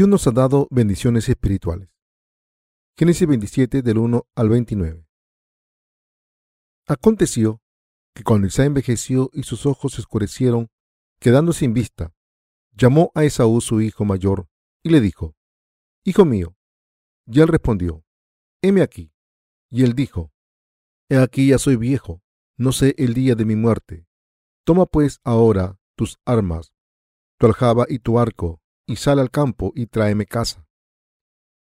Dios 0.00 0.08
nos 0.08 0.26
ha 0.26 0.30
dado 0.30 0.66
bendiciones 0.70 1.28
espirituales. 1.28 1.90
Génesis 2.96 3.28
27 3.28 3.82
del 3.82 3.98
1 3.98 4.26
al 4.34 4.48
29. 4.48 5.06
Aconteció 6.86 7.60
que 8.14 8.24
cuando 8.24 8.46
Isaac 8.46 8.68
envejeció 8.68 9.28
y 9.34 9.42
sus 9.42 9.66
ojos 9.66 9.92
se 9.92 10.00
oscurecieron, 10.00 10.70
quedando 11.20 11.52
sin 11.52 11.74
vista, 11.74 12.14
llamó 12.72 13.12
a 13.14 13.24
Esaú 13.24 13.60
su 13.60 13.82
hijo 13.82 14.06
mayor 14.06 14.48
y 14.82 14.88
le 14.88 15.02
dijo, 15.02 15.36
Hijo 16.02 16.24
mío. 16.24 16.56
Y 17.26 17.42
él 17.42 17.48
respondió, 17.48 18.02
Heme 18.62 18.80
aquí. 18.80 19.12
Y 19.68 19.84
él 19.84 19.92
dijo, 19.92 20.32
He 21.10 21.18
aquí 21.18 21.48
ya 21.48 21.58
soy 21.58 21.76
viejo, 21.76 22.22
no 22.56 22.72
sé 22.72 22.94
el 22.96 23.12
día 23.12 23.34
de 23.34 23.44
mi 23.44 23.54
muerte. 23.54 24.06
Toma 24.64 24.86
pues 24.86 25.20
ahora 25.24 25.78
tus 25.94 26.18
armas, 26.24 26.72
tu 27.36 27.44
aljaba 27.48 27.84
y 27.86 27.98
tu 27.98 28.18
arco, 28.18 28.62
y 28.90 28.96
sal 28.96 29.20
al 29.20 29.30
campo 29.30 29.70
y 29.76 29.86
tráeme 29.86 30.26
casa. 30.26 30.66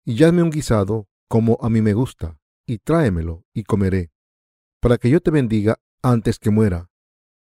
Y 0.03 0.21
hazme 0.25 0.43
un 0.43 0.49
guisado, 0.49 1.07
como 1.29 1.57
a 1.61 1.69
mí 1.69 1.81
me 1.81 1.93
gusta, 1.93 2.37
y 2.65 2.79
tráemelo, 2.79 3.45
y 3.53 3.63
comeré, 3.63 4.11
para 4.81 4.97
que 4.97 5.09
yo 5.09 5.21
te 5.21 5.31
bendiga 5.31 5.79
antes 6.01 6.37
que 6.37 6.49
muera. 6.49 6.89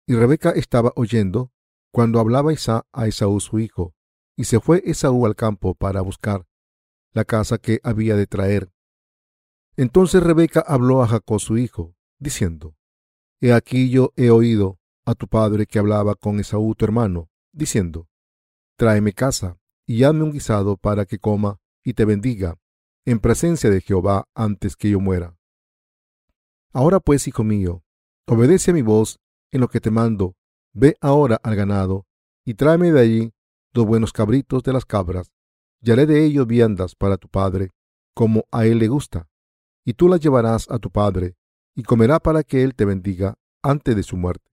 Y 0.06 0.16
Rebeca 0.16 0.50
estaba 0.50 0.92
oyendo 0.96 1.50
cuando 1.92 2.20
hablaba 2.20 2.52
Isaac 2.52 2.86
a 2.92 3.06
Esaú 3.06 3.40
su 3.40 3.58
hijo, 3.58 3.94
y 4.36 4.44
se 4.44 4.60
fue 4.60 4.82
Esaú 4.84 5.24
al 5.24 5.34
campo 5.34 5.74
para 5.74 6.02
buscar 6.02 6.46
la 7.12 7.24
casa 7.24 7.56
que 7.56 7.80
había 7.82 8.16
de 8.16 8.26
traer. 8.26 8.70
Entonces 9.78 10.22
Rebeca 10.22 10.60
habló 10.60 11.02
a 11.02 11.08
Jacob 11.08 11.40
su 11.40 11.56
hijo, 11.56 11.96
diciendo, 12.18 12.76
He 13.40 13.54
aquí 13.54 13.88
yo 13.88 14.12
he 14.16 14.28
oído 14.28 14.78
a 15.06 15.14
tu 15.14 15.26
padre 15.26 15.64
que 15.64 15.78
hablaba 15.78 16.16
con 16.16 16.38
Esaú 16.38 16.74
tu 16.74 16.84
hermano, 16.84 17.30
diciendo, 17.52 18.08
Tráeme 18.76 19.14
casa, 19.14 19.59
y 19.90 20.04
hazme 20.04 20.22
un 20.22 20.30
guisado 20.30 20.76
para 20.76 21.04
que 21.04 21.18
coma 21.18 21.58
y 21.82 21.94
te 21.94 22.04
bendiga, 22.04 22.56
en 23.04 23.18
presencia 23.18 23.70
de 23.70 23.80
Jehová 23.80 24.28
antes 24.36 24.76
que 24.76 24.88
yo 24.88 25.00
muera. 25.00 25.36
Ahora 26.72 27.00
pues, 27.00 27.26
hijo 27.26 27.42
mío, 27.42 27.82
obedece 28.24 28.70
a 28.70 28.74
mi 28.74 28.82
voz 28.82 29.18
en 29.50 29.60
lo 29.60 29.66
que 29.66 29.80
te 29.80 29.90
mando, 29.90 30.36
ve 30.72 30.96
ahora 31.00 31.40
al 31.42 31.56
ganado, 31.56 32.06
y 32.44 32.54
tráeme 32.54 32.92
de 32.92 33.00
allí 33.00 33.32
dos 33.72 33.84
buenos 33.84 34.12
cabritos 34.12 34.62
de 34.62 34.72
las 34.72 34.84
cabras, 34.84 35.32
y 35.80 35.90
haré 35.90 36.06
de 36.06 36.24
ellos 36.24 36.46
viandas 36.46 36.94
para 36.94 37.16
tu 37.16 37.28
padre, 37.28 37.72
como 38.14 38.44
a 38.52 38.66
él 38.66 38.78
le 38.78 38.86
gusta, 38.86 39.28
y 39.84 39.94
tú 39.94 40.06
las 40.06 40.20
llevarás 40.20 40.70
a 40.70 40.78
tu 40.78 40.92
padre, 40.92 41.34
y 41.74 41.82
comerá 41.82 42.20
para 42.20 42.44
que 42.44 42.62
él 42.62 42.76
te 42.76 42.84
bendiga 42.84 43.40
antes 43.60 43.96
de 43.96 44.04
su 44.04 44.16
muerte. 44.16 44.52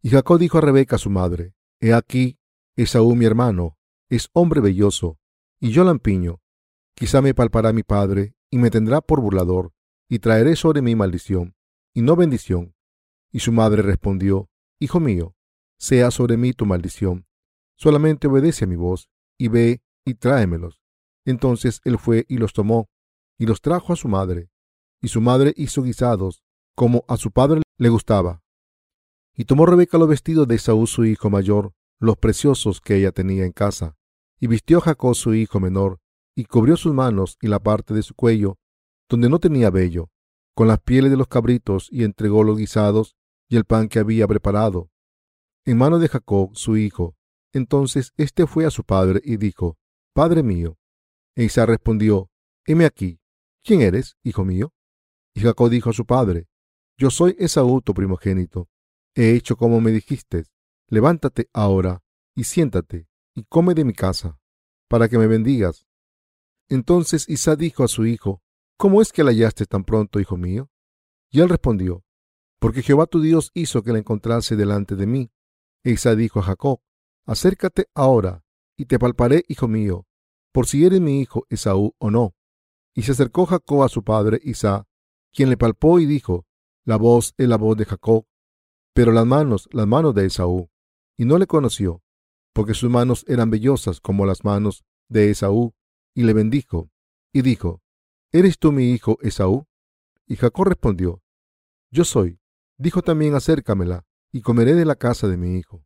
Y 0.00 0.08
Jacob 0.08 0.38
dijo 0.38 0.56
a 0.56 0.62
Rebeca 0.62 0.96
su 0.96 1.10
madre, 1.10 1.52
He 1.80 1.92
aquí, 1.92 2.38
Esaú 2.76 3.14
mi 3.14 3.26
hermano, 3.26 3.75
es 4.08 4.28
hombre 4.32 4.60
belloso, 4.60 5.18
y 5.60 5.70
yo 5.70 5.84
lampiño. 5.84 6.40
Quizá 6.94 7.20
me 7.22 7.34
palpará 7.34 7.72
mi 7.72 7.82
padre, 7.82 8.34
y 8.50 8.58
me 8.58 8.70
tendrá 8.70 9.00
por 9.00 9.20
burlador, 9.20 9.72
y 10.08 10.20
traeré 10.20 10.56
sobre 10.56 10.82
mí 10.82 10.94
maldición, 10.94 11.56
y 11.92 12.02
no 12.02 12.16
bendición. 12.16 12.74
Y 13.32 13.40
su 13.40 13.52
madre 13.52 13.82
respondió, 13.82 14.48
Hijo 14.78 15.00
mío, 15.00 15.34
sea 15.78 16.10
sobre 16.10 16.36
mí 16.36 16.52
tu 16.52 16.66
maldición. 16.66 17.26
Solamente 17.76 18.28
obedece 18.28 18.64
a 18.64 18.68
mi 18.68 18.76
voz, 18.76 19.08
y 19.38 19.48
ve 19.48 19.82
y 20.04 20.14
tráemelos. 20.14 20.80
Entonces 21.24 21.80
él 21.84 21.98
fue 21.98 22.24
y 22.28 22.38
los 22.38 22.52
tomó, 22.52 22.88
y 23.38 23.46
los 23.46 23.60
trajo 23.60 23.92
a 23.92 23.96
su 23.96 24.08
madre. 24.08 24.48
Y 25.02 25.08
su 25.08 25.20
madre 25.20 25.52
hizo 25.56 25.82
guisados, 25.82 26.42
como 26.74 27.04
a 27.08 27.16
su 27.16 27.30
padre 27.32 27.62
le 27.76 27.88
gustaba. 27.88 28.42
Y 29.34 29.44
tomó 29.44 29.66
Rebeca 29.66 29.98
los 29.98 30.08
vestidos 30.08 30.48
de 30.48 30.58
Saúl 30.58 30.86
su 30.86 31.04
hijo 31.04 31.28
mayor, 31.28 31.74
los 31.98 32.16
preciosos 32.16 32.80
que 32.80 32.96
ella 32.96 33.12
tenía 33.12 33.44
en 33.44 33.52
casa, 33.52 33.96
y 34.38 34.46
vistió 34.46 34.78
a 34.78 34.82
Jacob 34.82 35.14
su 35.14 35.34
hijo 35.34 35.60
menor, 35.60 36.00
y 36.34 36.44
cubrió 36.44 36.76
sus 36.76 36.92
manos 36.92 37.38
y 37.40 37.48
la 37.48 37.60
parte 37.60 37.94
de 37.94 38.02
su 38.02 38.14
cuello, 38.14 38.58
donde 39.08 39.28
no 39.28 39.38
tenía 39.38 39.70
vello, 39.70 40.10
con 40.54 40.68
las 40.68 40.80
pieles 40.80 41.10
de 41.10 41.16
los 41.16 41.28
cabritos, 41.28 41.88
y 41.90 42.04
entregó 42.04 42.44
los 42.44 42.58
guisados 42.58 43.16
y 43.48 43.56
el 43.56 43.64
pan 43.64 43.88
que 43.88 43.98
había 43.98 44.26
preparado, 44.26 44.90
en 45.66 45.78
mano 45.78 45.98
de 45.98 46.08
Jacob 46.08 46.50
su 46.54 46.76
hijo. 46.76 47.16
Entonces 47.52 48.12
éste 48.16 48.46
fue 48.46 48.66
a 48.66 48.70
su 48.70 48.84
padre 48.84 49.20
y 49.24 49.36
dijo, 49.36 49.76
Padre 50.14 50.42
mío. 50.42 50.78
E 51.34 51.44
Isaac 51.44 51.68
respondió, 51.68 52.30
Heme 52.64 52.86
aquí, 52.86 53.20
¿quién 53.62 53.82
eres, 53.82 54.16
hijo 54.22 54.44
mío? 54.44 54.72
Y 55.34 55.40
Jacob 55.40 55.68
dijo 55.68 55.90
a 55.90 55.92
su 55.92 56.06
padre, 56.06 56.46
Yo 56.96 57.10
soy 57.10 57.36
Esaú 57.38 57.82
tu 57.82 57.94
primogénito. 57.94 58.68
He 59.14 59.32
hecho 59.32 59.56
como 59.56 59.80
me 59.80 59.90
dijiste. 59.90 60.44
Levántate 60.88 61.48
ahora 61.52 62.02
y 62.34 62.44
siéntate 62.44 63.08
y 63.34 63.44
come 63.44 63.74
de 63.74 63.84
mi 63.84 63.92
casa, 63.92 64.38
para 64.88 65.08
que 65.08 65.18
me 65.18 65.26
bendigas. 65.26 65.86
Entonces 66.68 67.28
Isaac 67.28 67.58
dijo 67.58 67.84
a 67.84 67.88
su 67.88 68.06
hijo, 68.06 68.42
¿Cómo 68.78 69.00
es 69.00 69.12
que 69.12 69.24
la 69.24 69.30
hallaste 69.30 69.66
tan 69.66 69.84
pronto, 69.84 70.20
hijo 70.20 70.36
mío? 70.36 70.70
Y 71.30 71.40
él 71.40 71.48
respondió, 71.48 72.04
Porque 72.58 72.82
Jehová 72.82 73.06
tu 73.06 73.20
Dios 73.20 73.50
hizo 73.54 73.82
que 73.82 73.92
la 73.92 73.98
encontrase 73.98 74.54
delante 74.54 74.96
de 74.96 75.06
mí. 75.06 75.32
E 75.82 75.92
Isaac 75.92 76.16
dijo 76.16 76.40
a 76.40 76.42
Jacob, 76.42 76.80
Acércate 77.26 77.88
ahora, 77.94 78.44
y 78.76 78.86
te 78.86 78.98
palparé, 78.98 79.44
hijo 79.48 79.66
mío, 79.66 80.06
por 80.52 80.66
si 80.66 80.84
eres 80.84 81.00
mi 81.00 81.20
hijo 81.20 81.46
Esaú 81.48 81.94
o 81.98 82.10
no. 82.10 82.34
Y 82.94 83.02
se 83.02 83.12
acercó 83.12 83.46
Jacob 83.46 83.82
a 83.82 83.88
su 83.88 84.04
padre 84.04 84.40
Isaac, 84.44 84.86
quien 85.32 85.50
le 85.50 85.56
palpó 85.56 85.98
y 85.98 86.06
dijo, 86.06 86.46
La 86.84 86.96
voz 86.96 87.34
es 87.36 87.48
la 87.48 87.56
voz 87.56 87.76
de 87.76 87.86
Jacob, 87.86 88.26
pero 88.94 89.12
las 89.12 89.26
manos, 89.26 89.68
las 89.72 89.86
manos 89.86 90.14
de 90.14 90.26
Esaú. 90.26 90.70
Y 91.16 91.24
no 91.24 91.38
le 91.38 91.46
conoció, 91.46 92.02
porque 92.52 92.74
sus 92.74 92.90
manos 92.90 93.24
eran 93.28 93.50
vellosas 93.50 94.00
como 94.00 94.26
las 94.26 94.44
manos 94.44 94.84
de 95.08 95.30
Esaú, 95.30 95.74
y 96.14 96.22
le 96.22 96.32
bendijo, 96.32 96.90
y 97.32 97.42
dijo, 97.42 97.82
¿Eres 98.32 98.58
tú 98.58 98.72
mi 98.72 98.90
hijo 98.90 99.18
Esaú? 99.22 99.66
Y 100.26 100.36
Jacob 100.36 100.66
respondió, 100.66 101.22
Yo 101.90 102.04
soy. 102.04 102.40
Dijo 102.78 103.00
también, 103.00 103.34
acércamela, 103.34 104.04
y 104.30 104.42
comeré 104.42 104.74
de 104.74 104.84
la 104.84 104.96
casa 104.96 105.28
de 105.28 105.38
mi 105.38 105.56
hijo, 105.56 105.84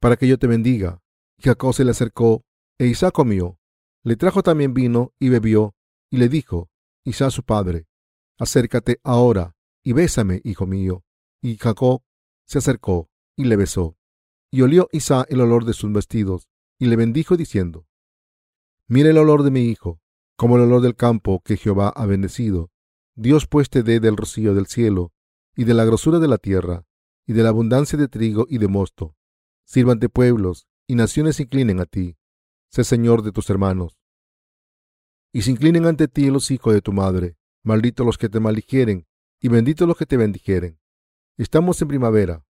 para 0.00 0.16
que 0.16 0.28
yo 0.28 0.38
te 0.38 0.46
bendiga. 0.46 1.02
Y 1.36 1.42
Jacob 1.44 1.74
se 1.74 1.84
le 1.84 1.90
acercó, 1.90 2.44
e 2.78 2.86
Isaac 2.86 3.12
comió. 3.12 3.58
Le 4.04 4.16
trajo 4.16 4.42
también 4.42 4.74
vino, 4.74 5.12
y 5.18 5.28
bebió, 5.28 5.74
y 6.10 6.18
le 6.18 6.28
dijo, 6.28 6.70
Isaac 7.04 7.30
su 7.30 7.42
padre, 7.42 7.86
acércate 8.38 9.00
ahora, 9.02 9.56
y 9.82 9.92
bésame, 9.92 10.40
hijo 10.44 10.66
mío. 10.66 11.04
Y 11.42 11.56
Jacob 11.56 12.02
se 12.44 12.58
acercó, 12.58 13.10
y 13.36 13.44
le 13.44 13.56
besó. 13.56 13.96
Y 14.50 14.62
olió 14.62 14.88
Isaac 14.92 15.26
el 15.30 15.40
olor 15.40 15.64
de 15.64 15.74
sus 15.74 15.92
vestidos, 15.92 16.48
y 16.78 16.86
le 16.86 16.96
bendijo 16.96 17.36
diciendo, 17.36 17.86
Mira 18.86 19.10
el 19.10 19.18
olor 19.18 19.42
de 19.42 19.50
mi 19.50 19.62
hijo, 19.62 20.00
como 20.36 20.56
el 20.56 20.62
olor 20.62 20.80
del 20.80 20.96
campo 20.96 21.42
que 21.44 21.56
Jehová 21.56 21.88
ha 21.88 22.06
bendecido. 22.06 22.70
Dios 23.14 23.46
pues 23.46 23.68
te 23.68 23.82
dé 23.82 24.00
del 24.00 24.16
rocío 24.16 24.54
del 24.54 24.66
cielo, 24.66 25.12
y 25.56 25.64
de 25.64 25.74
la 25.74 25.84
grosura 25.84 26.20
de 26.20 26.28
la 26.28 26.38
tierra, 26.38 26.86
y 27.26 27.34
de 27.34 27.42
la 27.42 27.50
abundancia 27.50 27.98
de 27.98 28.08
trigo 28.08 28.46
y 28.48 28.58
de 28.58 28.68
mosto. 28.68 29.16
Sírvante 29.64 30.08
pueblos, 30.08 30.66
y 30.86 30.94
naciones 30.94 31.40
inclinen 31.40 31.80
a 31.80 31.84
ti. 31.84 32.16
Sé 32.70 32.84
Señor 32.84 33.22
de 33.22 33.32
tus 33.32 33.50
hermanos. 33.50 33.98
Y 35.32 35.42
se 35.42 35.50
inclinen 35.50 35.84
ante 35.84 36.08
ti 36.08 36.30
los 36.30 36.50
hijos 36.50 36.72
de 36.72 36.80
tu 36.80 36.92
madre. 36.92 37.36
Malditos 37.62 38.06
los 38.06 38.16
que 38.16 38.30
te 38.30 38.40
maldijeren, 38.40 39.06
y 39.40 39.48
benditos 39.48 39.86
los 39.86 39.98
que 39.98 40.06
te 40.06 40.16
bendijeren. 40.16 40.78
Estamos 41.36 41.82
en 41.82 41.88
primavera. 41.88 42.46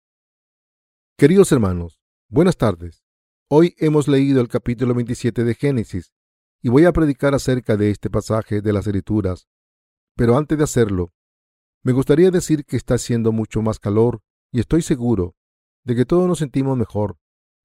Queridos 1.19 1.51
hermanos, 1.51 1.99
buenas 2.29 2.59
tardes. 2.59 3.03
Hoy 3.49 3.75
hemos 3.79 4.07
leído 4.07 4.43
el 4.43 4.49
capítulo 4.49 4.93
27 4.93 5.45
de 5.45 5.55
Génesis 5.55 6.13
y 6.61 6.69
voy 6.69 6.85
a 6.85 6.93
predicar 6.93 7.35
acerca 7.35 7.79
de 7.79 7.91
este 7.91 8.11
pasaje 8.11 8.61
de 8.61 8.71
las 8.75 8.87
Escrituras. 8.87 9.49
Pero 10.15 10.37
antes 10.37 10.59
de 10.59 10.65
hacerlo, 10.65 11.15
me 11.83 11.93
gustaría 11.93 12.31
decir 12.31 12.67
que 12.67 12.77
está 12.77 12.97
haciendo 12.97 13.33
mucho 13.33 13.63
más 13.63 13.79
calor 13.79 14.21
y 14.53 14.61
estoy 14.61 14.83
seguro 14.83 15.37
de 15.85 15.97
que 15.97 16.05
todos 16.05 16.29
nos 16.29 16.39
sentimos 16.39 16.77
mejor. 16.77 17.17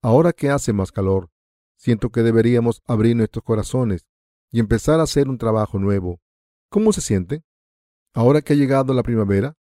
Ahora 0.02 0.32
que 0.32 0.50
hace 0.50 0.72
más 0.72 0.94
calor, 0.94 1.30
siento 1.76 2.10
que 2.10 2.24
deberíamos 2.24 2.82
abrir 2.86 3.18
nuestros 3.18 3.44
corazones 3.44 4.06
y 4.50 4.62
empezar 4.62 5.02
a 5.02 5.04
hacer 5.04 5.28
un 5.28 5.38
trabajo 5.38 5.78
nuevo. 5.78 6.22
¿Cómo 6.70 6.94
se 6.94 7.02
siente? 7.02 7.44
Ahora 8.14 8.42
que 8.42 8.54
ha 8.54 8.56
llegado 8.56 8.94
la 8.94 9.04
primavera, 9.04 9.58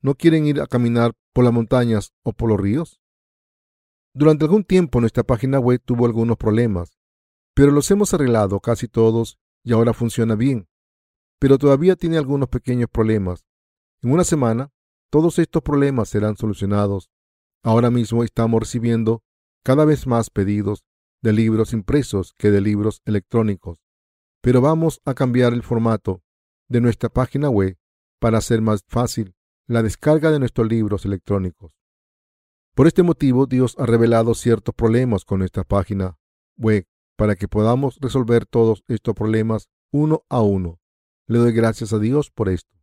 ¿no 0.00 0.14
quieren 0.14 0.46
ir 0.46 0.60
a 0.60 0.68
caminar 0.68 1.14
por 1.32 1.42
las 1.42 1.52
montañas 1.52 2.12
o 2.22 2.32
por 2.32 2.48
los 2.48 2.60
ríos? 2.60 3.01
Durante 4.14 4.44
algún 4.44 4.64
tiempo 4.64 5.00
nuestra 5.00 5.22
página 5.22 5.58
web 5.58 5.80
tuvo 5.84 6.06
algunos 6.06 6.36
problemas 6.36 6.96
pero 7.54 7.70
los 7.70 7.90
hemos 7.90 8.14
arreglado 8.14 8.60
casi 8.60 8.88
todos 8.88 9.38
y 9.62 9.72
ahora 9.72 9.92
funciona 9.92 10.34
bien. 10.34 10.68
Pero 11.38 11.58
todavía 11.58 11.96
tiene 11.96 12.16
algunos 12.18 12.48
pequeños 12.48 12.88
problemas. 12.90 13.44
En 14.02 14.12
una 14.12 14.24
semana, 14.24 14.70
todos 15.10 15.38
estos 15.38 15.62
problemas 15.62 16.08
serán 16.08 16.36
solucionados. 16.36 17.10
Ahora 17.62 17.90
mismo 17.90 18.24
estamos 18.24 18.60
recibiendo 18.60 19.22
cada 19.64 19.84
vez 19.84 20.06
más 20.06 20.30
pedidos 20.30 20.84
de 21.22 21.32
libros 21.32 21.72
impresos 21.72 22.34
que 22.36 22.50
de 22.50 22.60
libros 22.60 23.02
electrónicos. 23.04 23.78
Pero 24.40 24.60
vamos 24.60 25.00
a 25.04 25.14
cambiar 25.14 25.52
el 25.52 25.62
formato 25.62 26.22
de 26.68 26.80
nuestra 26.80 27.08
página 27.08 27.48
web 27.48 27.76
para 28.18 28.38
hacer 28.38 28.60
más 28.62 28.84
fácil 28.88 29.34
la 29.68 29.82
descarga 29.82 30.30
de 30.30 30.38
nuestros 30.40 30.68
libros 30.68 31.04
electrónicos. 31.04 31.72
Por 32.74 32.86
este 32.86 33.02
motivo, 33.02 33.46
Dios 33.46 33.76
ha 33.78 33.84
revelado 33.84 34.34
ciertos 34.34 34.74
problemas 34.74 35.26
con 35.26 35.40
nuestra 35.40 35.62
página 35.62 36.18
web 36.56 36.86
para 37.16 37.36
que 37.36 37.46
podamos 37.46 37.98
resolver 38.00 38.46
todos 38.46 38.82
estos 38.88 39.14
problemas 39.14 39.68
uno 39.90 40.24
a 40.30 40.40
uno. 40.40 40.80
Le 41.26 41.38
doy 41.38 41.52
gracias 41.52 41.92
a 41.92 41.98
Dios 41.98 42.30
por 42.30 42.48
esto. 42.48 42.74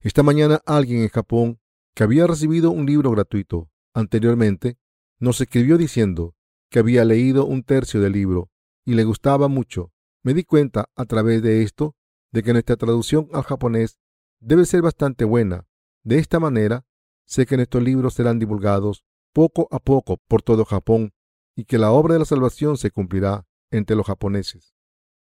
Esta 0.00 0.24
mañana 0.24 0.60
alguien 0.66 1.02
en 1.02 1.08
Japón 1.08 1.60
que 1.94 2.02
había 2.02 2.26
recibido 2.26 2.72
un 2.72 2.84
libro 2.84 3.12
gratuito 3.12 3.70
anteriormente 3.94 4.76
nos 5.20 5.40
escribió 5.40 5.78
diciendo 5.78 6.34
que 6.68 6.80
había 6.80 7.04
leído 7.04 7.46
un 7.46 7.62
tercio 7.62 8.00
del 8.00 8.12
libro 8.12 8.50
y 8.84 8.94
le 8.94 9.04
gustaba 9.04 9.46
mucho. 9.46 9.92
Me 10.24 10.34
di 10.34 10.42
cuenta 10.42 10.90
a 10.96 11.04
través 11.04 11.42
de 11.42 11.62
esto 11.62 11.94
de 12.32 12.42
que 12.42 12.52
nuestra 12.52 12.76
traducción 12.76 13.28
al 13.32 13.42
japonés 13.44 13.98
debe 14.40 14.64
ser 14.64 14.82
bastante 14.82 15.24
buena. 15.24 15.66
De 16.02 16.18
esta 16.18 16.40
manera, 16.40 16.86
sé 17.30 17.46
que 17.46 17.56
nuestros 17.56 17.82
libros 17.82 18.14
serán 18.14 18.40
divulgados 18.40 19.04
poco 19.32 19.68
a 19.70 19.78
poco 19.78 20.18
por 20.26 20.42
todo 20.42 20.64
Japón 20.64 21.12
y 21.56 21.64
que 21.64 21.78
la 21.78 21.92
obra 21.92 22.14
de 22.14 22.18
la 22.18 22.24
salvación 22.24 22.76
se 22.76 22.90
cumplirá 22.90 23.46
entre 23.70 23.94
los 23.94 24.06
japoneses. 24.06 24.74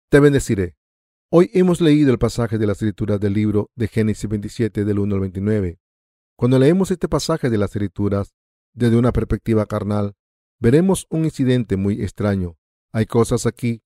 Te 0.09 0.19
bendeciré. 0.19 0.77
Hoy 1.30 1.51
hemos 1.53 1.80
leído 1.80 2.12
el 2.12 2.18
pasaje 2.18 2.57
de 2.57 2.65
las 2.65 2.77
escrituras 2.77 3.19
del 3.19 3.33
libro 3.33 3.69
de 3.75 3.88
Génesis 3.88 4.27
27 4.27 4.83
del 4.83 4.98
1 4.98 5.13
al 5.13 5.21
29. 5.21 5.80
Cuando 6.36 6.57
leemos 6.57 6.89
este 6.89 7.07
pasaje 7.07 7.51
de 7.51 7.59
las 7.59 7.69
escrituras 7.69 8.33
desde 8.74 8.98
una 8.98 9.12
perspectiva 9.12 9.68
carnal, 9.68 10.15
veremos 10.59 11.06
un 11.12 11.25
incidente 11.25 11.77
muy 11.77 12.01
extraño. 12.01 12.57
Hay 12.92 13.06
cosas 13.06 13.45
aquí 13.45 13.83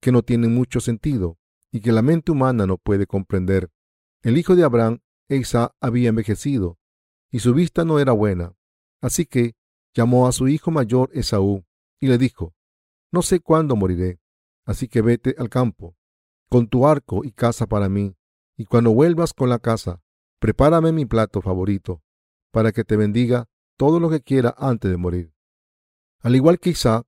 que 0.00 0.10
no 0.10 0.22
tienen 0.22 0.54
mucho 0.54 0.80
sentido 0.80 1.38
y 1.70 1.80
que 1.80 1.92
la 1.92 2.00
mente 2.00 2.32
humana 2.32 2.66
no 2.66 2.78
puede 2.78 3.06
comprender. 3.06 3.70
El 4.22 4.38
hijo 4.38 4.56
de 4.56 4.64
Abraham, 4.64 5.00
Isaac, 5.28 5.74
había 5.80 6.08
envejecido 6.08 6.78
y 7.32 7.40
su 7.40 7.54
vista 7.54 7.84
no 7.84 7.98
era 7.98 8.12
buena. 8.12 8.54
Así 9.00 9.26
que 9.26 9.56
llamó 9.94 10.28
a 10.28 10.32
su 10.32 10.46
hijo 10.46 10.70
mayor 10.70 11.10
Esaú 11.12 11.64
y 11.98 12.06
le 12.06 12.18
dijo, 12.18 12.54
No 13.10 13.22
sé 13.22 13.40
cuándo 13.40 13.74
moriré, 13.74 14.20
así 14.64 14.86
que 14.86 15.02
vete 15.02 15.34
al 15.38 15.48
campo, 15.48 15.96
con 16.48 16.68
tu 16.68 16.86
arco 16.86 17.24
y 17.24 17.32
caza 17.32 17.66
para 17.66 17.88
mí, 17.88 18.14
y 18.56 18.66
cuando 18.66 18.92
vuelvas 18.92 19.32
con 19.32 19.48
la 19.48 19.58
casa, 19.58 20.02
prepárame 20.38 20.92
mi 20.92 21.06
plato 21.06 21.40
favorito, 21.40 22.02
para 22.52 22.70
que 22.70 22.84
te 22.84 22.96
bendiga 22.96 23.48
todo 23.76 23.98
lo 23.98 24.10
que 24.10 24.20
quiera 24.20 24.54
antes 24.58 24.90
de 24.90 24.98
morir. 24.98 25.32
Al 26.20 26.36
igual 26.36 26.60
que 26.60 26.70
Isaac, 26.70 27.06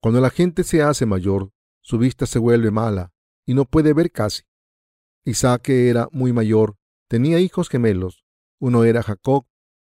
cuando 0.00 0.20
la 0.20 0.30
gente 0.30 0.64
se 0.64 0.82
hace 0.82 1.04
mayor, 1.04 1.50
su 1.82 1.98
vista 1.98 2.26
se 2.26 2.38
vuelve 2.38 2.70
mala 2.70 3.12
y 3.44 3.54
no 3.54 3.64
puede 3.64 3.92
ver 3.92 4.12
casi. 4.12 4.44
Isaac, 5.24 5.62
que 5.62 5.88
era 5.90 6.08
muy 6.12 6.32
mayor, 6.32 6.76
tenía 7.08 7.40
hijos 7.40 7.68
gemelos. 7.68 8.24
Uno 8.60 8.84
era 8.84 9.02
Jacob 9.02 9.46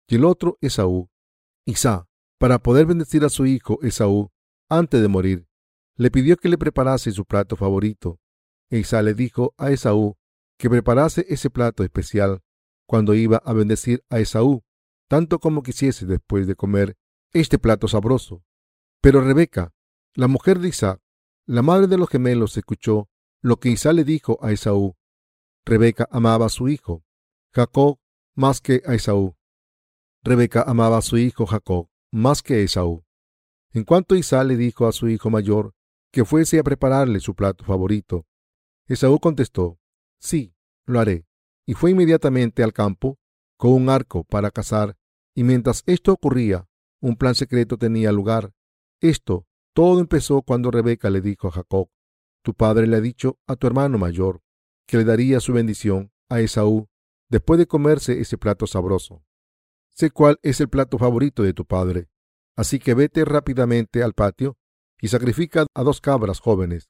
y 0.08 0.16
el 0.16 0.24
otro 0.24 0.58
Esaú. 0.60 1.10
Isaac, 1.66 2.06
para 2.38 2.58
poder 2.58 2.86
bendecir 2.86 3.24
a 3.24 3.28
su 3.28 3.46
hijo 3.46 3.78
Esaú 3.82 4.32
antes 4.68 5.00
de 5.00 5.08
morir, 5.08 5.46
le 5.96 6.10
pidió 6.10 6.36
que 6.36 6.48
le 6.48 6.58
preparase 6.58 7.12
su 7.12 7.24
plato 7.24 7.56
favorito. 7.56 8.18
E 8.70 8.78
Isaac 8.78 9.04
le 9.04 9.14
dijo 9.14 9.54
a 9.58 9.70
Esaú 9.70 10.16
que 10.58 10.70
preparase 10.70 11.26
ese 11.28 11.50
plato 11.50 11.84
especial 11.84 12.42
cuando 12.86 13.14
iba 13.14 13.36
a 13.44 13.52
bendecir 13.52 14.02
a 14.08 14.18
Esaú, 14.18 14.64
tanto 15.08 15.38
como 15.38 15.62
quisiese 15.62 16.06
después 16.06 16.46
de 16.46 16.54
comer 16.54 16.96
este 17.32 17.58
plato 17.58 17.86
sabroso. 17.86 18.42
Pero 19.02 19.20
Rebeca, 19.20 19.72
la 20.14 20.26
mujer 20.26 20.58
de 20.58 20.68
Isaac, 20.68 21.00
la 21.46 21.62
madre 21.62 21.86
de 21.86 21.98
los 21.98 22.08
gemelos, 22.08 22.56
escuchó 22.56 23.08
lo 23.42 23.58
que 23.58 23.70
Isaac 23.70 23.94
le 23.94 24.04
dijo 24.04 24.38
a 24.42 24.52
Esaú. 24.52 24.96
Rebeca 25.64 26.08
amaba 26.10 26.46
a 26.46 26.50
su 26.50 26.68
hijo, 26.68 27.04
Jacob, 27.54 27.98
más 28.34 28.60
que 28.60 28.82
a 28.86 28.94
Esaú. 28.94 29.37
Rebeca 30.22 30.62
amaba 30.62 30.98
a 30.98 31.02
su 31.02 31.16
hijo 31.16 31.46
Jacob 31.46 31.88
más 32.10 32.42
que 32.42 32.62
Esaú. 32.62 33.04
En 33.72 33.84
cuanto 33.84 34.16
Isaac 34.16 34.46
le 34.46 34.56
dijo 34.56 34.86
a 34.86 34.92
su 34.92 35.08
hijo 35.08 35.30
mayor 35.30 35.74
que 36.10 36.24
fuese 36.24 36.58
a 36.58 36.62
prepararle 36.62 37.20
su 37.20 37.34
plato 37.34 37.64
favorito, 37.64 38.26
Esaú 38.86 39.20
contestó, 39.20 39.78
Sí, 40.18 40.54
lo 40.86 41.00
haré, 41.00 41.26
y 41.66 41.74
fue 41.74 41.90
inmediatamente 41.90 42.62
al 42.62 42.72
campo 42.72 43.18
con 43.56 43.72
un 43.72 43.90
arco 43.90 44.24
para 44.24 44.50
cazar, 44.50 44.96
y 45.34 45.44
mientras 45.44 45.82
esto 45.86 46.12
ocurría, 46.12 46.66
un 47.00 47.16
plan 47.16 47.34
secreto 47.34 47.76
tenía 47.76 48.10
lugar. 48.10 48.52
Esto 49.00 49.46
todo 49.74 50.00
empezó 50.00 50.42
cuando 50.42 50.70
Rebeca 50.70 51.10
le 51.10 51.20
dijo 51.20 51.48
a 51.48 51.52
Jacob, 51.52 51.88
Tu 52.42 52.54
padre 52.54 52.86
le 52.86 52.96
ha 52.96 53.00
dicho 53.00 53.38
a 53.46 53.54
tu 53.54 53.66
hermano 53.66 53.98
mayor 53.98 54.42
que 54.86 54.96
le 54.96 55.04
daría 55.04 55.38
su 55.38 55.52
bendición 55.52 56.10
a 56.28 56.40
Esaú 56.40 56.88
después 57.28 57.58
de 57.58 57.66
comerse 57.66 58.20
ese 58.20 58.38
plato 58.38 58.66
sabroso. 58.66 59.22
Sé 59.98 60.12
cuál 60.12 60.38
es 60.42 60.60
el 60.60 60.68
plato 60.68 60.96
favorito 60.96 61.42
de 61.42 61.52
tu 61.52 61.64
padre. 61.64 62.08
Así 62.56 62.78
que 62.78 62.94
vete 62.94 63.24
rápidamente 63.24 64.04
al 64.04 64.14
patio 64.14 64.56
y 65.00 65.08
sacrifica 65.08 65.66
a 65.74 65.82
dos 65.82 66.00
cabras 66.00 66.38
jóvenes. 66.38 66.88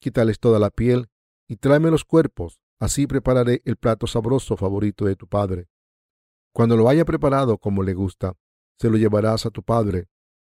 Quítales 0.00 0.40
toda 0.40 0.58
la 0.58 0.70
piel 0.70 1.06
y 1.46 1.58
tráeme 1.58 1.92
los 1.92 2.04
cuerpos. 2.04 2.58
Así 2.80 3.06
prepararé 3.06 3.62
el 3.64 3.76
plato 3.76 4.08
sabroso 4.08 4.56
favorito 4.56 5.04
de 5.04 5.14
tu 5.14 5.28
padre. 5.28 5.68
Cuando 6.52 6.76
lo 6.76 6.88
haya 6.88 7.04
preparado 7.04 7.58
como 7.58 7.84
le 7.84 7.94
gusta, 7.94 8.34
se 8.76 8.90
lo 8.90 8.96
llevarás 8.96 9.46
a 9.46 9.50
tu 9.50 9.62
padre 9.62 10.08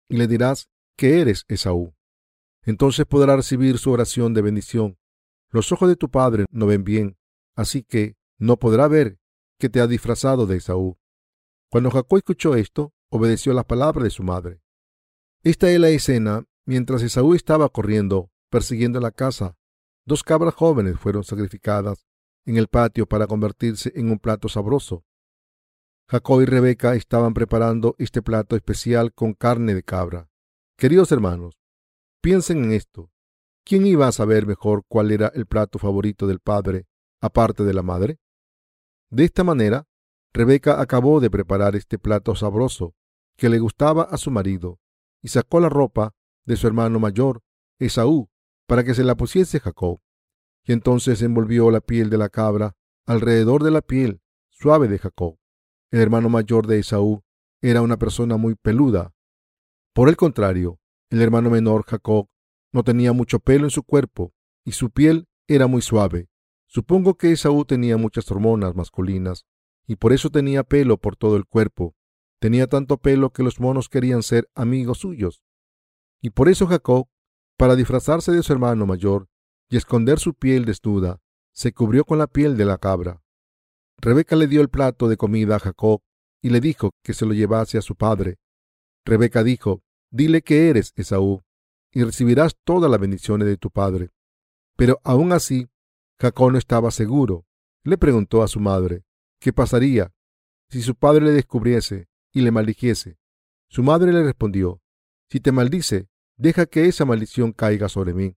y 0.09 0.17
le 0.17 0.27
dirás 0.27 0.67
que 0.97 1.21
eres 1.21 1.45
Esaú. 1.47 1.95
Entonces 2.65 3.07
podrá 3.07 3.37
recibir 3.37 3.79
su 3.79 3.93
oración 3.93 4.35
de 4.35 4.43
bendición. 4.43 4.99
Los 5.51 5.71
ojos 5.71 5.89
de 5.89 5.95
tu 5.95 6.11
padre 6.11 6.47
no 6.51 6.67
ven 6.67 6.83
bien, 6.83 7.17
así 7.55 7.85
que 7.85 8.17
no 8.39 8.57
podrá 8.57 8.89
ver 8.89 9.21
que 9.61 9.69
te 9.69 9.81
ha 9.81 9.87
disfrazado 9.87 10.47
de 10.47 10.57
Esaú. 10.57 10.99
Cuando 11.73 11.91
Jacob 11.91 12.19
escuchó 12.19 12.55
esto, 12.55 12.93
obedeció 13.09 13.55
las 13.55 13.65
palabras 13.65 14.05
de 14.05 14.11
su 14.11 14.23
madre. 14.23 14.61
Esta 15.43 15.71
es 15.71 15.81
la 15.81 15.89
escena 15.89 16.45
mientras 16.67 17.01
Esaú 17.01 17.33
estaba 17.33 17.71
corriendo, 17.71 18.31
persiguiendo 18.51 19.01
la 19.01 19.11
casa. 19.11 19.57
Dos 20.05 20.23
cabras 20.23 20.53
jóvenes 20.55 21.01
fueron 21.01 21.25
sacrificadas 21.25 22.07
en 22.45 22.59
el 22.59 22.69
patio 22.69 23.07
para 23.07 23.27
convertirse 23.27 23.91
en 23.95 24.11
un 24.11 24.19
plato 24.19 24.51
sabroso. 24.51 25.07
Jacob 26.11 26.43
y 26.43 26.45
Rebeca 26.45 26.95
estaban 26.95 27.33
preparando 27.33 27.95
este 27.97 28.21
plato 28.21 28.55
especial 28.55 29.15
con 29.15 29.33
carne 29.33 29.75
de 29.75 29.83
cabra. 29.83 30.29
Queridos 30.77 31.11
hermanos, 31.11 31.59
piensen 32.21 32.65
en 32.65 32.73
esto. 32.73 33.11
¿Quién 33.65 33.87
iba 33.87 34.07
a 34.07 34.13
saber 34.13 34.47
mejor 34.47 34.85
cuál 34.89 35.11
era 35.11 35.29
el 35.29 35.47
plato 35.47 35.79
favorito 35.79 36.27
del 36.27 36.41
padre, 36.41 36.87
aparte 37.23 37.65
de 37.65 37.73
la 37.73 37.83
madre? 37.83 38.19
De 39.09 39.25
esta 39.25 39.43
manera, 39.43 39.89
Rebeca 40.35 40.81
acabó 40.81 41.21
de 41.21 41.31
preparar 41.31 41.77
este 41.77 41.99
plato 41.99 42.35
sabroso 42.35 42.95
que 43.37 43.51
le 43.51 43.59
gustaba 43.59 44.05
a 44.05 44.17
su 44.17 44.31
marido 44.31 44.79
y 45.21 45.29
sacó 45.29 45.61
la 45.61 45.69
ropa 45.69 46.15
de 46.47 46.57
su 46.57 46.67
hermano 46.67 46.99
mayor, 46.99 47.43
Esaú, 47.79 48.31
para 48.67 48.83
que 48.83 48.95
se 48.95 49.05
la 49.05 49.15
pusiese 49.15 49.61
Jacob. 49.61 50.01
Y 50.65 50.73
entonces 50.73 51.21
envolvió 51.21 51.71
la 51.71 51.81
piel 51.81 52.09
de 52.09 52.17
la 52.17 52.31
cabra 52.31 52.77
alrededor 53.05 53.63
de 53.63 53.71
la 53.73 53.83
piel 53.83 54.23
suave 54.49 54.89
de 54.89 54.99
Jacob. 54.99 55.37
El 55.91 56.01
hermano 56.01 56.31
mayor 56.31 56.67
de 56.67 56.79
Esaú 56.79 57.23
era 57.61 57.83
una 57.83 57.99
persona 57.99 58.39
muy 58.39 58.55
peluda. 58.55 59.13
Por 59.93 60.09
el 60.09 60.17
contrario, 60.17 60.79
el 61.11 61.21
hermano 61.21 61.51
menor, 61.51 61.85
Jacob, 61.85 62.29
no 62.73 62.83
tenía 62.85 63.13
mucho 63.13 63.39
pelo 63.39 63.65
en 63.65 63.71
su 63.71 63.83
cuerpo 63.83 64.33
y 64.65 64.73
su 64.73 64.91
piel 64.91 65.29
era 65.47 65.67
muy 65.67 65.83
suave. 65.83 66.31
Supongo 66.67 67.19
que 67.19 67.33
Esaú 67.33 67.67
tenía 67.67 67.99
muchas 67.99 68.31
hormonas 68.31 68.75
masculinas 68.75 69.45
y 69.87 69.97
por 69.97 70.13
eso 70.13 70.31
tenía 70.31 70.63
pelo 70.63 70.99
por 70.99 71.17
todo 71.17 71.37
el 71.37 71.47
cuerpo. 71.47 71.95
Tenía 72.39 72.67
tanto 72.67 72.99
pelo 72.99 73.31
que 73.31 73.43
los 73.43 73.61
monos 73.61 73.89
querían 73.89 74.23
ser 74.23 74.51
amigos 74.55 74.99
suyos. 74.99 75.43
Y 76.21 76.31
por 76.31 76.49
eso 76.49 76.67
Jacob, 76.67 77.09
para 77.57 77.77
disfrazarse 77.77 78.33
de 78.33 78.43
su 78.43 78.53
hermano 78.53 78.87
mayor 78.87 79.29
y 79.69 79.77
esconder 79.77 80.19
su 80.19 80.35
piel 80.35 80.65
desnuda, 80.65 81.21
se 81.53 81.73
cubrió 81.73 82.05
con 82.05 82.19
la 82.19 82.27
piel 82.27 82.57
de 82.57 82.65
la 82.65 82.79
cabra. 82.79 83.23
Rebeca 83.99 84.37
le 84.37 84.49
dio 84.49 84.61
el 84.61 84.69
plato 84.69 85.09
de 85.09 85.17
comida 85.17 85.57
a 85.57 85.61
Jacob 85.61 86.03
y 86.41 86.51
le 86.51 86.61
dijo 86.61 86.91
que 87.03 87.15
se 87.15 87.27
lo 87.27 87.35
llevase 87.35 87.79
a 87.79 87.83
su 87.83 87.95
padre. 87.95 88.39
Rebeca 89.05 89.45
dijo, 89.45 89.83
dile 90.11 90.43
que 90.43 90.69
eres 90.69 90.93
Esaú, 90.97 91.43
y 91.93 92.03
recibirás 92.03 92.57
todas 92.65 92.91
las 92.91 93.01
bendiciones 93.01 93.47
de 93.47 93.57
tu 93.57 93.71
padre. 93.71 94.11
Pero 94.77 95.01
aún 95.05 95.33
así, 95.33 95.69
Jacob 96.21 96.53
no 96.53 96.59
estaba 96.59 96.91
seguro. 96.91 97.47
Le 97.85 97.99
preguntó 97.99 98.43
a 98.43 98.49
su 98.49 98.61
madre, 98.61 99.05
¿Qué 99.43 99.53
pasaría 99.53 100.15
si 100.71 100.83
su 100.83 100.95
padre 100.95 101.25
le 101.25 101.33
descubriese 101.33 102.09
y 102.33 102.43
le 102.43 102.53
maldijese? 102.53 103.19
Su 103.69 103.83
madre 103.83 104.13
le 104.13 104.23
respondió, 104.23 104.81
Si 105.29 105.41
te 105.41 105.51
maldice, 105.51 106.09
deja 106.37 106.67
que 106.67 106.87
esa 106.87 107.05
maldición 107.05 107.51
caiga 107.51 107.89
sobre 107.89 108.15
mí. 108.15 108.37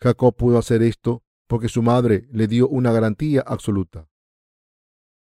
Jacob 0.00 0.34
pudo 0.34 0.58
hacer 0.58 0.82
esto 0.82 1.22
porque 1.46 1.68
su 1.68 1.84
madre 1.84 2.26
le 2.32 2.48
dio 2.48 2.66
una 2.66 2.90
garantía 2.90 3.44
absoluta. 3.46 4.08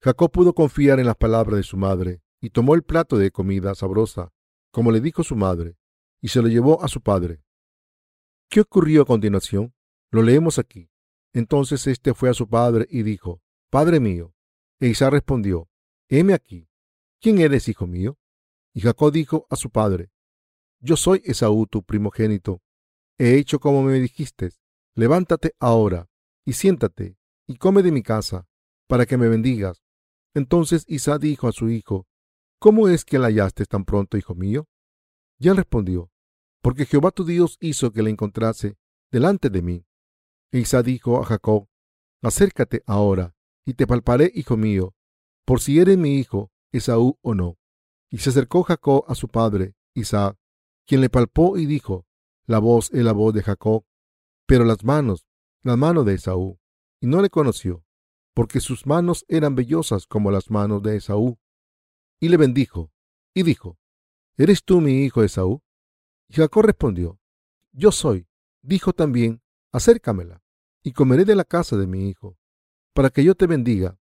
Jacob 0.02 0.30
pudo 0.30 0.54
confiar 0.54 1.00
en 1.00 1.06
las 1.06 1.16
palabras 1.16 1.56
de 1.56 1.62
su 1.62 1.78
madre 1.78 2.20
y 2.38 2.50
tomó 2.50 2.74
el 2.74 2.82
plato 2.82 3.16
de 3.16 3.30
comida 3.30 3.74
sabrosa, 3.74 4.34
como 4.70 4.92
le 4.92 5.00
dijo 5.00 5.24
su 5.24 5.34
madre, 5.34 5.78
y 6.20 6.28
se 6.28 6.42
lo 6.42 6.48
llevó 6.48 6.84
a 6.84 6.88
su 6.88 7.00
padre. 7.00 7.42
¿Qué 8.50 8.60
ocurrió 8.60 9.00
a 9.00 9.06
continuación? 9.06 9.72
Lo 10.10 10.20
leemos 10.20 10.58
aquí. 10.58 10.90
Entonces 11.32 11.86
éste 11.86 12.12
fue 12.12 12.28
a 12.28 12.34
su 12.34 12.50
padre 12.50 12.86
y 12.90 13.02
dijo, 13.02 13.40
Padre 13.70 13.98
mío. 13.98 14.34
E 14.80 14.88
Isaac 14.88 15.12
respondió, 15.12 15.68
heme 16.08 16.32
aquí. 16.32 16.68
¿Quién 17.20 17.38
eres, 17.38 17.68
hijo 17.68 17.86
mío? 17.86 18.18
Y 18.72 18.80
Jacob 18.80 19.12
dijo 19.12 19.46
a 19.50 19.56
su 19.56 19.70
padre, 19.70 20.10
Yo 20.80 20.96
soy 20.96 21.20
Esaú, 21.24 21.66
tu 21.66 21.82
primogénito. 21.82 22.62
he 23.18 23.36
hecho 23.36 23.60
como 23.60 23.82
me 23.82 24.00
dijiste. 24.00 24.50
Levántate 24.94 25.54
ahora 25.58 26.08
y 26.44 26.54
siéntate 26.54 27.16
y 27.46 27.56
come 27.56 27.82
de 27.82 27.92
mi 27.92 28.02
casa, 28.02 28.46
para 28.86 29.06
que 29.06 29.16
me 29.16 29.28
bendigas. 29.28 29.82
Entonces 30.34 30.84
Isaac 30.88 31.20
dijo 31.20 31.48
a 31.48 31.52
su 31.52 31.68
hijo, 31.68 32.06
¿Cómo 32.58 32.88
es 32.88 33.04
que 33.04 33.18
la 33.18 33.26
hallaste 33.26 33.66
tan 33.66 33.84
pronto, 33.84 34.16
hijo 34.16 34.34
mío? 34.34 34.66
Y 35.38 35.48
él 35.48 35.56
respondió, 35.56 36.10
Porque 36.62 36.86
Jehová 36.86 37.10
tu 37.10 37.24
Dios 37.24 37.56
hizo 37.60 37.92
que 37.92 38.02
la 38.02 38.10
encontrase 38.10 38.76
delante 39.10 39.50
de 39.50 39.62
mí. 39.62 39.86
E 40.52 40.60
Isaac 40.60 40.86
dijo 40.86 41.20
a 41.20 41.24
Jacob, 41.24 41.68
Acércate 42.22 42.82
ahora, 42.86 43.34
y 43.64 43.74
te 43.74 43.86
palparé, 43.86 44.30
hijo 44.34 44.56
mío, 44.56 44.94
por 45.44 45.60
si 45.60 45.78
eres 45.78 45.98
mi 45.98 46.18
hijo, 46.18 46.50
Esaú 46.72 47.18
o 47.22 47.34
no. 47.34 47.58
Y 48.10 48.18
se 48.18 48.30
acercó 48.30 48.62
Jacob 48.62 49.04
a 49.08 49.14
su 49.14 49.28
padre, 49.28 49.74
Isaac, 49.94 50.36
quien 50.86 51.00
le 51.00 51.10
palpó 51.10 51.56
y 51.56 51.66
dijo, 51.66 52.06
La 52.46 52.58
voz 52.58 52.90
es 52.92 53.04
la 53.04 53.12
voz 53.12 53.34
de 53.34 53.42
Jacob, 53.42 53.84
pero 54.46 54.64
las 54.64 54.84
manos, 54.84 55.26
las 55.62 55.76
manos 55.76 56.06
de 56.06 56.14
Esaú 56.14 56.60
y 57.00 57.06
no 57.06 57.22
le 57.22 57.30
conoció, 57.30 57.84
porque 58.34 58.60
sus 58.60 58.86
manos 58.86 59.24
eran 59.28 59.54
vellosas 59.54 60.06
como 60.06 60.30
las 60.30 60.50
manos 60.50 60.82
de 60.82 60.96
Esaú. 60.96 61.38
Y 62.20 62.28
le 62.28 62.36
bendijo, 62.36 62.92
y 63.34 63.42
dijo, 63.42 63.78
¿Eres 64.36 64.62
tú 64.64 64.80
mi 64.80 65.04
hijo 65.04 65.22
Esaú? 65.22 65.62
Y 66.28 66.34
Jacob 66.34 66.64
respondió, 66.64 67.18
Yo 67.72 67.90
soy. 67.90 68.28
Dijo 68.62 68.92
también, 68.92 69.42
Acércamela, 69.72 70.42
y 70.82 70.92
comeré 70.92 71.24
de 71.24 71.34
la 71.34 71.44
casa 71.44 71.76
de 71.76 71.86
mi 71.86 72.10
hijo, 72.10 72.36
para 72.92 73.10
que 73.10 73.24
yo 73.24 73.34
te 73.34 73.46
bendiga. 73.46 73.98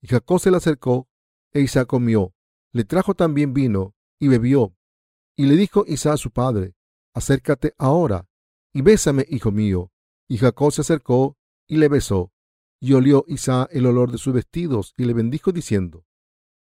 Y 0.00 0.08
Jacob 0.08 0.40
se 0.40 0.50
le 0.50 0.56
acercó, 0.56 1.08
e 1.52 1.60
Isaac 1.60 1.86
comió, 1.88 2.34
le 2.72 2.84
trajo 2.84 3.14
también 3.14 3.52
vino, 3.52 3.94
y 4.18 4.28
bebió. 4.28 4.76
Y 5.36 5.46
le 5.46 5.56
dijo 5.56 5.84
Isaac 5.86 6.14
a 6.14 6.18
su 6.18 6.30
padre, 6.30 6.74
Acércate 7.14 7.74
ahora, 7.78 8.28
y 8.72 8.82
bésame, 8.82 9.26
hijo 9.28 9.50
mío. 9.50 9.90
Y 10.28 10.38
Jacob 10.38 10.70
se 10.72 10.82
acercó 10.82 11.36
y 11.66 11.76
le 11.76 11.88
besó. 11.88 12.32
Y 12.80 12.92
olió 12.92 13.24
Isaac 13.26 13.68
el 13.72 13.86
olor 13.86 14.12
de 14.12 14.18
sus 14.18 14.32
vestidos 14.32 14.94
y 14.96 15.04
le 15.04 15.12
bendijo 15.12 15.52
diciendo, 15.52 16.04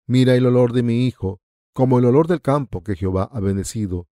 Mira 0.06 0.34
el 0.34 0.46
olor 0.46 0.72
de 0.72 0.82
mi 0.82 1.06
hijo, 1.06 1.40
como 1.72 1.98
el 1.98 2.04
olor 2.06 2.26
del 2.26 2.40
campo 2.40 2.82
que 2.82 2.96
Jehová 2.96 3.28
ha 3.30 3.40
bendecido. 3.40 4.08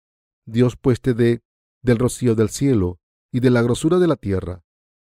Dios 0.46 0.76
pues 0.76 1.00
te 1.00 1.12
dé 1.12 1.42
del 1.82 1.98
rocío 1.98 2.34
del 2.34 2.48
cielo 2.48 2.98
y 3.30 3.40
de 3.40 3.50
la 3.50 3.62
grosura 3.62 3.98
de 3.98 4.06
la 4.06 4.16
tierra, 4.16 4.64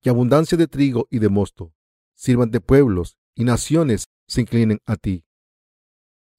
y 0.01 0.10
abundancia 0.10 0.57
de 0.57 0.67
trigo 0.67 1.07
y 1.10 1.19
de 1.19 1.29
mosto. 1.29 1.74
Sirvan 2.17 2.50
de 2.50 2.62
pueblos 2.62 3.15
y 3.36 3.43
naciones 3.43 4.09
se 4.27 4.41
inclinen 4.41 4.79
a 4.88 4.95
ti. 4.95 5.24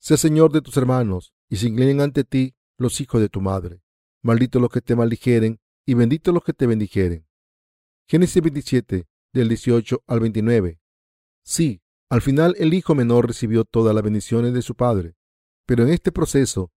Sé 0.00 0.16
Señor 0.16 0.50
de 0.50 0.60
tus 0.60 0.76
hermanos, 0.76 1.32
y 1.48 1.56
se 1.56 1.68
inclinen 1.68 2.00
ante 2.00 2.24
ti 2.24 2.56
los 2.78 3.00
hijos 3.00 3.20
de 3.20 3.28
tu 3.28 3.40
madre. 3.40 3.80
Maldito 4.22 4.58
los 4.58 4.70
que 4.70 4.80
te 4.80 4.96
maldijeren, 4.96 5.60
y 5.86 5.94
bendito 5.94 6.32
los 6.32 6.42
que 6.42 6.52
te 6.52 6.66
bendijeren. 6.66 7.28
Génesis 8.08 8.42
27, 8.42 9.06
del 9.32 9.48
18 9.48 10.02
al 10.08 10.18
29. 10.18 10.80
Sí, 11.44 11.80
al 12.10 12.22
final 12.22 12.56
el 12.58 12.74
hijo 12.74 12.96
menor 12.96 13.28
recibió 13.28 13.64
todas 13.64 13.94
las 13.94 14.02
bendiciones 14.02 14.52
de 14.54 14.62
su 14.62 14.74
padre, 14.74 15.14
pero 15.64 15.84
en 15.84 15.90
este 15.90 16.10
proceso 16.10 16.72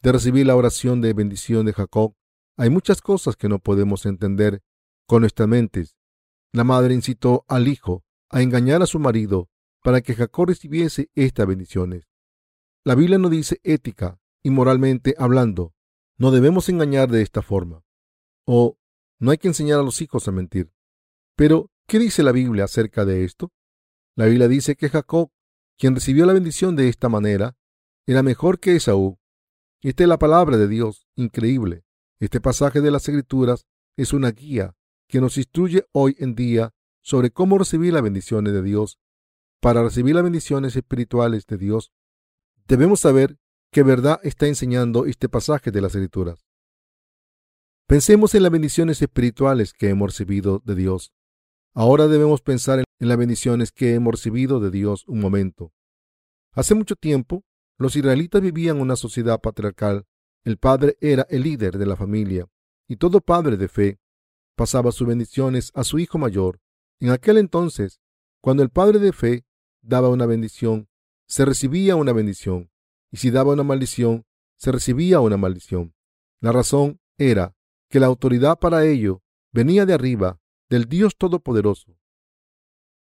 de 0.00 0.12
recibir 0.12 0.46
la 0.46 0.56
oración 0.56 1.02
de 1.02 1.12
bendición 1.12 1.66
de 1.66 1.74
Jacob, 1.74 2.14
hay 2.56 2.70
muchas 2.70 3.02
cosas 3.02 3.36
que 3.36 3.50
no 3.50 3.58
podemos 3.58 4.06
entender 4.06 4.62
con 5.06 5.20
nuestras 5.20 5.46
mentes. 5.46 5.96
La 6.52 6.64
madre 6.64 6.94
incitó 6.94 7.44
al 7.48 7.68
hijo 7.68 8.05
a 8.30 8.42
engañar 8.42 8.82
a 8.82 8.86
su 8.86 8.98
marido 8.98 9.48
para 9.82 10.00
que 10.00 10.14
Jacob 10.14 10.48
recibiese 10.48 11.10
estas 11.14 11.46
bendiciones. 11.46 12.08
La 12.84 12.94
Biblia 12.94 13.18
no 13.18 13.28
dice 13.28 13.60
ética 13.62 14.20
y 14.42 14.50
moralmente 14.50 15.14
hablando, 15.18 15.74
no 16.18 16.30
debemos 16.30 16.68
engañar 16.68 17.10
de 17.10 17.22
esta 17.22 17.42
forma. 17.42 17.84
O 18.46 18.78
no 19.18 19.30
hay 19.30 19.38
que 19.38 19.48
enseñar 19.48 19.80
a 19.80 19.82
los 19.82 20.00
hijos 20.00 20.28
a 20.28 20.32
mentir. 20.32 20.72
Pero, 21.36 21.70
¿qué 21.86 21.98
dice 21.98 22.22
la 22.22 22.32
Biblia 22.32 22.64
acerca 22.64 23.04
de 23.04 23.24
esto? 23.24 23.52
La 24.14 24.26
Biblia 24.26 24.48
dice 24.48 24.76
que 24.76 24.88
Jacob, 24.88 25.30
quien 25.76 25.94
recibió 25.94 26.26
la 26.26 26.32
bendición 26.32 26.76
de 26.76 26.88
esta 26.88 27.08
manera, 27.08 27.56
era 28.06 28.22
mejor 28.22 28.60
que 28.60 28.76
Esaú. 28.76 29.18
Esta 29.82 30.04
es 30.04 30.08
la 30.08 30.18
palabra 30.18 30.56
de 30.56 30.68
Dios, 30.68 31.06
increíble. 31.16 31.84
Este 32.18 32.40
pasaje 32.40 32.80
de 32.80 32.90
las 32.90 33.08
Escrituras 33.08 33.66
es 33.96 34.12
una 34.12 34.30
guía 34.30 34.74
que 35.08 35.20
nos 35.20 35.36
instruye 35.36 35.86
hoy 35.92 36.16
en 36.18 36.34
día 36.34 36.74
sobre 37.06 37.30
cómo 37.30 37.56
recibir 37.56 37.92
las 37.92 38.02
bendiciones 38.02 38.52
de 38.52 38.62
Dios. 38.62 38.98
Para 39.60 39.84
recibir 39.84 40.16
las 40.16 40.24
bendiciones 40.24 40.74
espirituales 40.74 41.46
de 41.46 41.56
Dios, 41.56 41.92
debemos 42.66 42.98
saber 42.98 43.38
qué 43.70 43.84
verdad 43.84 44.18
está 44.24 44.48
enseñando 44.48 45.06
este 45.06 45.28
pasaje 45.28 45.70
de 45.70 45.80
las 45.80 45.94
Escrituras. 45.94 46.44
Pensemos 47.86 48.34
en 48.34 48.42
las 48.42 48.50
bendiciones 48.50 49.00
espirituales 49.00 49.72
que 49.72 49.88
hemos 49.88 50.08
recibido 50.08 50.60
de 50.64 50.74
Dios. 50.74 51.12
Ahora 51.74 52.08
debemos 52.08 52.40
pensar 52.42 52.80
en 52.80 53.08
las 53.08 53.16
bendiciones 53.16 53.70
que 53.70 53.94
hemos 53.94 54.14
recibido 54.14 54.58
de 54.58 54.72
Dios 54.72 55.04
un 55.06 55.20
momento. 55.20 55.72
Hace 56.54 56.74
mucho 56.74 56.96
tiempo, 56.96 57.44
los 57.78 57.94
israelitas 57.94 58.42
vivían 58.42 58.78
en 58.78 58.82
una 58.82 58.96
sociedad 58.96 59.40
patriarcal. 59.40 60.06
El 60.42 60.58
padre 60.58 60.96
era 61.00 61.24
el 61.30 61.44
líder 61.44 61.78
de 61.78 61.86
la 61.86 61.94
familia 61.94 62.48
y 62.88 62.96
todo 62.96 63.20
padre 63.20 63.56
de 63.56 63.68
fe 63.68 64.00
pasaba 64.56 64.90
sus 64.90 65.06
bendiciones 65.06 65.70
a 65.72 65.84
su 65.84 66.00
hijo 66.00 66.18
mayor. 66.18 66.60
En 67.00 67.10
aquel 67.10 67.38
entonces, 67.38 68.00
cuando 68.40 68.62
el 68.62 68.70
padre 68.70 68.98
de 68.98 69.12
fe 69.12 69.44
daba 69.82 70.08
una 70.08 70.26
bendición, 70.26 70.88
se 71.26 71.44
recibía 71.44 71.96
una 71.96 72.12
bendición, 72.12 72.70
y 73.10 73.18
si 73.18 73.30
daba 73.30 73.52
una 73.52 73.64
maldición, 73.64 74.24
se 74.56 74.72
recibía 74.72 75.20
una 75.20 75.36
maldición. 75.36 75.94
La 76.40 76.52
razón 76.52 77.00
era 77.18 77.54
que 77.88 78.00
la 78.00 78.06
autoridad 78.06 78.58
para 78.58 78.84
ello 78.84 79.22
venía 79.52 79.86
de 79.86 79.94
arriba 79.94 80.40
del 80.68 80.86
Dios 80.86 81.16
Todopoderoso. 81.16 81.98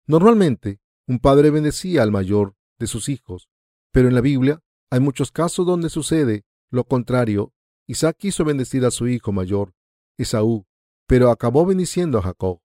Normalmente, 0.05 0.79
un 1.07 1.19
padre 1.19 1.49
bendecía 1.49 2.03
al 2.03 2.11
mayor 2.11 2.55
de 2.79 2.87
sus 2.87 3.09
hijos, 3.09 3.49
pero 3.91 4.07
en 4.07 4.15
la 4.15 4.21
Biblia 4.21 4.61
hay 4.89 4.99
muchos 4.99 5.31
casos 5.31 5.65
donde 5.65 5.89
sucede 5.89 6.45
lo 6.69 6.83
contrario. 6.85 7.53
Isaac 7.87 8.17
quiso 8.17 8.45
bendecir 8.45 8.85
a 8.85 8.91
su 8.91 9.07
hijo 9.07 9.31
mayor, 9.31 9.73
Esaú, 10.17 10.65
pero 11.07 11.29
acabó 11.29 11.65
bendiciendo 11.65 12.17
a 12.17 12.21
Jacob. 12.21 12.59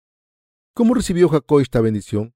¿Cómo 0.78 0.94
recibió 0.94 1.28
Jacob 1.28 1.60
esta 1.62 1.82
bendición? 1.82 2.36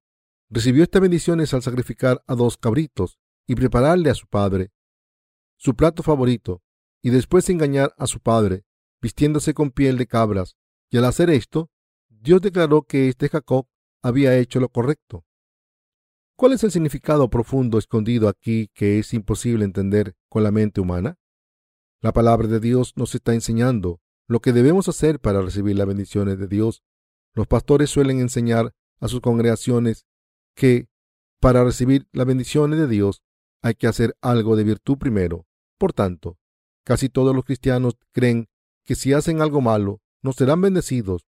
Recibió 0.50 0.82
estas 0.82 1.00
bendiciones 1.00 1.54
al 1.54 1.62
sacrificar 1.62 2.24
a 2.26 2.34
dos 2.34 2.58
cabritos 2.58 3.20
y 3.46 3.54
prepararle 3.54 4.10
a 4.10 4.16
su 4.16 4.26
padre 4.26 4.72
su 5.58 5.76
plato 5.76 6.02
favorito, 6.02 6.64
y 7.04 7.12
después 7.12 7.48
engañar 7.52 7.94
a 8.00 8.08
su 8.08 8.20
padre, 8.20 8.64
vistiéndose 9.00 9.54
con 9.54 9.70
piel 9.70 9.96
de 10.00 10.08
cabras, 10.08 10.56
y 10.90 10.98
al 10.98 11.06
hacer 11.06 11.30
esto, 11.30 11.70
Dios 12.10 12.42
declaró 12.42 12.82
que 12.82 13.10
este 13.10 13.30
Jacob 13.30 13.68
había 14.02 14.36
hecho 14.36 14.60
lo 14.60 14.70
correcto. 14.70 15.24
¿Cuál 16.36 16.54
es 16.54 16.64
el 16.64 16.72
significado 16.72 17.30
profundo 17.30 17.78
escondido 17.78 18.28
aquí 18.28 18.72
que 18.74 18.98
es 18.98 19.14
imposible 19.14 19.66
entender 19.66 20.16
con 20.30 20.42
la 20.42 20.50
mente 20.50 20.82
humana? 20.82 21.20
La 22.02 22.12
palabra 22.12 22.48
de 22.48 22.60
Dios 22.60 22.94
nos 22.96 23.14
está 23.14 23.36
enseñando 23.36 24.02
lo 24.28 24.40
que 24.40 24.52
debemos 24.52 24.90
hacer 24.90 25.20
para 25.20 25.44
recibir 25.44 25.76
las 25.76 25.86
bendiciones 25.86 26.40
de 26.40 26.48
Dios. 26.48 26.82
Los 27.34 27.48
pastores 27.48 27.90
suelen 27.90 28.20
enseñar 28.20 28.74
a 29.00 29.08
sus 29.08 29.22
congregaciones 29.22 30.06
que 30.56 30.88
para 31.40 31.64
recibir 31.64 32.08
las 32.12 32.28
bendiciones 32.28 32.80
de 32.80 32.88
Dios 32.88 33.24
hay 33.62 33.76
que 33.76 33.88
hacer 33.88 34.16
algo 34.22 34.56
de 34.56 34.64
virtud 34.64 34.98
primero. 34.98 35.46
Por 35.78 35.94
tanto, 35.94 36.38
casi 36.84 37.10
todos 37.10 37.36
los 37.36 37.46
cristianos 37.46 37.96
creen 38.12 38.48
que 38.84 38.96
si 38.96 39.14
hacen 39.14 39.42
algo 39.42 39.62
malo, 39.62 40.02
no 40.22 40.34
serán 40.34 40.62
bendecidos 40.62 41.26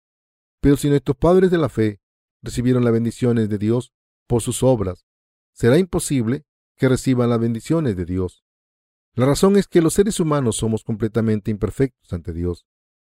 pero 0.59 0.77
si 0.77 0.89
nuestros 0.89 1.17
padres 1.17 1.51
de 1.51 1.57
la 1.57 1.69
fe 1.69 2.01
recibieron 2.41 2.83
las 2.83 2.93
bendiciones 2.93 3.49
de 3.49 3.57
Dios 3.57 3.93
por 4.27 4.41
sus 4.41 4.63
obras, 4.63 5.05
será 5.53 5.77
imposible 5.77 6.45
que 6.75 6.89
reciban 6.89 7.29
las 7.29 7.39
bendiciones 7.39 7.95
de 7.95 8.05
Dios. 8.05 8.43
La 9.13 9.25
razón 9.25 9.57
es 9.57 9.67
que 9.67 9.81
los 9.81 9.93
seres 9.93 10.19
humanos 10.19 10.57
somos 10.57 10.83
completamente 10.83 11.51
imperfectos 11.51 12.13
ante 12.13 12.33
Dios. 12.33 12.65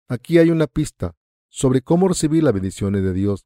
Aquí 0.08 0.38
hay 0.38 0.50
una 0.50 0.68
pista 0.68 1.16
sobre 1.53 1.83
cómo 1.83 2.07
recibir 2.07 2.43
las 2.43 2.53
bendiciones 2.53 3.03
de 3.03 3.13
Dios. 3.13 3.45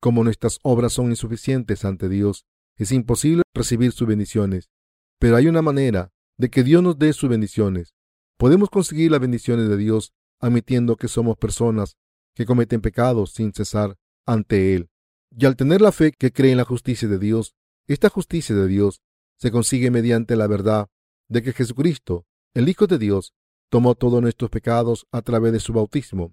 Como 0.00 0.22
nuestras 0.22 0.60
obras 0.62 0.92
son 0.92 1.10
insuficientes 1.10 1.84
ante 1.84 2.08
Dios, 2.08 2.46
es 2.76 2.92
imposible 2.92 3.42
recibir 3.52 3.90
sus 3.90 4.06
bendiciones. 4.06 4.70
Pero 5.18 5.34
hay 5.34 5.48
una 5.48 5.60
manera 5.60 6.12
de 6.38 6.48
que 6.48 6.62
Dios 6.62 6.80
nos 6.80 6.96
dé 6.96 7.12
sus 7.12 7.28
bendiciones. 7.28 7.92
Podemos 8.38 8.70
conseguir 8.70 9.10
las 9.10 9.20
bendiciones 9.20 9.68
de 9.68 9.76
Dios 9.76 10.12
admitiendo 10.38 10.94
que 10.94 11.08
somos 11.08 11.36
personas 11.36 11.96
que 12.36 12.46
cometen 12.46 12.80
pecados 12.80 13.32
sin 13.32 13.52
cesar 13.52 13.98
ante 14.26 14.76
Él. 14.76 14.88
Y 15.36 15.44
al 15.44 15.56
tener 15.56 15.80
la 15.80 15.90
fe 15.90 16.12
que 16.12 16.32
cree 16.32 16.52
en 16.52 16.58
la 16.58 16.64
justicia 16.64 17.08
de 17.08 17.18
Dios, 17.18 17.56
esta 17.88 18.08
justicia 18.10 18.54
de 18.54 18.68
Dios 18.68 19.02
se 19.38 19.50
consigue 19.50 19.90
mediante 19.90 20.36
la 20.36 20.46
verdad 20.46 20.88
de 21.28 21.42
que 21.42 21.52
Jesucristo, 21.52 22.26
el 22.54 22.68
Hijo 22.68 22.86
de 22.86 22.98
Dios, 22.98 23.34
tomó 23.70 23.96
todos 23.96 24.22
nuestros 24.22 24.50
pecados 24.50 25.08
a 25.10 25.22
través 25.22 25.52
de 25.52 25.60
su 25.60 25.72
bautismo. 25.72 26.32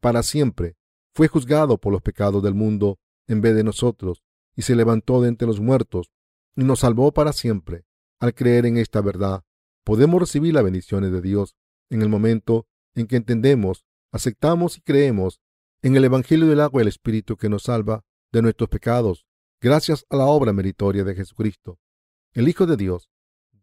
Para 0.00 0.22
siempre 0.22 0.76
fue 1.14 1.28
juzgado 1.28 1.78
por 1.78 1.92
los 1.92 2.02
pecados 2.02 2.42
del 2.42 2.54
mundo 2.54 2.98
en 3.26 3.40
vez 3.40 3.54
de 3.54 3.64
nosotros, 3.64 4.22
y 4.56 4.62
se 4.62 4.74
levantó 4.74 5.20
de 5.20 5.28
entre 5.28 5.46
los 5.46 5.60
muertos 5.60 6.10
y 6.56 6.64
nos 6.64 6.80
salvó 6.80 7.12
para 7.12 7.32
siempre. 7.32 7.84
Al 8.20 8.34
creer 8.34 8.66
en 8.66 8.76
esta 8.76 9.00
verdad, 9.00 9.44
podemos 9.84 10.20
recibir 10.20 10.54
las 10.54 10.64
bendiciones 10.64 11.12
de 11.12 11.20
Dios 11.20 11.54
en 11.90 12.02
el 12.02 12.08
momento 12.08 12.66
en 12.94 13.06
que 13.06 13.16
entendemos 13.16 13.84
aceptamos 14.10 14.76
y 14.76 14.80
creemos 14.80 15.40
en 15.82 15.96
el 15.96 16.04
Evangelio 16.04 16.46
del 16.46 16.60
agua 16.60 16.80
y 16.80 16.82
el 16.82 16.88
Espíritu 16.88 17.36
que 17.36 17.48
nos 17.48 17.64
salva 17.64 18.04
de 18.32 18.42
nuestros 18.42 18.68
pecados, 18.68 19.26
gracias 19.60 20.04
a 20.10 20.16
la 20.16 20.26
obra 20.26 20.52
meritoria 20.52 21.04
de 21.04 21.14
Jesucristo. 21.14 21.78
El 22.32 22.48
Hijo 22.48 22.66
de 22.66 22.76
Dios. 22.76 23.10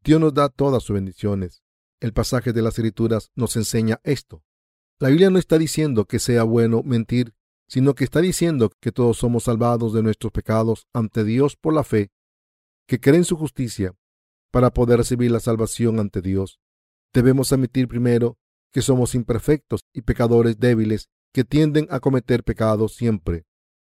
Dios 0.04 0.22
nos 0.22 0.34
da 0.34 0.50
todas 0.50 0.84
sus 0.84 0.94
bendiciones. 0.94 1.64
El 2.00 2.14
pasaje 2.14 2.54
de 2.54 2.62
las 2.62 2.78
Escrituras 2.78 3.32
nos 3.36 3.56
enseña 3.56 4.00
esto. 4.04 4.44
La 4.98 5.10
Biblia 5.10 5.30
no 5.30 5.40
está 5.40 5.58
diciendo 5.58 6.06
que 6.06 6.20
sea 6.20 6.44
bueno 6.44 6.82
mentir, 6.82 7.34
sino 7.68 7.96
que 7.96 8.06
está 8.06 8.22
diciendo 8.22 8.72
que 8.80 8.94
todos 8.94 9.18
somos 9.18 9.44
salvados 9.44 9.94
de 9.94 10.02
nuestros 10.02 10.32
pecados 10.32 10.88
ante 10.94 11.26
Dios 11.26 11.58
por 11.58 11.74
la 11.74 11.84
fe, 11.84 12.12
que 12.88 13.02
cree 13.02 13.18
en 13.18 13.26
su 13.26 13.36
justicia, 13.36 13.94
para 14.52 14.72
poder 14.72 15.00
recibir 15.00 15.32
la 15.32 15.42
salvación 15.42 16.00
ante 16.00 16.22
Dios. 16.22 16.62
Debemos 17.14 17.52
admitir 17.52 17.90
primero 17.90 18.38
que 18.72 18.82
somos 18.82 19.16
imperfectos 19.16 19.86
y 19.92 20.04
pecadores 20.04 20.60
débiles 20.60 21.10
que 21.34 21.44
tienden 21.44 21.88
a 21.90 22.00
cometer 22.00 22.44
pecados 22.46 22.96
siempre. 22.96 23.46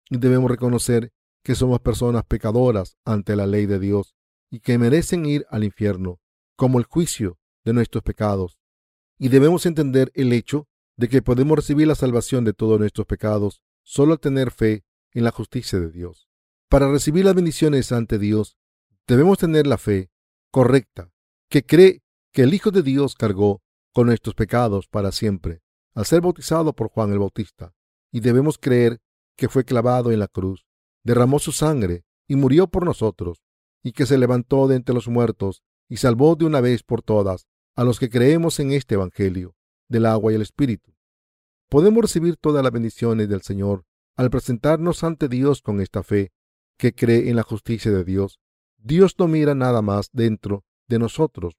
Y 0.09 0.17
debemos 0.17 0.51
reconocer 0.51 1.13
que 1.43 1.55
somos 1.55 1.81
personas 1.81 2.25
pecadoras 2.25 2.97
ante 3.05 3.37
la 3.37 3.47
ley 3.47 3.67
de 3.67 3.79
Dios 3.79 4.15
y 4.51 4.61
que 4.61 4.79
merecen 4.79 5.27
ir 5.27 5.45
al 5.51 5.65
infierno, 5.65 6.19
como 6.57 6.79
el 6.79 6.87
juicio 6.87 7.39
de 7.63 7.75
nuestros 7.75 8.03
pecados. 8.03 8.59
Y 9.19 9.29
debemos 9.29 9.67
entender 9.67 10.11
el 10.15 10.33
hecho 10.33 10.67
de 10.97 11.09
que 11.09 11.23
podemos 11.23 11.57
recibir 11.57 11.87
la 11.87 11.95
salvación 11.95 12.45
de 12.45 12.53
todos 12.53 12.79
nuestros 12.79 13.07
pecados 13.07 13.63
solo 13.83 14.13
al 14.13 14.21
tener 14.21 14.51
fe 14.51 14.85
en 15.13 15.25
la 15.25 15.31
justicia 15.31 15.81
de 15.81 15.91
Dios. 15.91 16.29
Para 16.69 16.91
recibir 16.91 17.25
las 17.25 17.35
bendiciones 17.35 17.93
ante 17.93 18.19
Dios, 18.19 18.57
debemos 19.07 19.39
tener 19.39 19.67
la 19.67 19.79
fe 19.79 20.11
correcta, 20.51 21.11
que 21.49 21.65
cree 21.65 22.03
que 22.33 22.43
el 22.43 22.55
Hijo 22.55 22.71
de 22.71 22.83
Dios 22.83 23.15
cargó 23.15 23.63
con 23.93 24.07
nuestros 24.07 24.35
pecados 24.35 24.89
para 24.89 25.13
siempre, 25.13 25.63
al 25.95 26.07
ser 26.07 26.21
bautizado 26.21 26.73
por 26.73 26.89
Juan 26.89 27.13
el 27.13 27.19
Bautista, 27.19 27.75
y 28.11 28.21
debemos 28.21 28.59
creer 28.59 29.01
que 29.37 29.49
fue 29.49 29.65
clavado 29.65 30.11
en 30.11 30.19
la 30.19 30.29
cruz, 30.29 30.67
derramó 31.05 31.39
su 31.39 31.53
sangre 31.53 32.05
y 32.27 32.37
murió 32.37 32.67
por 32.67 32.85
nosotros, 32.85 33.43
y 33.83 33.93
que 33.93 34.07
se 34.07 34.19
levantó 34.19 34.67
de 34.67 34.77
entre 34.77 34.95
los 34.95 35.09
muertos 35.09 35.63
y 35.89 35.99
salvó 35.99 36.35
de 36.35 36.47
una 36.47 36.61
vez 36.61 36.83
por 36.83 37.03
todas 37.03 37.47
a 37.77 37.85
los 37.85 37.99
que 37.99 38.09
creemos 38.09 38.59
en 38.59 38.73
este 38.73 38.95
Evangelio 38.95 39.55
del 39.95 40.07
agua 40.07 40.33
y 40.33 40.35
el 40.35 40.43
Espíritu. 40.43 40.93
Podemos 41.71 42.03
recibir 42.03 42.37
todas 42.37 42.65
las 42.65 42.73
bendiciones 42.73 43.29
del 43.29 43.43
Señor 43.43 43.85
al 44.17 44.29
presentarnos 44.29 45.05
ante 45.05 45.29
Dios 45.29 45.63
con 45.63 45.81
esta 45.81 46.03
fe 46.03 46.33
que 46.77 46.93
cree 46.93 47.31
en 47.31 47.37
la 47.37 47.45
justicia 47.45 47.93
de 47.93 48.05
Dios. 48.05 48.41
Dios 48.77 49.15
no 49.19 49.29
mira 49.29 49.55
nada 49.55 49.83
más 49.83 50.11
dentro 50.13 50.65
de 50.89 50.99
nosotros. 50.99 51.55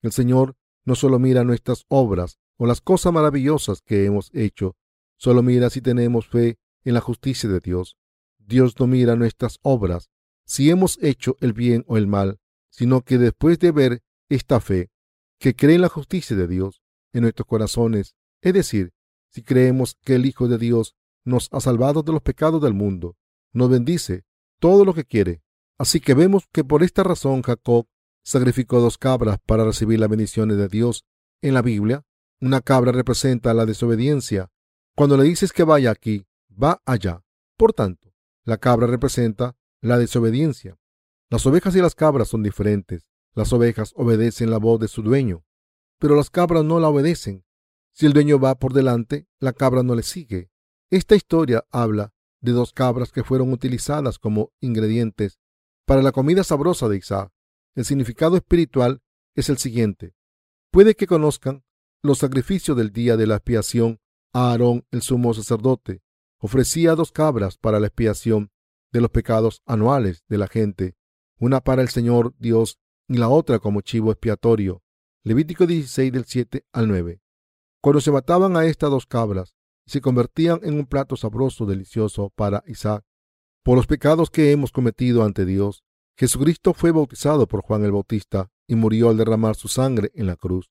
El 0.00 0.12
Señor 0.12 0.56
no 0.86 0.94
solo 0.94 1.18
mira 1.18 1.44
nuestras 1.44 1.84
obras 1.88 2.38
o 2.56 2.66
las 2.66 2.80
cosas 2.80 3.12
maravillosas 3.12 3.82
que 3.82 4.06
hemos 4.06 4.30
hecho, 4.32 4.76
solo 5.18 5.42
mira 5.42 5.68
si 5.68 5.82
tenemos 5.82 6.26
fe 6.26 6.58
en 6.84 6.94
la 6.94 7.00
justicia 7.00 7.50
de 7.50 7.60
Dios. 7.60 7.96
Dios 8.38 8.78
no 8.78 8.86
mira 8.86 9.14
nuestras 9.14 9.58
obras, 9.62 10.08
si 10.46 10.70
hemos 10.70 10.98
hecho 11.02 11.36
el 11.40 11.52
bien 11.52 11.84
o 11.86 11.98
el 11.98 12.06
mal, 12.06 12.38
sino 12.70 13.02
que 13.02 13.18
después 13.18 13.58
de 13.58 13.72
ver 13.72 14.02
esta 14.30 14.60
fe, 14.60 14.90
que 15.38 15.54
cree 15.54 15.74
en 15.74 15.82
la 15.82 15.88
justicia 15.88 16.34
de 16.36 16.48
Dios 16.48 16.83
en 17.14 17.22
nuestros 17.22 17.46
corazones, 17.46 18.14
es 18.42 18.52
decir, 18.52 18.92
si 19.30 19.42
creemos 19.42 19.96
que 20.04 20.16
el 20.16 20.26
Hijo 20.26 20.46
de 20.48 20.58
Dios 20.58 20.94
nos 21.24 21.48
ha 21.52 21.60
salvado 21.60 22.02
de 22.02 22.12
los 22.12 22.20
pecados 22.20 22.60
del 22.60 22.74
mundo, 22.74 23.16
nos 23.52 23.70
bendice 23.70 24.24
todo 24.60 24.84
lo 24.84 24.92
que 24.92 25.04
quiere. 25.04 25.42
Así 25.78 26.00
que 26.00 26.14
vemos 26.14 26.46
que 26.52 26.62
por 26.62 26.82
esta 26.82 27.02
razón 27.02 27.42
Jacob 27.42 27.86
sacrificó 28.22 28.80
dos 28.80 28.98
cabras 28.98 29.38
para 29.44 29.64
recibir 29.64 29.98
las 29.98 30.08
bendiciones 30.08 30.56
de 30.56 30.68
Dios. 30.68 31.04
En 31.42 31.54
la 31.54 31.62
Biblia, 31.62 32.04
una 32.40 32.60
cabra 32.60 32.92
representa 32.92 33.54
la 33.54 33.66
desobediencia. 33.66 34.50
Cuando 34.94 35.16
le 35.16 35.24
dices 35.24 35.52
que 35.52 35.64
vaya 35.64 35.90
aquí, 35.90 36.26
va 36.50 36.80
allá. 36.84 37.22
Por 37.56 37.72
tanto, 37.72 38.12
la 38.44 38.58
cabra 38.58 38.86
representa 38.86 39.56
la 39.80 39.98
desobediencia. 39.98 40.78
Las 41.30 41.46
ovejas 41.46 41.74
y 41.76 41.80
las 41.80 41.94
cabras 41.94 42.28
son 42.28 42.42
diferentes. 42.42 43.06
Las 43.34 43.52
ovejas 43.52 43.92
obedecen 43.96 44.50
la 44.50 44.58
voz 44.58 44.80
de 44.80 44.88
su 44.88 45.02
dueño, 45.02 45.44
pero 46.04 46.16
las 46.16 46.28
cabras 46.28 46.66
no 46.66 46.80
la 46.80 46.90
obedecen. 46.90 47.46
Si 47.94 48.04
el 48.04 48.12
dueño 48.12 48.38
va 48.38 48.56
por 48.56 48.74
delante, 48.74 49.26
la 49.40 49.54
cabra 49.54 49.82
no 49.82 49.94
le 49.94 50.02
sigue. 50.02 50.50
Esta 50.90 51.16
historia 51.16 51.64
habla 51.70 52.12
de 52.42 52.52
dos 52.52 52.74
cabras 52.74 53.10
que 53.10 53.24
fueron 53.24 53.54
utilizadas 53.54 54.18
como 54.18 54.52
ingredientes 54.60 55.38
para 55.86 56.02
la 56.02 56.12
comida 56.12 56.44
sabrosa 56.44 56.90
de 56.90 56.98
Isaac. 56.98 57.32
El 57.74 57.86
significado 57.86 58.36
espiritual 58.36 59.00
es 59.34 59.48
el 59.48 59.56
siguiente. 59.56 60.14
Puede 60.70 60.94
que 60.94 61.06
conozcan 61.06 61.64
los 62.02 62.18
sacrificios 62.18 62.76
del 62.76 62.92
día 62.92 63.16
de 63.16 63.26
la 63.26 63.36
expiación 63.36 63.98
a 64.34 64.50
Aarón 64.50 64.86
el 64.90 65.00
sumo 65.00 65.32
sacerdote. 65.32 66.02
Ofrecía 66.38 66.96
dos 66.96 67.12
cabras 67.12 67.56
para 67.56 67.80
la 67.80 67.86
expiación 67.86 68.50
de 68.92 69.00
los 69.00 69.08
pecados 69.08 69.62
anuales 69.64 70.22
de 70.28 70.36
la 70.36 70.48
gente, 70.48 70.96
una 71.38 71.62
para 71.62 71.80
el 71.80 71.88
Señor 71.88 72.34
Dios 72.36 72.78
y 73.08 73.16
la 73.16 73.30
otra 73.30 73.58
como 73.58 73.80
chivo 73.80 74.10
expiatorio. 74.12 74.83
Levítico 75.26 75.66
16 75.66 76.12
del 76.12 76.26
7 76.26 76.66
al 76.74 76.86
9. 76.86 77.22
Cuando 77.80 78.02
se 78.02 78.10
mataban 78.10 78.58
a 78.58 78.66
estas 78.66 78.90
dos 78.90 79.06
cabras, 79.06 79.54
se 79.86 80.02
convertían 80.02 80.60
en 80.62 80.74
un 80.74 80.84
plato 80.84 81.16
sabroso, 81.16 81.64
delicioso 81.64 82.28
para 82.36 82.62
Isaac. 82.66 83.06
Por 83.62 83.76
los 83.76 83.86
pecados 83.86 84.28
que 84.28 84.52
hemos 84.52 84.70
cometido 84.70 85.24
ante 85.24 85.46
Dios, 85.46 85.82
Jesucristo 86.18 86.74
fue 86.74 86.90
bautizado 86.90 87.48
por 87.48 87.62
Juan 87.62 87.86
el 87.86 87.92
Bautista 87.92 88.50
y 88.66 88.74
murió 88.74 89.08
al 89.08 89.16
derramar 89.16 89.56
su 89.56 89.68
sangre 89.68 90.12
en 90.14 90.26
la 90.26 90.36
cruz. 90.36 90.70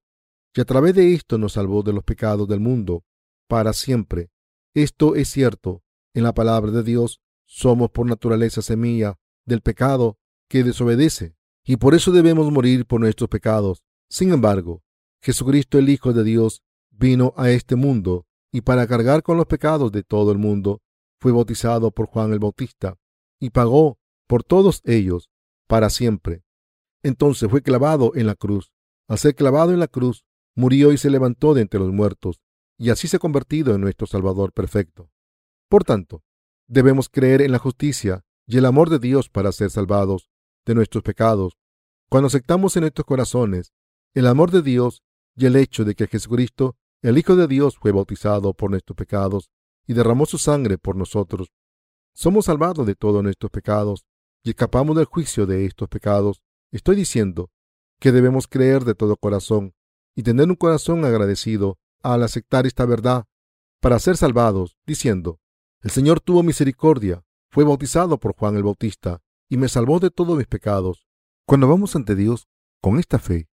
Y 0.55 0.61
a 0.61 0.65
través 0.65 0.93
de 0.93 1.15
esto 1.15 1.39
nos 1.39 1.53
salvó 1.53 1.81
de 1.81 1.93
los 1.93 2.03
pecados 2.03 2.47
del 2.47 2.59
mundo 2.59 3.03
para 3.47 3.73
siempre. 3.73 4.29
Esto 4.75 5.15
es 5.15 5.29
cierto. 5.29 5.81
En 6.13 6.21
la 6.21 6.35
palabra 6.35 6.69
de 6.69 6.83
Dios 6.83 7.21
somos 7.47 7.89
por 7.89 8.05
naturaleza 8.05 8.61
semilla 8.61 9.17
del 9.45 9.61
pecado 9.61 10.19
que 10.47 10.63
desobedece, 10.63 11.35
y 11.65 11.77
por 11.77 11.95
eso 11.95 12.11
debemos 12.11 12.51
morir 12.51 12.85
por 12.85 12.99
nuestros 13.01 13.29
pecados. 13.31 13.83
Sin 14.09 14.31
embargo, 14.31 14.83
Jesucristo 15.21 15.77
el 15.77 15.89
Hijo 15.89 16.13
de 16.13 16.23
Dios 16.23 16.63
vino 16.91 17.33
a 17.37 17.49
este 17.49 17.75
mundo 17.75 18.25
y 18.51 18.61
para 18.61 18.85
cargar 18.87 19.23
con 19.23 19.37
los 19.37 19.47
pecados 19.47 19.91
de 19.91 20.03
todo 20.03 20.31
el 20.31 20.37
mundo 20.37 20.81
fue 21.19 21.31
bautizado 21.31 21.91
por 21.91 22.07
Juan 22.07 22.33
el 22.33 22.39
Bautista 22.39 22.97
y 23.39 23.49
pagó 23.49 23.97
por 24.27 24.43
todos 24.43 24.81
ellos 24.85 25.29
para 25.67 25.89
siempre. 25.89 26.43
Entonces 27.01 27.49
fue 27.49 27.61
clavado 27.61 28.11
en 28.15 28.27
la 28.27 28.35
cruz. 28.35 28.71
Al 29.07 29.17
ser 29.17 29.35
clavado 29.35 29.73
en 29.73 29.79
la 29.79 29.87
cruz, 29.87 30.25
murió 30.55 30.91
y 30.91 30.97
se 30.97 31.09
levantó 31.09 31.53
de 31.53 31.61
entre 31.61 31.79
los 31.79 31.91
muertos, 31.91 32.39
y 32.77 32.89
así 32.89 33.07
se 33.07 33.17
ha 33.17 33.19
convertido 33.19 33.75
en 33.75 33.81
nuestro 33.81 34.07
Salvador 34.07 34.53
perfecto. 34.53 35.09
Por 35.69 35.83
tanto, 35.83 36.23
debemos 36.67 37.09
creer 37.09 37.41
en 37.41 37.51
la 37.51 37.59
justicia 37.59 38.23
y 38.45 38.57
el 38.57 38.65
amor 38.65 38.89
de 38.89 38.99
Dios 38.99 39.29
para 39.29 39.51
ser 39.51 39.71
salvados 39.71 40.29
de 40.65 40.75
nuestros 40.75 41.03
pecados. 41.03 41.57
Cuando 42.09 42.27
aceptamos 42.27 42.75
en 42.75 42.81
nuestros 42.81 43.05
corazones 43.05 43.73
el 44.13 44.27
amor 44.27 44.51
de 44.51 44.61
Dios 44.61 45.01
y 45.35 45.45
el 45.45 45.55
hecho 45.55 45.85
de 45.85 45.95
que 45.95 46.07
Jesucristo, 46.07 46.75
el 47.01 47.17
Hijo 47.17 47.35
de 47.35 47.47
Dios, 47.47 47.77
fue 47.77 47.91
bautizado 47.91 48.53
por 48.53 48.69
nuestros 48.69 48.95
pecados 48.95 49.49
y 49.87 49.93
derramó 49.93 50.25
su 50.25 50.37
sangre 50.37 50.77
por 50.77 50.95
nosotros, 50.95 51.51
somos 52.13 52.45
salvados 52.45 52.85
de 52.85 52.95
todos 52.95 53.23
nuestros 53.23 53.51
pecados 53.51 54.05
y 54.43 54.51
escapamos 54.51 54.95
del 54.95 55.05
juicio 55.05 55.47
de 55.47 55.65
estos 55.65 55.89
pecados. 55.89 56.43
Estoy 56.71 56.95
diciendo 56.95 57.49
que 57.99 58.11
debemos 58.11 58.47
creer 58.47 58.83
de 58.83 58.93
todo 58.93 59.17
corazón 59.17 59.73
y 60.15 60.21
tener 60.21 60.47
un 60.47 60.55
corazón 60.55 61.05
agradecido 61.05 61.79
al 62.03 62.21
aceptar 62.21 62.67
esta 62.67 62.85
verdad 62.85 63.25
para 63.81 63.97
ser 63.99 64.15
salvados, 64.15 64.77
diciendo, 64.85 65.39
el 65.81 65.89
Señor 65.89 66.21
tuvo 66.21 66.43
misericordia, 66.43 67.25
fue 67.49 67.63
bautizado 67.63 68.19
por 68.19 68.35
Juan 68.35 68.55
el 68.55 68.63
Bautista 68.63 69.21
y 69.49 69.57
me 69.57 69.69
salvó 69.69 69.99
de 69.99 70.11
todos 70.11 70.37
mis 70.37 70.47
pecados. 70.47 71.07
Cuando 71.45 71.67
vamos 71.67 71.95
ante 71.95 72.15
Dios 72.15 72.47
con 72.79 72.99
esta 72.99 73.19
fe, 73.19 73.49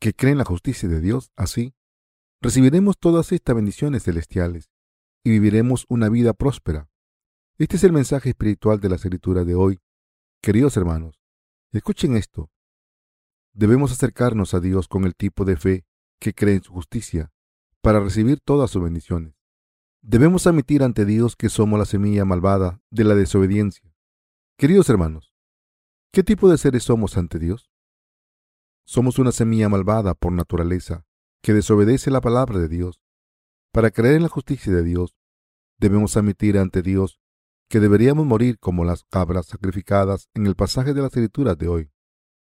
que 0.00 0.14
cree 0.14 0.32
en 0.32 0.38
la 0.38 0.44
justicia 0.44 0.88
de 0.88 1.00
Dios, 1.00 1.30
así, 1.36 1.74
recibiremos 2.40 2.98
todas 2.98 3.32
estas 3.32 3.54
bendiciones 3.54 4.04
celestiales 4.04 4.70
y 5.22 5.30
viviremos 5.30 5.84
una 5.88 6.08
vida 6.08 6.32
próspera. 6.32 6.88
Este 7.58 7.76
es 7.76 7.84
el 7.84 7.92
mensaje 7.92 8.30
espiritual 8.30 8.80
de 8.80 8.88
la 8.88 8.96
escritura 8.96 9.44
de 9.44 9.54
hoy 9.54 9.78
Queridos 10.42 10.78
hermanos, 10.78 11.20
escuchen 11.70 12.16
esto. 12.16 12.50
Debemos 13.52 13.92
acercarnos 13.92 14.54
a 14.54 14.60
Dios 14.60 14.88
con 14.88 15.04
el 15.04 15.14
tipo 15.14 15.44
de 15.44 15.58
fe 15.58 15.84
que 16.18 16.32
cree 16.32 16.54
en 16.54 16.62
su 16.62 16.72
justicia 16.72 17.30
para 17.82 18.00
recibir 18.00 18.40
todas 18.40 18.70
sus 18.70 18.82
bendiciones. 18.82 19.34
Debemos 20.00 20.46
admitir 20.46 20.82
ante 20.82 21.04
Dios 21.04 21.36
que 21.36 21.50
somos 21.50 21.78
la 21.78 21.84
semilla 21.84 22.24
malvada 22.24 22.80
de 22.88 23.04
la 23.04 23.14
desobediencia. 23.14 23.94
Queridos 24.56 24.88
hermanos, 24.88 25.34
¿qué 26.10 26.22
tipo 26.22 26.48
de 26.48 26.56
seres 26.56 26.84
somos 26.84 27.18
ante 27.18 27.38
Dios? 27.38 27.69
Somos 28.84 29.18
una 29.18 29.32
semilla 29.32 29.68
malvada 29.68 30.14
por 30.14 30.32
naturaleza 30.32 31.04
que 31.42 31.54
desobedece 31.54 32.10
la 32.10 32.20
palabra 32.20 32.58
de 32.58 32.68
Dios. 32.68 33.00
Para 33.72 33.90
creer 33.90 34.16
en 34.16 34.22
la 34.22 34.28
justicia 34.28 34.72
de 34.72 34.82
Dios, 34.82 35.16
debemos 35.78 36.16
admitir 36.16 36.58
ante 36.58 36.82
Dios 36.82 37.20
que 37.68 37.80
deberíamos 37.80 38.26
morir 38.26 38.58
como 38.58 38.84
las 38.84 39.04
cabras 39.04 39.46
sacrificadas 39.46 40.28
en 40.34 40.46
el 40.46 40.56
pasaje 40.56 40.92
de 40.92 41.02
las 41.02 41.12
escrituras 41.12 41.56
de 41.56 41.68
hoy. 41.68 41.90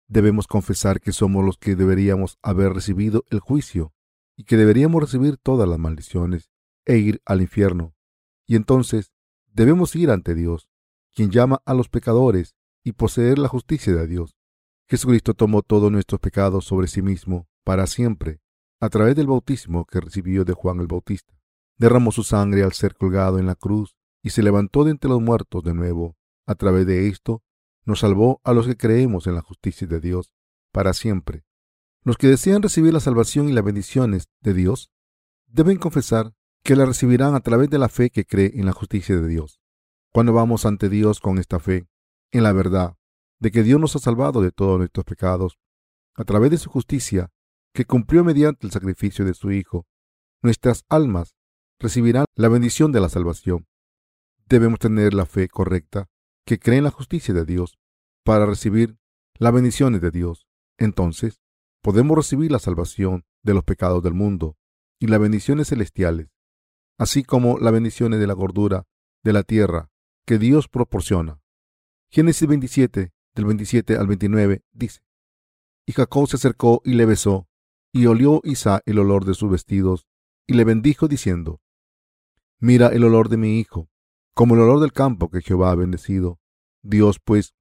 Debemos 0.08 0.48
confesar 0.48 1.00
que 1.00 1.14
somos 1.14 1.46
los 1.46 1.58
que 1.58 1.76
deberíamos 1.76 2.38
haber 2.42 2.74
recibido 2.74 3.24
el 3.30 3.40
juicio 3.40 3.94
y 4.36 4.44
que 4.44 4.58
deberíamos 4.58 5.02
recibir 5.02 5.38
todas 5.38 5.68
las 5.68 5.80
maldiciones 5.80 6.52
e 6.86 6.98
ir 6.98 7.22
al 7.26 7.42
infierno. 7.42 7.96
Y 8.46 8.58
entonces 8.58 9.14
debemos 9.48 9.96
ir 9.96 10.12
ante 10.12 10.36
Dios, 10.36 10.70
quien 11.16 11.32
llama 11.32 11.62
a 11.66 11.74
los 11.74 11.88
pecadores 11.88 12.56
y 12.84 12.92
poseer 12.92 13.40
la 13.40 13.48
justicia 13.48 13.94
de 13.94 14.08
Dios. 14.08 14.36
Jesucristo 14.88 15.34
tomó 15.34 15.62
todos 15.62 15.92
nuestros 15.92 16.20
pecados 16.20 16.66
sobre 16.66 16.88
sí 16.88 17.02
mismo 17.02 17.48
para 17.64 17.88
siempre, 17.88 18.42
a 18.80 18.90
través 18.90 19.16
del 19.16 19.28
bautismo 19.28 19.86
que 19.86 20.02
recibió 20.02 20.44
de 20.44 20.54
Juan 20.54 20.80
el 20.80 20.88
Bautista. 20.88 21.34
Derramó 21.78 22.12
su 22.12 22.24
sangre 22.24 22.64
al 22.64 22.74
ser 22.74 22.96
colgado 22.96 23.40
en 23.40 23.46
la 23.46 23.56
cruz 23.56 23.96
y 24.22 24.32
se 24.32 24.44
levantó 24.44 24.84
de 24.84 24.92
entre 24.92 25.10
los 25.10 25.22
muertos 25.22 25.64
de 25.64 25.74
nuevo. 25.74 26.16
A 26.46 26.56
través 26.56 26.86
de 26.86 27.08
esto, 27.08 27.42
nos 27.86 28.00
salvó 28.00 28.42
a 28.44 28.54
los 28.54 28.68
que 28.68 28.78
creemos 28.78 29.28
en 29.28 29.36
la 29.36 29.42
justicia 29.42 29.88
de 29.88 30.00
Dios 30.00 30.32
para 30.72 30.94
siempre. 30.94 31.44
Los 32.04 32.18
que 32.18 32.28
desean 32.28 32.62
recibir 32.62 32.94
la 32.94 33.00
salvación 33.00 33.48
y 33.50 33.54
las 33.54 33.64
bendiciones 33.64 34.28
de 34.42 34.54
Dios 34.54 34.92
deben 35.48 35.78
confesar 35.78 36.34
que 36.64 36.76
la 36.76 36.86
recibirán 36.86 37.36
a 37.36 37.42
través 37.42 37.70
de 37.70 37.80
la 37.80 37.90
fe 37.90 38.10
que 38.10 38.26
cree 38.26 38.52
en 38.56 38.66
la 38.66 38.74
justicia 38.74 39.16
de 39.16 39.28
Dios. 39.28 39.62
Cuando 40.12 40.34
vamos 40.34 40.66
ante 40.66 40.90
Dios 40.90 41.20
con 41.20 41.38
esta 41.38 41.60
fe, 41.60 41.88
en 42.32 42.44
la 42.44 42.52
verdad 42.52 42.98
de 43.44 43.52
que 43.52 43.62
Dios 43.62 43.78
nos 43.78 43.94
ha 43.98 44.00
salvado 44.00 44.42
de 44.42 44.54
todos 44.54 44.78
nuestros 44.78 45.04
pecados, 45.04 45.60
a 46.16 46.24
través 46.24 46.50
de 46.50 46.58
su 46.58 46.70
justicia 46.70 47.30
que 47.74 47.84
cumplió 47.84 48.24
mediante 48.24 48.66
el 48.66 48.72
sacrificio 48.72 49.26
de 49.26 49.34
su 49.34 49.52
Hijo, 49.52 49.86
nuestras 50.42 50.86
almas 50.88 51.36
recibirán 51.78 52.24
la 52.36 52.48
bendición 52.48 52.94
de 52.94 53.02
la 53.02 53.10
salvación. 53.10 53.68
Debemos 54.48 54.80
tener 54.80 55.14
la 55.14 55.26
fe 55.26 55.50
correcta 55.50 56.08
que 56.46 56.58
cree 56.58 56.78
en 56.78 56.86
la 56.86 56.92
justicia 56.92 57.34
de 57.34 57.44
Dios 57.44 57.78
para 58.24 58.46
recibir 58.46 58.98
las 59.38 59.52
bendiciones 59.52 60.00
de 60.00 60.12
Dios. 60.12 60.48
Entonces, 60.78 61.42
podemos 61.82 62.16
recibir 62.16 62.50
la 62.50 62.60
salvación 62.60 63.26
de 63.42 63.56
los 63.56 63.66
pecados 63.66 64.02
del 64.04 64.14
mundo 64.14 64.56
y 65.02 65.08
las 65.08 65.20
bendiciones 65.20 65.68
celestiales, 65.68 66.30
así 66.98 67.26
como 67.26 67.58
las 67.58 67.74
bendiciones 67.74 68.22
de 68.22 68.28
la 68.28 68.36
gordura 68.36 68.86
de 69.22 69.34
la 69.34 69.44
tierra 69.44 69.90
que 70.26 70.38
Dios 70.38 70.70
proporciona. 70.70 71.42
Génesis 72.10 72.48
27, 72.48 73.12
del 73.36 73.46
27 73.46 73.98
al 73.98 74.08
29, 74.08 74.64
dice, 74.72 75.02
Y 75.86 75.94
Jacob 75.94 76.28
se 76.28 76.38
acercó 76.38 76.82
y 76.86 76.94
le 76.94 77.06
besó, 77.06 77.48
y 77.92 78.06
olió 78.06 78.42
Isaac 78.44 78.84
el 78.86 79.00
olor 79.00 79.26
de 79.26 79.34
sus 79.34 79.52
vestidos, 79.52 80.08
y 80.48 80.54
le 80.54 80.64
bendijo 80.64 81.08
diciendo, 81.08 81.62
Mira 82.60 82.88
el 82.88 83.04
olor 83.04 83.30
de 83.30 83.38
mi 83.38 83.60
hijo, 83.60 83.90
como 84.34 84.56
el 84.56 84.62
olor 84.62 84.80
del 84.80 84.94
campo 84.94 85.30
que 85.30 85.42
Jehová 85.42 85.72
ha 85.72 85.76
bendecido. 85.76 86.40
Dios, 86.82 87.20
pues, 87.24 87.54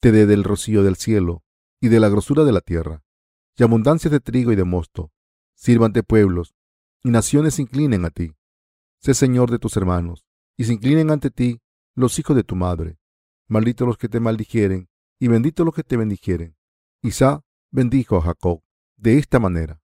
te 0.00 0.12
dé 0.12 0.26
del 0.26 0.44
rocío 0.44 0.82
del 0.82 0.96
cielo 0.96 1.42
y 1.80 1.88
de 1.88 2.00
la 2.00 2.08
grosura 2.08 2.44
de 2.44 2.52
la 2.52 2.60
tierra, 2.60 3.02
y 3.56 3.62
abundancia 3.62 4.10
de 4.10 4.20
trigo 4.20 4.52
y 4.52 4.56
de 4.56 4.64
mosto. 4.64 5.10
Sírvante 5.54 6.02
pueblos, 6.02 6.54
y 7.02 7.10
naciones 7.10 7.54
se 7.54 7.62
inclinen 7.62 8.04
a 8.04 8.10
ti. 8.10 8.34
Sé 8.98 9.14
Señor 9.14 9.50
de 9.50 9.58
tus 9.58 9.76
hermanos, 9.76 10.24
y 10.56 10.64
se 10.64 10.74
inclinen 10.74 11.10
ante 11.10 11.30
ti 11.30 11.60
los 11.94 12.18
hijos 12.18 12.36
de 12.36 12.44
tu 12.44 12.56
madre. 12.56 12.98
Maldito 13.48 13.84
los 13.84 13.98
que 13.98 14.08
te 14.08 14.20
maldijeren, 14.20 14.88
y 15.22 15.28
bendito 15.28 15.64
los 15.64 15.72
que 15.72 15.84
te 15.84 15.96
bendijeren. 15.96 16.56
Isaac 17.00 17.44
bendijo 17.70 18.16
a 18.16 18.22
Jacob 18.22 18.60
de 18.96 19.18
esta 19.18 19.38
manera. 19.38 19.80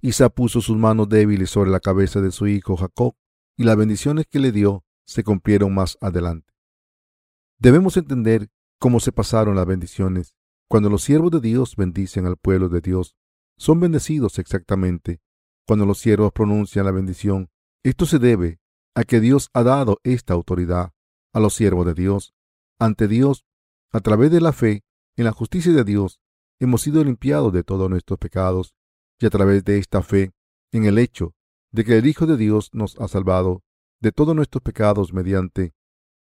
Isaac 0.00 0.32
puso 0.32 0.62
sus 0.62 0.78
manos 0.78 1.10
débiles 1.10 1.50
sobre 1.50 1.70
la 1.70 1.78
cabeza 1.78 2.22
de 2.22 2.30
su 2.30 2.46
hijo 2.46 2.78
Jacob, 2.78 3.14
y 3.58 3.64
las 3.64 3.76
bendiciones 3.76 4.24
que 4.30 4.38
le 4.38 4.50
dio 4.50 4.82
se 5.04 5.24
cumplieron 5.24 5.74
más 5.74 5.98
adelante. 6.00 6.54
Debemos 7.58 7.98
entender 7.98 8.48
cómo 8.78 8.98
se 8.98 9.12
pasaron 9.12 9.56
las 9.56 9.66
bendiciones. 9.66 10.36
Cuando 10.70 10.88
los 10.88 11.02
siervos 11.02 11.32
de 11.32 11.42
Dios 11.42 11.76
bendicen 11.76 12.24
al 12.24 12.38
pueblo 12.38 12.70
de 12.70 12.80
Dios, 12.80 13.14
son 13.58 13.78
bendecidos 13.78 14.38
exactamente. 14.38 15.20
Cuando 15.66 15.84
los 15.84 15.98
siervos 15.98 16.32
pronuncian 16.32 16.86
la 16.86 16.92
bendición, 16.92 17.50
esto 17.82 18.06
se 18.06 18.18
debe 18.18 18.58
a 18.94 19.04
que 19.04 19.20
Dios 19.20 19.50
ha 19.52 19.64
dado 19.64 20.00
esta 20.02 20.32
autoridad 20.32 20.94
a 21.34 21.40
los 21.40 21.52
siervos 21.52 21.84
de 21.84 21.92
Dios. 21.92 22.32
Ante 22.78 23.06
Dios, 23.06 23.44
a 23.92 24.00
través 24.00 24.30
de 24.30 24.40
la 24.40 24.52
fe 24.52 24.84
en 25.16 25.24
la 25.26 25.32
justicia 25.32 25.72
de 25.72 25.84
Dios, 25.84 26.20
hemos 26.58 26.82
sido 26.82 27.04
limpiados 27.04 27.52
de 27.52 27.62
todos 27.62 27.90
nuestros 27.90 28.18
pecados 28.18 28.74
y 29.18 29.26
a 29.26 29.30
través 29.30 29.64
de 29.64 29.78
esta 29.78 30.02
fe 30.02 30.32
en 30.72 30.86
el 30.86 30.98
hecho 30.98 31.34
de 31.70 31.84
que 31.84 31.98
el 31.98 32.06
Hijo 32.06 32.26
de 32.26 32.36
Dios 32.36 32.70
nos 32.72 32.98
ha 32.98 33.08
salvado 33.08 33.62
de 34.00 34.12
todos 34.12 34.34
nuestros 34.34 34.62
pecados 34.62 35.12
mediante 35.12 35.74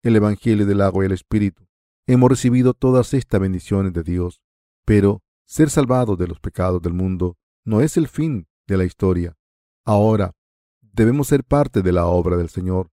el 0.04 0.16
Evangelio 0.16 0.66
del 0.66 0.82
agua 0.82 1.04
y 1.04 1.08
el 1.08 1.12
Espíritu. 1.12 1.68
Hemos 2.08 2.30
recibido 2.30 2.74
todas 2.74 3.14
estas 3.14 3.40
bendiciones 3.40 3.94
de 3.94 4.04
Dios, 4.04 4.42
pero 4.86 5.22
ser 5.46 5.70
salvados 5.70 6.18
de 6.18 6.28
los 6.28 6.40
pecados 6.40 6.82
del 6.82 6.94
mundo 6.94 7.38
no 7.64 7.82
es 7.82 7.98
el 7.98 8.08
fin 8.08 8.48
de 8.68 8.78
la 8.78 8.86
historia. 8.86 9.38
Ahora 9.86 10.34
debemos 10.82 11.28
ser 11.28 11.44
parte 11.44 11.82
de 11.82 11.92
la 11.92 12.08
obra 12.08 12.36
del 12.38 12.50
Señor 12.50 12.90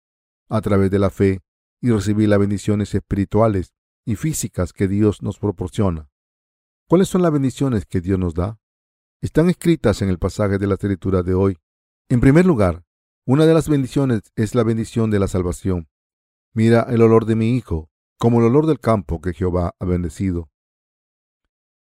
a 0.48 0.60
través 0.60 0.90
de 0.90 0.98
la 0.98 1.10
fe 1.10 1.40
y 1.80 1.90
recibir 1.90 2.28
las 2.28 2.38
bendiciones 2.38 2.94
espirituales 2.94 3.72
y 4.06 4.16
físicas 4.16 4.72
que 4.72 4.88
Dios 4.88 5.20
nos 5.22 5.38
proporciona. 5.38 6.08
¿Cuáles 6.88 7.08
son 7.08 7.22
las 7.22 7.32
bendiciones 7.32 7.84
que 7.84 8.00
Dios 8.00 8.18
nos 8.18 8.34
da? 8.34 8.60
Están 9.20 9.50
escritas 9.50 10.00
en 10.00 10.08
el 10.08 10.18
pasaje 10.18 10.56
de 10.56 10.66
la 10.68 10.74
escritura 10.74 11.22
de 11.22 11.34
hoy. 11.34 11.58
En 12.08 12.20
primer 12.20 12.46
lugar, 12.46 12.84
una 13.26 13.44
de 13.44 13.52
las 13.52 13.68
bendiciones 13.68 14.22
es 14.36 14.54
la 14.54 14.62
bendición 14.62 15.10
de 15.10 15.18
la 15.18 15.26
salvación. 15.26 15.88
Mira 16.54 16.86
el 16.88 17.02
olor 17.02 17.26
de 17.26 17.34
mi 17.34 17.56
hijo, 17.56 17.90
como 18.18 18.38
el 18.38 18.46
olor 18.46 18.66
del 18.66 18.78
campo 18.78 19.20
que 19.20 19.34
Jehová 19.34 19.74
ha 19.78 19.84
bendecido. 19.84 20.48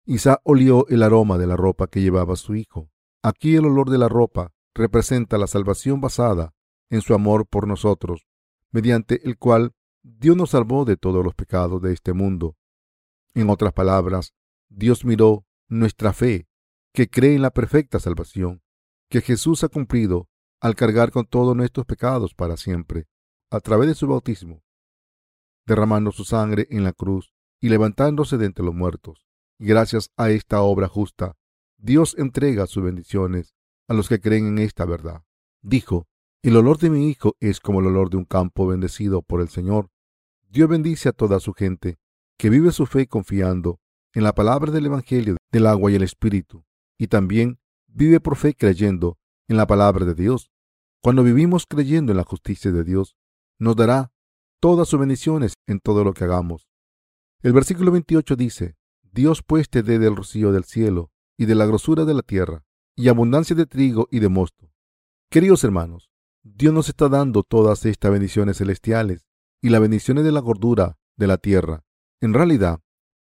Isaac 0.07 0.41
olió 0.45 0.89
el 0.89 1.03
aroma 1.03 1.37
de 1.37 1.47
la 1.47 1.57
ropa 1.57 1.87
que 1.87 2.01
llevaba 2.01 2.37
su 2.37 2.55
hijo. 2.55 2.91
Aquí 3.23 3.57
el 3.57 3.67
olor 3.67 3.91
de 3.91 3.99
la 3.99 4.09
ropa 4.09 4.55
representa 4.75 5.37
la 5.37 5.47
salvación 5.47 6.01
basada 6.01 6.55
en 6.89 7.03
su 7.03 7.13
amor 7.13 7.47
por 7.47 7.69
nosotros, 7.69 8.27
mediante 8.71 9.29
el 9.29 9.37
cual 9.37 9.75
Dios 10.03 10.37
nos 10.37 10.51
salvó 10.51 10.85
de 10.85 10.97
todos 10.97 11.25
los 11.25 11.35
pecados 11.35 11.83
de 11.83 11.93
este 11.93 12.13
mundo. 12.13 12.57
En 13.35 13.51
otras 13.51 13.73
palabras, 13.73 14.35
Dios 14.69 15.05
miró 15.05 15.45
nuestra 15.69 16.13
fe, 16.13 16.49
que 16.93 17.09
cree 17.09 17.35
en 17.35 17.43
la 17.43 17.51
perfecta 17.51 18.01
salvación, 18.01 18.63
que 19.09 19.21
Jesús 19.21 19.65
ha 19.65 19.69
cumplido 19.69 20.29
al 20.61 20.75
cargar 20.75 21.11
con 21.13 21.27
todos 21.27 21.57
nuestros 21.57 21.87
pecados 21.87 22.35
para 22.35 22.57
siempre, 22.57 23.07
a 23.51 23.61
través 23.61 23.89
de 23.89 23.95
su 23.95 24.07
bautismo, 24.07 24.63
derramando 25.67 26.11
su 26.11 26.25
sangre 26.25 26.67
en 26.71 26.85
la 26.85 26.93
cruz 26.93 27.33
y 27.61 27.69
levantándose 27.69 28.37
de 28.37 28.47
entre 28.47 28.65
los 28.65 28.75
muertos. 28.75 29.25
Gracias 29.59 30.11
a 30.17 30.31
esta 30.31 30.63
obra 30.63 30.89
justa, 30.89 31.37
Dios 31.77 32.17
entrega 32.19 32.67
sus 32.67 32.83
bendiciones 32.83 33.55
a 33.87 33.95
los 33.95 34.09
que 34.09 34.21
creen 34.21 34.47
en 34.49 34.59
esta 34.59 34.85
verdad. 34.85 35.23
Dijo, 35.63 36.08
el 36.43 36.57
olor 36.57 36.79
de 36.79 36.89
mi 36.89 37.09
hijo 37.09 37.37
es 37.41 37.61
como 37.61 37.81
el 37.81 37.87
olor 37.87 38.11
de 38.11 38.17
un 38.17 38.25
campo 38.25 38.67
bendecido 38.67 39.23
por 39.23 39.41
el 39.41 39.49
Señor. 39.49 39.91
Dios 40.49 40.69
bendice 40.69 41.09
a 41.09 41.13
toda 41.13 41.41
su 41.41 41.53
gente 41.53 41.99
que 42.39 42.49
vive 42.49 42.71
su 42.71 42.87
fe 42.87 43.09
confiando 43.09 43.81
en 44.15 44.23
la 44.23 44.33
palabra 44.35 44.71
del 44.71 44.87
Evangelio 44.87 45.37
del 45.51 45.67
agua 45.67 45.91
y 45.91 45.97
el 45.97 46.03
Espíritu, 46.03 46.65
y 46.97 47.09
también 47.09 47.59
vive 47.87 48.21
por 48.21 48.37
fe 48.37 48.55
creyendo 48.55 49.19
en 49.49 49.57
la 49.57 49.67
palabra 49.67 50.07
de 50.07 50.15
Dios. 50.15 50.51
Cuando 51.03 51.25
vivimos 51.25 51.67
creyendo 51.67 52.13
en 52.13 52.17
la 52.19 52.25
justicia 52.25 52.71
de 52.71 52.85
Dios, 52.85 53.17
nos 53.59 53.75
dará 53.75 54.13
todas 54.61 54.89
sus 54.89 55.01
bendiciones 55.01 55.55
en 55.67 55.81
todo 55.81 56.05
lo 56.05 56.15
que 56.15 56.25
hagamos. 56.25 56.69
El 57.43 57.53
versículo 57.53 57.91
28 57.91 58.37
dice, 58.37 58.77
Dios 59.03 59.43
pues 59.43 59.69
te 59.69 59.83
dé 59.83 59.99
del 59.99 60.17
rocío 60.17 60.53
del 60.53 60.65
cielo 60.65 61.11
y 61.37 61.47
de 61.47 61.55
la 61.55 61.67
grosura 61.67 62.05
de 62.05 62.15
la 62.15 62.23
tierra, 62.23 62.65
y 62.97 63.09
abundancia 63.09 63.57
de 63.57 63.67
trigo 63.67 64.09
y 64.11 64.21
de 64.21 64.29
mosto. 64.29 64.71
Queridos 65.31 65.63
hermanos, 65.65 66.11
Dios 66.57 66.73
nos 66.73 66.89
está 66.89 67.09
dando 67.09 67.43
todas 67.43 67.85
estas 67.85 68.11
bendiciones 68.11 68.59
celestiales 68.59 69.27
y 69.61 69.69
las 69.69 69.81
bendiciones 69.81 70.25
de 70.25 70.33
la 70.33 70.41
gordura 70.41 70.99
de 71.17 71.27
la 71.27 71.39
tierra. 71.39 71.85
En 72.21 72.35
realidad, 72.35 72.81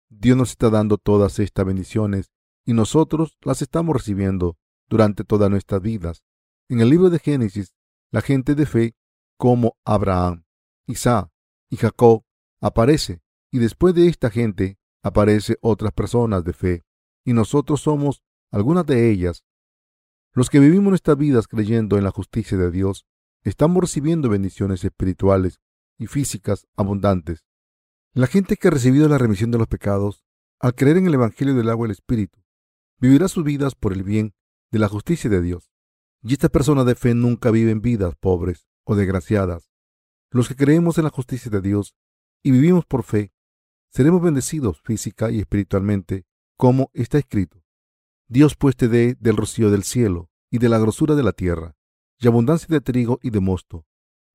Dios 0.10 0.38
nos 0.38 0.52
está 0.52 0.70
dando 0.70 0.98
todas 0.98 1.40
estas 1.40 1.66
bendiciones 1.66 2.32
y 2.66 2.74
nosotros 2.74 3.38
las 3.42 3.62
estamos 3.62 3.96
recibiendo 3.96 4.58
durante 4.88 5.24
todas 5.24 5.50
nuestras 5.50 5.82
vidas. 5.82 6.24
En 6.70 6.80
el 6.80 6.90
libro 6.90 7.10
de 7.10 7.20
Génesis, 7.20 7.74
la 8.12 8.22
gente 8.22 8.56
de 8.56 8.66
fe, 8.66 8.96
como 9.38 9.78
Abraham, 9.84 10.44
Isaac 10.86 11.30
y 11.70 11.78
Jacob, 11.78 12.24
aparece, 12.62 13.22
y 13.52 13.60
después 13.60 13.94
de 13.94 14.08
esta 14.08 14.30
gente 14.30 14.78
aparece 15.04 15.58
otras 15.62 15.92
personas 15.92 16.44
de 16.44 16.54
fe, 16.54 16.86
y 17.26 17.34
nosotros 17.34 17.82
somos 17.82 18.22
algunas 18.52 18.86
de 18.86 19.10
ellas. 19.10 19.44
Los 20.38 20.52
que 20.52 20.60
vivimos 20.60 20.90
nuestras 20.90 21.18
vidas 21.18 21.48
creyendo 21.48 21.98
en 21.98 22.04
la 22.04 22.12
justicia 22.12 22.60
de 22.60 22.70
Dios, 22.70 23.08
estamos 23.42 23.82
recibiendo 23.82 24.30
bendiciones 24.30 24.84
espirituales 24.84 25.60
y 25.98 26.06
físicas 26.06 26.68
abundantes. 26.76 27.44
La 28.14 28.28
gente 28.28 28.56
que 28.56 28.68
ha 28.68 28.72
recibido 28.72 29.10
la 29.10 29.18
remisión 29.18 29.50
de 29.50 29.58
los 29.58 29.66
pecados, 29.66 30.24
al 30.60 30.76
creer 30.76 30.98
en 30.98 31.08
el 31.08 31.16
Evangelio 31.16 31.56
del 31.56 31.72
agua 31.72 31.88
y 31.88 31.90
el 31.90 31.94
Espíritu, 31.94 32.40
vivirá 33.00 33.28
sus 33.30 33.44
vidas 33.44 33.74
por 33.74 33.94
el 33.94 34.04
bien 34.04 34.36
de 34.70 34.78
la 34.78 34.88
justicia 34.88 35.28
de 35.28 35.42
Dios. 35.42 35.72
Y 36.22 36.34
estas 36.34 36.52
personas 36.52 36.86
de 36.86 36.94
fe 36.94 37.16
nunca 37.16 37.50
viven 37.50 37.82
vidas 37.82 38.14
pobres 38.16 38.68
o 38.84 38.96
desgraciadas. 38.96 39.72
Los 40.30 40.50
que 40.50 40.56
creemos 40.56 41.00
en 41.00 41.06
la 41.06 41.10
justicia 41.10 41.50
de 41.50 41.62
Dios 41.62 41.96
y 42.44 42.52
vivimos 42.52 42.86
por 42.86 43.02
fe, 43.02 43.34
seremos 43.90 44.22
bendecidos 44.22 44.82
física 44.84 45.32
y 45.32 45.40
espiritualmente, 45.40 46.28
como 46.58 46.92
está 46.94 47.18
escrito. 47.18 47.64
Dios 48.28 48.56
pues 48.56 48.76
te 48.76 48.88
dé 48.88 49.16
del 49.20 49.38
rocío 49.38 49.72
del 49.72 49.84
cielo 49.84 50.30
y 50.52 50.60
de 50.60 50.70
la 50.70 50.80
grosura 50.80 51.16
de 51.16 51.24
la 51.24 51.32
tierra, 51.32 51.76
y 52.20 52.28
abundancia 52.28 52.68
de 52.70 52.82
trigo 52.82 53.20
y 53.22 53.30
de 53.30 53.40
mosto, 53.40 53.86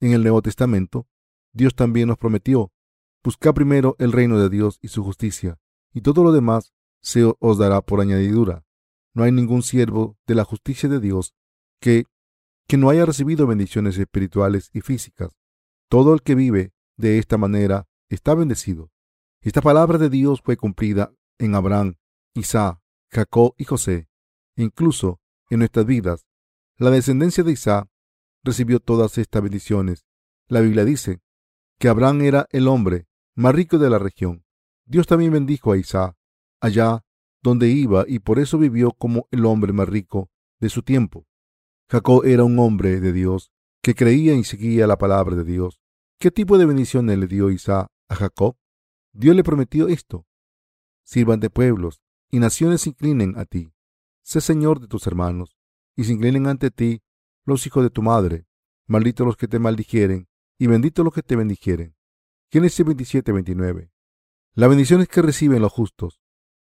en 0.01 0.13
el 0.13 0.23
Nuevo 0.23 0.43
Testamento, 0.43 1.07
Dios 1.53 1.75
también 1.75 2.09
nos 2.09 2.19
prometió, 2.19 2.73
buscad 3.23 3.55
primero 3.55 3.95
el 3.99 4.13
reino 4.13 4.39
de 4.39 4.49
Dios 4.49 4.79
y 4.83 4.89
su 4.89 5.05
justicia, 5.05 5.59
y 5.93 6.01
todo 6.01 6.25
lo 6.25 6.33
demás 6.33 6.73
se 7.03 7.25
os 7.39 7.59
dará 7.59 7.83
por 7.83 8.01
añadidura. 8.01 8.65
No 9.15 9.23
hay 9.25 9.33
ningún 9.33 9.63
siervo 9.63 10.17
de 10.27 10.35
la 10.35 10.45
justicia 10.45 10.89
de 10.89 10.99
Dios 10.99 11.35
que, 11.81 12.07
que 12.67 12.79
no 12.79 12.91
haya 12.91 13.05
recibido 13.07 13.47
bendiciones 13.47 13.99
espirituales 13.99 14.71
y 14.73 14.81
físicas. 14.81 15.37
Todo 15.89 16.15
el 16.15 16.23
que 16.23 16.35
vive 16.35 16.73
de 16.97 17.19
esta 17.19 17.37
manera 17.37 17.87
está 18.09 18.35
bendecido. 18.35 18.91
Esta 19.43 19.61
palabra 19.61 19.99
de 19.99 20.09
Dios 20.09 20.41
fue 20.43 20.57
cumplida 20.57 21.13
en 21.39 21.55
Abraham, 21.55 21.97
Isaac, 22.35 22.82
Jacob 23.13 23.55
y 23.59 23.65
José. 23.65 24.09
Incluso 24.57 25.21
en 25.51 25.59
nuestras 25.59 25.85
vidas, 25.85 26.27
la 26.79 26.91
descendencia 26.91 27.45
de 27.45 27.53
Isaac 27.53 27.89
recibió 28.43 28.81
todas 28.81 29.19
estas 29.19 29.43
bendiciones. 29.43 30.07
La 30.49 30.61
Biblia 30.61 30.85
dice 30.85 31.21
que 31.79 31.89
Abraham 31.89 32.23
era 32.23 32.49
el 32.51 32.69
hombre 32.69 33.07
más 33.35 33.55
rico 33.55 33.79
de 33.79 33.91
la 33.91 33.99
región. 33.99 34.45
Dios 34.87 35.07
también 35.07 35.33
bendijo 35.33 35.73
a 35.73 35.77
Isaac 35.77 36.17
allá 36.61 37.05
donde 37.43 37.69
iba 37.69 38.05
y 38.07 38.21
por 38.21 38.39
eso 38.39 38.57
vivió 38.57 38.93
como 38.93 39.29
el 39.31 39.45
hombre 39.45 39.73
más 39.73 39.89
rico 39.89 40.31
de 40.59 40.71
su 40.71 40.83
tiempo. 40.83 41.27
Jacob 41.91 42.25
era 42.25 42.45
un 42.45 42.59
hombre 42.59 43.01
de 43.01 43.13
Dios 43.13 43.53
que 43.83 43.95
creía 43.95 44.35
y 44.35 44.45
seguía 44.45 44.87
la 44.87 44.97
palabra 44.97 45.37
de 45.37 45.45
Dios. 45.45 45.83
¿Qué 46.19 46.31
tipo 46.31 46.57
de 46.57 46.67
bendiciones 46.67 47.19
le 47.19 47.27
dio 47.27 47.51
Isaac 47.51 47.89
a 48.09 48.15
Jacob? 48.15 48.57
Dios 49.13 49.37
le 49.37 49.45
prometió 49.45 49.89
esto. 49.89 50.25
Sirvan 51.05 51.41
de 51.41 51.51
pueblos 51.51 52.01
y 52.33 52.41
naciones 52.41 52.81
se 52.81 52.89
inclinen 52.89 53.39
a 53.39 53.45
ti. 53.45 53.73
Sé 54.23 54.41
señor 54.41 54.81
de 54.81 54.89
tus 54.89 55.07
hermanos 55.07 55.57
y 55.95 56.05
se 56.05 56.13
inclinen 56.15 56.47
ante 56.47 56.71
ti 56.71 57.03
los 57.45 57.67
hijos 57.67 57.85
de 57.85 57.91
tu 57.91 58.03
madre. 58.03 58.47
Malditos 58.87 59.27
los 59.27 59.37
que 59.37 59.47
te 59.47 59.59
maldijeren 59.59 60.29
y 60.59 60.67
benditos 60.67 61.05
los 61.05 61.15
que 61.15 61.23
te 61.23 61.37
bendijeren. 61.37 61.95
Génesis 62.51 62.85
27, 62.85 63.33
29. 63.33 63.93
Las 64.55 64.69
bendiciones 64.69 65.09
que 65.09 65.23
reciben 65.23 65.61
los 65.63 65.73
justos. 65.73 66.21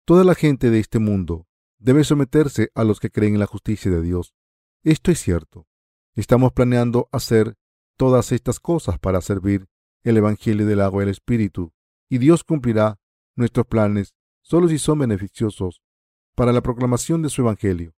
Toda 0.04 0.22
la 0.22 0.34
gente 0.34 0.70
de 0.70 0.80
este 0.80 0.98
mundo 0.98 1.48
debe 1.78 2.04
someterse 2.04 2.70
a 2.74 2.84
los 2.84 3.00
que 3.00 3.10
creen 3.10 3.34
en 3.34 3.40
la 3.40 3.46
justicia 3.46 3.90
de 3.90 4.02
Dios. 4.02 4.34
Esto 4.82 5.10
es 5.10 5.18
cierto. 5.18 5.66
Estamos 6.14 6.52
planeando 6.52 7.08
hacer 7.10 7.56
todas 7.96 8.32
estas 8.32 8.60
cosas 8.60 8.98
para 8.98 9.22
servir 9.22 9.66
el 10.02 10.18
Evangelio 10.18 10.66
del 10.66 10.82
agua 10.82 11.02
y 11.02 11.04
el 11.04 11.10
Espíritu, 11.10 11.72
y 12.10 12.18
Dios 12.18 12.44
cumplirá 12.44 12.98
nuestros 13.34 13.66
planes 13.66 14.14
solo 14.44 14.68
si 14.68 14.78
son 14.78 14.98
beneficiosos 15.00 15.82
para 16.34 16.52
la 16.52 16.62
proclamación 16.62 17.22
de 17.22 17.30
su 17.30 17.42
Evangelio. 17.42 17.94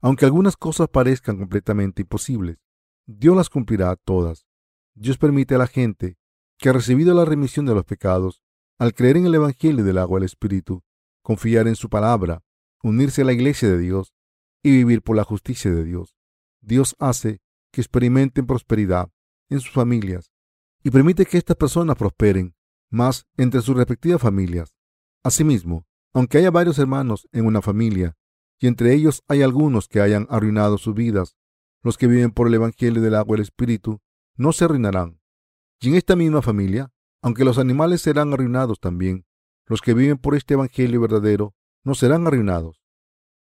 Aunque 0.00 0.24
algunas 0.24 0.56
cosas 0.56 0.88
parezcan 0.88 1.36
completamente 1.36 2.02
imposibles, 2.02 2.58
Dios 3.06 3.36
las 3.36 3.50
cumplirá 3.50 3.96
todas. 3.96 4.46
Dios 4.94 5.18
permite 5.18 5.56
a 5.56 5.58
la 5.58 5.66
gente 5.66 6.16
que 6.58 6.68
ha 6.68 6.72
recibido 6.72 7.12
la 7.12 7.24
remisión 7.24 7.66
de 7.66 7.74
los 7.74 7.84
pecados, 7.84 8.40
al 8.78 8.94
creer 8.94 9.16
en 9.16 9.26
el 9.26 9.34
Evangelio 9.34 9.84
del 9.84 9.98
agua 9.98 10.18
y 10.18 10.20
el 10.20 10.26
Espíritu, 10.26 10.84
confiar 11.22 11.66
en 11.66 11.76
su 11.76 11.90
palabra, 11.90 12.42
unirse 12.82 13.22
a 13.22 13.24
la 13.24 13.32
iglesia 13.32 13.68
de 13.68 13.78
Dios 13.78 14.14
y 14.62 14.70
vivir 14.70 15.02
por 15.02 15.16
la 15.16 15.24
justicia 15.24 15.70
de 15.70 15.84
Dios. 15.84 16.16
Dios 16.60 16.94
hace 16.98 17.40
que 17.72 17.80
experimenten 17.80 18.46
prosperidad 18.46 19.10
en 19.48 19.60
sus 19.60 19.72
familias 19.72 20.30
y 20.82 20.90
permite 20.90 21.26
que 21.26 21.36
estas 21.36 21.56
personas 21.56 21.96
prosperen 21.96 22.54
más 22.90 23.26
entre 23.36 23.60
sus 23.60 23.76
respectivas 23.76 24.20
familias. 24.20 24.79
Asimismo, 25.22 25.86
aunque 26.14 26.38
haya 26.38 26.50
varios 26.50 26.78
hermanos 26.78 27.28
en 27.32 27.46
una 27.46 27.62
familia, 27.62 28.16
y 28.58 28.66
entre 28.66 28.94
ellos 28.94 29.22
hay 29.28 29.42
algunos 29.42 29.88
que 29.88 30.00
hayan 30.00 30.26
arruinado 30.30 30.78
sus 30.78 30.94
vidas, 30.94 31.36
los 31.82 31.96
que 31.98 32.06
viven 32.06 32.30
por 32.30 32.46
el 32.46 32.54
Evangelio 32.54 33.00
del 33.02 33.14
agua 33.14 33.36
y 33.36 33.38
el 33.38 33.42
Espíritu 33.42 34.00
no 34.36 34.52
se 34.52 34.64
arruinarán. 34.64 35.20
Y 35.80 35.88
en 35.88 35.94
esta 35.94 36.16
misma 36.16 36.42
familia, 36.42 36.92
aunque 37.22 37.44
los 37.44 37.58
animales 37.58 38.02
serán 38.02 38.32
arruinados 38.32 38.80
también, 38.80 39.26
los 39.66 39.80
que 39.80 39.94
viven 39.94 40.18
por 40.18 40.34
este 40.34 40.54
Evangelio 40.54 41.00
verdadero 41.00 41.54
no 41.84 41.94
serán 41.94 42.26
arruinados. 42.26 42.82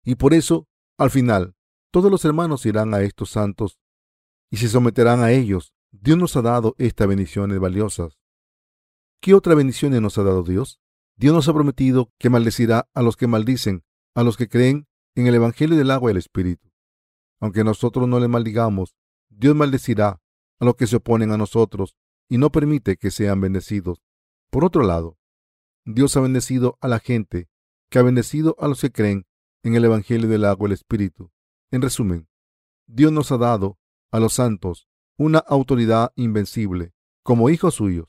Y 0.05 0.15
por 0.15 0.35
eso, 0.35 0.69
al 0.99 1.11
final, 1.11 1.55
todos 1.91 2.11
los 2.11 2.25
hermanos 2.25 2.67
irán 2.67 2.95
a 2.95 3.03
estos 3.03 3.31
santos 3.31 3.79
y 4.51 4.59
se 4.59 4.69
someterán 4.69 5.21
a 5.21 5.33
ellos. 5.33 5.73
Dios 5.91 6.19
nos 6.19 6.37
ha 6.37 6.43
dado 6.43 6.75
estas 6.79 7.09
bendiciones 7.09 7.59
valiosas. 7.59 8.19
¿Qué 9.21 9.35
otra 9.35 9.55
bendiciones 9.55 10.01
nos 10.01 10.19
ha 10.19 10.23
dado 10.23 10.43
Dios? 10.43 10.81
Dios 11.17 11.35
nos 11.35 11.49
ha 11.49 11.55
prometido 11.55 12.13
que 12.19 12.29
maldecirá 12.29 12.89
a 12.93 13.03
los 13.03 13.17
que 13.17 13.27
maldicen, 13.27 13.85
a 14.15 14.23
los 14.23 14.37
que 14.37 14.49
creen 14.49 14.87
en 15.15 15.27
el 15.27 15.35
Evangelio 15.35 15.77
del 15.77 15.91
agua 15.91 16.11
y 16.11 16.13
el 16.13 16.19
Espíritu. 16.19 16.71
Aunque 17.41 17.65
nosotros 17.65 18.07
no 18.07 18.21
le 18.21 18.29
maldigamos, 18.29 18.97
Dios 19.31 19.57
maldecirá 19.57 20.21
a 20.59 20.65
los 20.65 20.77
que 20.77 20.87
se 20.87 20.97
oponen 20.97 21.33
a 21.33 21.39
nosotros 21.39 21.97
y 22.29 22.39
no 22.39 22.51
permite 22.51 22.97
que 22.97 23.11
sean 23.11 23.41
bendecidos. 23.41 24.03
Por 24.51 24.65
otro 24.65 24.83
lado, 24.83 25.19
Dios 25.87 26.17
ha 26.17 26.21
bendecido 26.21 26.77
a 26.81 26.89
la 26.89 26.99
gente 26.99 27.49
que 27.91 27.99
ha 27.99 28.03
bendecido 28.03 28.57
a 28.59 28.69
los 28.69 28.81
que 28.81 28.93
creen 28.93 29.27
en 29.63 29.75
el 29.75 29.85
Evangelio 29.85 30.29
del 30.29 30.45
agua 30.45 30.69
y 30.69 30.71
el 30.71 30.75
Espíritu. 30.75 31.31
En 31.71 31.83
resumen, 31.83 32.29
Dios 32.87 33.11
nos 33.11 33.33
ha 33.33 33.39
dado 33.39 33.79
a 34.11 34.21
los 34.21 34.35
santos 34.35 34.87
una 35.17 35.39
autoridad 35.39 36.13
invencible 36.15 36.93
como 37.23 37.49
hijos 37.49 37.75
suyos. 37.75 38.07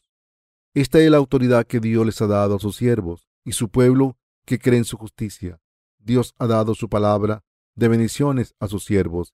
Esta 0.78 1.00
es 1.00 1.10
la 1.10 1.18
autoridad 1.18 1.66
que 1.66 1.80
Dios 1.80 2.06
les 2.06 2.22
ha 2.22 2.28
dado 2.28 2.58
a 2.58 2.60
sus 2.60 2.76
siervos 2.76 3.28
y 3.44 3.54
su 3.54 3.70
pueblo 3.72 4.16
que 4.46 4.60
cree 4.60 4.78
en 4.78 4.86
su 4.86 4.96
justicia. 4.96 5.60
Dios 5.98 6.36
ha 6.38 6.46
dado 6.46 6.76
su 6.76 6.88
palabra 6.88 7.44
de 7.74 7.88
bendiciones 7.88 8.54
a 8.60 8.68
sus 8.68 8.86
siervos, 8.86 9.34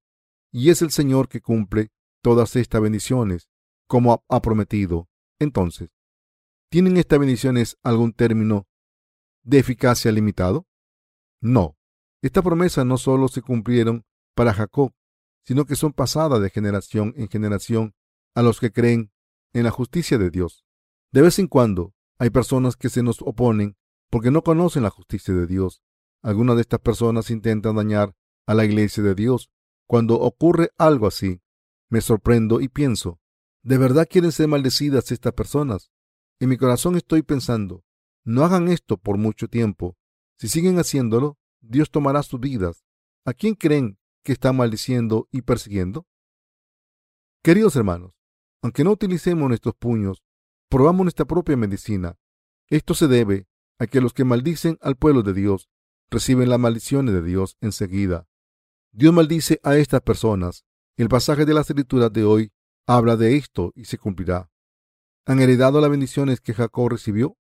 y 0.53 0.69
es 0.69 0.82
el 0.82 0.89
Señor 0.89 1.27
que 1.27 1.41
cumple 1.41 1.91
todas 2.21 2.56
estas 2.56 2.82
bendiciones, 2.82 3.49
como 3.89 4.23
ha 4.25 4.41
prometido. 4.41 5.10
Entonces, 5.38 5.89
¿tienen 6.69 6.95
estas 6.95 7.19
bendiciones 7.19 7.77
algún 7.84 8.13
término 8.13 8.65
de 9.43 9.60
eficacia 9.60 10.13
limitado? 10.13 10.65
No. 11.41 11.75
Estas 12.21 12.45
promesas 12.45 12.86
no 12.86 12.97
solo 12.97 13.27
se 13.27 13.41
cumplieron 13.41 14.06
para 14.34 14.53
Jacob, 14.53 14.93
sino 15.45 15.65
que 15.65 15.75
son 15.75 15.91
pasadas 15.91 16.41
de 16.41 16.49
generación 16.49 17.13
en 17.17 17.27
generación 17.27 17.95
a 18.34 18.43
los 18.43 18.62
que 18.62 18.71
creen 18.71 19.12
en 19.51 19.65
la 19.65 19.71
justicia 19.71 20.17
de 20.17 20.29
Dios. 20.29 20.63
De 21.13 21.21
vez 21.21 21.39
en 21.39 21.47
cuando 21.47 21.93
hay 22.19 22.30
personas 22.30 22.76
que 22.76 22.89
se 22.89 23.04
nos 23.04 23.21
oponen 23.21 23.78
porque 24.10 24.32
no 24.32 24.43
conocen 24.43 24.84
la 24.84 24.89
justicia 24.89 25.34
de 25.34 25.47
Dios 25.47 25.82
algunas 26.23 26.56
de 26.56 26.62
estas 26.62 26.80
personas 26.80 27.30
intentan 27.30 27.76
dañar 27.76 28.15
a 28.47 28.54
la 28.54 28.63
iglesia 28.63 29.04
de 29.04 29.13
Dios. 29.13 29.52
Cuando 29.86 30.15
ocurre 30.15 30.71
algo 30.78 31.06
así, 31.06 31.41
me 31.89 32.02
sorprendo 32.02 32.62
y 32.62 32.69
pienso, 32.69 33.19
¿de 33.62 33.78
verdad 33.78 34.08
quieren 34.10 34.32
ser 34.32 34.47
maldecidas 34.47 35.12
estas 35.12 35.34
personas? 35.34 35.91
En 36.39 36.49
mi 36.49 36.58
corazón 36.58 36.95
estoy 36.95 37.21
pensando, 37.21 37.84
no 38.23 38.45
hagan 38.45 38.69
esto 38.69 38.97
por 38.97 39.17
mucho 39.17 39.49
tiempo. 39.49 39.97
Si 40.38 40.47
siguen 40.47 40.80
haciéndolo, 40.80 41.38
Dios 41.60 41.91
tomará 41.91 42.23
sus 42.23 42.39
vidas. 42.39 42.86
¿A 43.26 43.34
quién 43.34 43.56
creen 43.56 43.99
que 44.23 44.32
están 44.32 44.56
maldiciendo 44.56 45.28
y 45.30 45.41
persiguiendo? 45.41 46.08
Queridos 47.43 47.76
hermanos, 47.76 48.13
aunque 48.62 48.86
no 48.86 48.91
utilicemos 48.91 49.49
nuestros 49.49 49.76
puños, 49.76 50.23
probamos 50.73 51.03
nuestra 51.03 51.25
propia 51.25 51.55
medicina. 51.55 52.17
Esto 52.67 52.95
se 52.95 53.07
debe 53.07 53.45
a 53.77 53.86
que 53.86 54.01
los 54.01 54.12
que 54.12 54.23
maldicen 54.23 54.79
al 54.81 54.95
pueblo 54.95 55.21
de 55.21 55.31
Dios 55.31 55.69
reciben 56.09 56.49
las 56.49 56.57
maldiciones 56.57 57.13
de 57.13 57.21
Dios 57.21 57.57
enseguida. 57.62 58.27
Dios 58.91 59.13
maldice 59.13 59.59
a 59.62 59.77
estas 59.77 60.01
personas. 60.01 60.65
El 60.97 61.09
pasaje 61.09 61.45
de 61.45 61.53
las 61.53 61.69
escrituras 61.69 62.12
de 62.12 62.23
hoy 62.23 62.53
habla 62.88 63.17
de 63.17 63.36
esto 63.38 63.71
y 63.75 63.86
se 63.86 63.99
cumplirá. 63.99 64.49
¿Han 65.27 65.41
heredado 65.41 65.79
las 65.79 65.91
bendiciones 65.91 66.41
que 66.41 66.55
Jacob 66.55 66.89
recibió? 66.89 67.38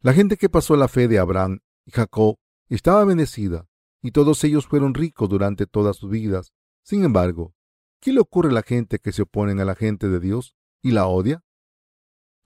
La 0.00 0.12
gente 0.12 0.36
que 0.36 0.48
pasó 0.48 0.74
la 0.74 0.88
fe 0.88 1.06
de 1.06 1.20
Abraham 1.20 1.60
y 1.86 1.92
Jacob 1.92 2.34
estaba 2.68 3.04
bendecida 3.04 3.68
y 4.02 4.10
todos 4.10 4.42
ellos 4.42 4.66
fueron 4.66 4.94
ricos 4.94 5.28
durante 5.28 5.66
todas 5.66 5.94
sus 5.94 6.10
vidas. 6.10 6.52
Sin 6.82 7.04
embargo, 7.04 7.54
¿qué 8.00 8.12
le 8.12 8.18
ocurre 8.18 8.48
a 8.48 8.54
la 8.54 8.62
gente 8.64 8.98
que 8.98 9.12
se 9.12 9.22
oponen 9.22 9.60
a 9.60 9.64
la 9.64 9.76
gente 9.76 10.08
de 10.08 10.18
Dios 10.18 10.56
y 10.82 10.90
la 10.90 11.06
odia? 11.06 11.44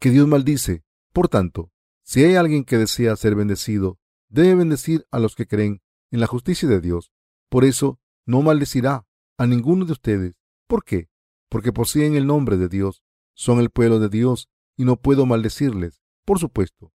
Que 0.02 0.10
Dios 0.10 0.26
maldice. 0.26 0.82
Por 1.12 1.28
tanto, 1.28 1.70
si 2.02 2.24
hay 2.24 2.34
alguien 2.34 2.64
que 2.64 2.76
desea 2.76 3.14
ser 3.14 3.36
bendecido, 3.36 4.00
debe 4.28 4.56
bendecir 4.56 5.06
a 5.12 5.20
los 5.20 5.36
que 5.36 5.46
creen 5.46 5.80
en 6.10 6.18
la 6.18 6.26
justicia 6.26 6.68
de 6.68 6.80
Dios. 6.80 7.12
Por 7.48 7.64
eso 7.64 8.00
no 8.26 8.42
maldecirá 8.42 9.06
a 9.38 9.46
ninguno 9.46 9.84
de 9.84 9.92
ustedes. 9.92 10.40
¿Por 10.66 10.82
qué? 10.82 11.08
Porque 11.48 11.72
poseen 11.72 12.16
el 12.16 12.26
nombre 12.26 12.56
de 12.56 12.68
Dios, 12.68 13.04
son 13.36 13.60
el 13.60 13.70
pueblo 13.70 14.00
de 14.00 14.08
Dios 14.08 14.48
y 14.76 14.84
no 14.84 14.96
puedo 14.96 15.24
maldecirles. 15.24 16.02
Por 16.24 16.40
supuesto, 16.40 16.92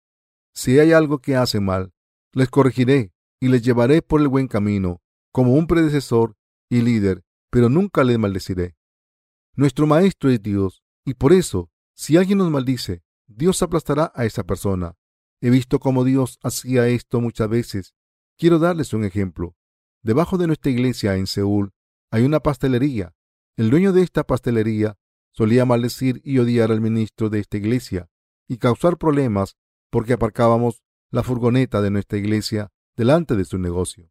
si 0.54 0.78
hay 0.78 0.92
algo 0.92 1.18
que 1.18 1.36
hacen 1.36 1.66
mal, 1.66 1.92
les 2.32 2.48
corregiré 2.48 3.12
y 3.38 3.48
les 3.48 3.60
llevaré 3.60 4.00
por 4.00 4.22
el 4.22 4.28
buen 4.28 4.48
camino, 4.48 5.02
como 5.30 5.52
un 5.52 5.66
predecesor 5.66 6.38
y 6.70 6.80
líder, 6.80 7.22
pero 7.50 7.68
nunca 7.68 8.02
les 8.02 8.18
maldeciré. 8.18 8.78
Nuestro 9.56 9.86
Maestro 9.86 10.30
es 10.30 10.42
Dios, 10.42 10.82
y 11.04 11.12
por 11.12 11.34
eso, 11.34 11.70
si 11.94 12.16
alguien 12.16 12.38
nos 12.38 12.50
maldice, 12.50 13.02
Dios 13.26 13.62
aplastará 13.62 14.12
a 14.14 14.24
esa 14.24 14.44
persona. 14.44 14.96
He 15.40 15.50
visto 15.50 15.78
cómo 15.78 16.04
Dios 16.04 16.38
hacía 16.42 16.88
esto 16.88 17.20
muchas 17.20 17.48
veces. 17.48 17.94
Quiero 18.36 18.58
darles 18.58 18.92
un 18.92 19.04
ejemplo. 19.04 19.56
Debajo 20.02 20.36
de 20.36 20.46
nuestra 20.46 20.70
iglesia 20.70 21.16
en 21.16 21.26
Seúl 21.26 21.72
hay 22.10 22.24
una 22.24 22.40
pastelería. 22.40 23.14
El 23.56 23.70
dueño 23.70 23.92
de 23.92 24.02
esta 24.02 24.24
pastelería 24.24 24.98
solía 25.30 25.64
maldecir 25.64 26.20
y 26.24 26.38
odiar 26.38 26.70
al 26.70 26.80
ministro 26.80 27.30
de 27.30 27.40
esta 27.40 27.56
iglesia 27.56 28.08
y 28.48 28.58
causar 28.58 28.98
problemas 28.98 29.56
porque 29.90 30.12
aparcábamos 30.12 30.82
la 31.10 31.22
furgoneta 31.22 31.80
de 31.80 31.90
nuestra 31.90 32.18
iglesia 32.18 32.72
delante 32.96 33.36
de 33.36 33.44
su 33.44 33.58
negocio. 33.58 34.10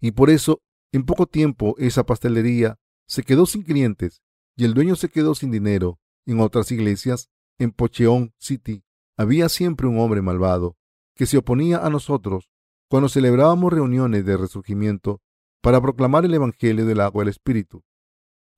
Y 0.00 0.12
por 0.12 0.30
eso, 0.30 0.62
en 0.92 1.04
poco 1.04 1.26
tiempo, 1.26 1.74
esa 1.78 2.06
pastelería 2.06 2.78
se 3.06 3.22
quedó 3.22 3.46
sin 3.46 3.62
clientes 3.62 4.22
y 4.56 4.64
el 4.64 4.74
dueño 4.74 4.96
se 4.96 5.08
quedó 5.08 5.34
sin 5.34 5.50
dinero. 5.50 5.98
En 6.28 6.40
otras 6.40 6.70
iglesias, 6.72 7.30
en 7.58 7.72
Pocheon 7.72 8.34
City, 8.36 8.84
había 9.16 9.48
siempre 9.48 9.86
un 9.86 9.98
hombre 9.98 10.20
malvado 10.20 10.76
que 11.14 11.24
se 11.24 11.38
oponía 11.38 11.78
a 11.78 11.88
nosotros 11.88 12.50
cuando 12.90 13.08
celebrábamos 13.08 13.72
reuniones 13.72 14.26
de 14.26 14.36
resurgimiento 14.36 15.22
para 15.62 15.80
proclamar 15.80 16.26
el 16.26 16.34
Evangelio 16.34 16.84
del 16.84 17.00
agua 17.00 17.22
y 17.22 17.24
el 17.24 17.28
Espíritu. 17.30 17.82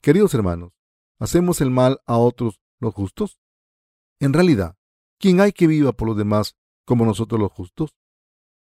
Queridos 0.03 0.35
hermanos, 0.35 0.73
¿hacemos 1.21 1.61
el 1.61 1.71
mal 1.71 2.01
a 2.07 2.17
otros 2.17 2.61
los 2.81 2.93
justos? 2.93 3.39
En 4.19 4.33
realidad, 4.33 4.75
¿quién 5.21 5.41
hay 5.41 5.53
que 5.53 5.69
viva 5.69 5.93
por 5.93 6.09
los 6.09 6.17
demás 6.17 6.57
como 6.85 7.05
nosotros 7.05 7.41
los 7.41 7.53
justos? 7.53 7.95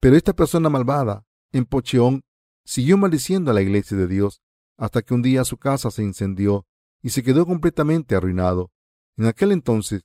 Pero 0.00 0.16
esta 0.16 0.32
persona 0.32 0.70
malvada, 0.70 1.26
en 1.52 1.66
Pocheón, 1.66 2.22
siguió 2.64 2.96
maldiciendo 2.96 3.50
a 3.50 3.54
la 3.54 3.60
iglesia 3.60 3.98
de 3.98 4.06
Dios 4.06 4.40
hasta 4.78 5.02
que 5.02 5.12
un 5.12 5.20
día 5.20 5.44
su 5.44 5.58
casa 5.58 5.90
se 5.90 6.02
incendió 6.02 6.66
y 7.02 7.10
se 7.10 7.22
quedó 7.22 7.44
completamente 7.44 8.16
arruinado. 8.16 8.70
En 9.16 9.26
aquel 9.26 9.52
entonces, 9.52 10.02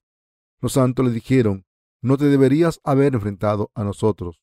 los 0.61 0.73
santos 0.73 1.05
le 1.05 1.11
dijeron, 1.11 1.65
no 2.01 2.17
te 2.17 2.25
deberías 2.25 2.79
haber 2.83 3.15
enfrentado 3.15 3.71
a 3.73 3.83
nosotros. 3.83 4.41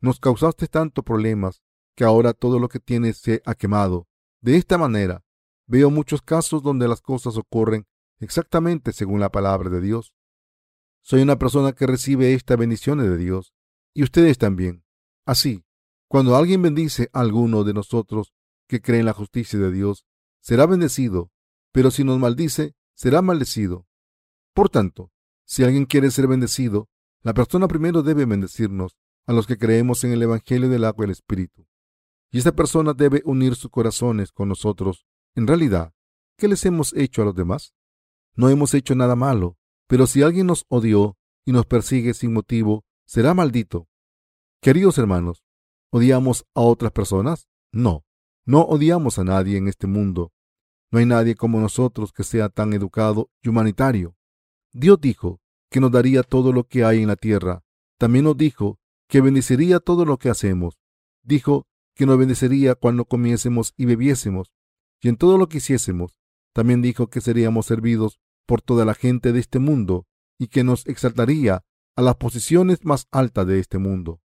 Nos 0.00 0.20
causaste 0.20 0.68
tantos 0.68 1.04
problemas 1.04 1.62
que 1.96 2.04
ahora 2.04 2.32
todo 2.32 2.58
lo 2.58 2.68
que 2.68 2.80
tienes 2.80 3.18
se 3.18 3.42
ha 3.44 3.54
quemado. 3.54 4.08
De 4.40 4.56
esta 4.56 4.78
manera, 4.78 5.24
veo 5.66 5.90
muchos 5.90 6.22
casos 6.22 6.62
donde 6.62 6.88
las 6.88 7.00
cosas 7.00 7.36
ocurren 7.36 7.86
exactamente 8.18 8.92
según 8.92 9.20
la 9.20 9.30
palabra 9.30 9.70
de 9.70 9.80
Dios. 9.80 10.14
Soy 11.02 11.22
una 11.22 11.38
persona 11.38 11.72
que 11.72 11.86
recibe 11.86 12.34
estas 12.34 12.58
bendiciones 12.58 13.08
de 13.08 13.16
Dios, 13.16 13.52
y 13.94 14.02
ustedes 14.02 14.38
también. 14.38 14.84
Así, 15.26 15.64
cuando 16.08 16.36
alguien 16.36 16.62
bendice 16.62 17.10
a 17.12 17.20
alguno 17.20 17.64
de 17.64 17.74
nosotros 17.74 18.32
que 18.68 18.80
cree 18.80 19.00
en 19.00 19.06
la 19.06 19.12
justicia 19.12 19.58
de 19.58 19.72
Dios, 19.72 20.04
será 20.40 20.66
bendecido, 20.66 21.30
pero 21.72 21.90
si 21.90 22.04
nos 22.04 22.18
maldice, 22.18 22.74
será 22.94 23.22
maldecido. 23.22 23.86
Por 24.54 24.68
tanto, 24.68 25.10
si 25.44 25.64
alguien 25.64 25.86
quiere 25.86 26.10
ser 26.10 26.26
bendecido, 26.28 26.88
la 27.22 27.34
persona 27.34 27.68
primero 27.68 28.02
debe 28.02 28.24
bendecirnos 28.24 28.96
a 29.26 29.32
los 29.32 29.46
que 29.46 29.56
creemos 29.56 30.04
en 30.04 30.12
el 30.12 30.22
Evangelio 30.22 30.68
del 30.68 30.84
agua 30.84 31.04
y 31.04 31.06
el 31.06 31.10
Espíritu. 31.12 31.66
Y 32.30 32.38
esta 32.38 32.52
persona 32.52 32.94
debe 32.94 33.22
unir 33.24 33.54
sus 33.54 33.70
corazones 33.70 34.32
con 34.32 34.48
nosotros. 34.48 35.06
En 35.34 35.46
realidad, 35.46 35.92
¿qué 36.36 36.48
les 36.48 36.64
hemos 36.64 36.92
hecho 36.94 37.22
a 37.22 37.24
los 37.26 37.34
demás? 37.34 37.74
No 38.34 38.48
hemos 38.48 38.74
hecho 38.74 38.94
nada 38.94 39.14
malo, 39.14 39.56
pero 39.86 40.06
si 40.06 40.22
alguien 40.22 40.46
nos 40.46 40.64
odió 40.68 41.16
y 41.44 41.52
nos 41.52 41.66
persigue 41.66 42.14
sin 42.14 42.32
motivo, 42.32 42.84
será 43.06 43.34
maldito. 43.34 43.88
Queridos 44.60 44.96
hermanos, 44.98 45.44
¿odiamos 45.90 46.46
a 46.54 46.62
otras 46.62 46.92
personas? 46.92 47.48
No, 47.72 48.04
no 48.44 48.62
odiamos 48.62 49.18
a 49.18 49.24
nadie 49.24 49.58
en 49.58 49.68
este 49.68 49.86
mundo. 49.86 50.32
No 50.90 50.98
hay 50.98 51.06
nadie 51.06 51.34
como 51.34 51.60
nosotros 51.60 52.12
que 52.12 52.24
sea 52.24 52.48
tan 52.48 52.72
educado 52.72 53.30
y 53.42 53.48
humanitario. 53.48 54.16
Dios 54.72 55.00
dijo 55.00 55.40
que 55.70 55.80
nos 55.80 55.90
daría 55.90 56.22
todo 56.22 56.52
lo 56.52 56.64
que 56.64 56.84
hay 56.84 57.02
en 57.02 57.08
la 57.08 57.16
tierra. 57.16 57.62
También 57.98 58.24
nos 58.24 58.36
dijo 58.36 58.78
que 59.08 59.20
bendeciría 59.20 59.80
todo 59.80 60.04
lo 60.04 60.18
que 60.18 60.30
hacemos. 60.30 60.78
Dijo 61.22 61.66
que 61.94 62.06
nos 62.06 62.18
bendecería 62.18 62.74
cuando 62.74 63.04
comiésemos 63.04 63.74
y 63.76 63.84
bebiésemos, 63.84 64.50
y 65.00 65.08
en 65.08 65.16
todo 65.16 65.36
lo 65.36 65.48
que 65.48 65.58
hiciésemos. 65.58 66.16
También 66.54 66.80
dijo 66.80 67.08
que 67.08 67.20
seríamos 67.20 67.66
servidos 67.66 68.20
por 68.46 68.62
toda 68.62 68.84
la 68.84 68.94
gente 68.94 69.32
de 69.32 69.40
este 69.40 69.58
mundo 69.58 70.06
y 70.38 70.48
que 70.48 70.64
nos 70.64 70.86
exaltaría 70.86 71.64
a 71.96 72.02
las 72.02 72.16
posiciones 72.16 72.84
más 72.84 73.06
altas 73.10 73.46
de 73.46 73.58
este 73.58 73.78
mundo. 73.78 74.20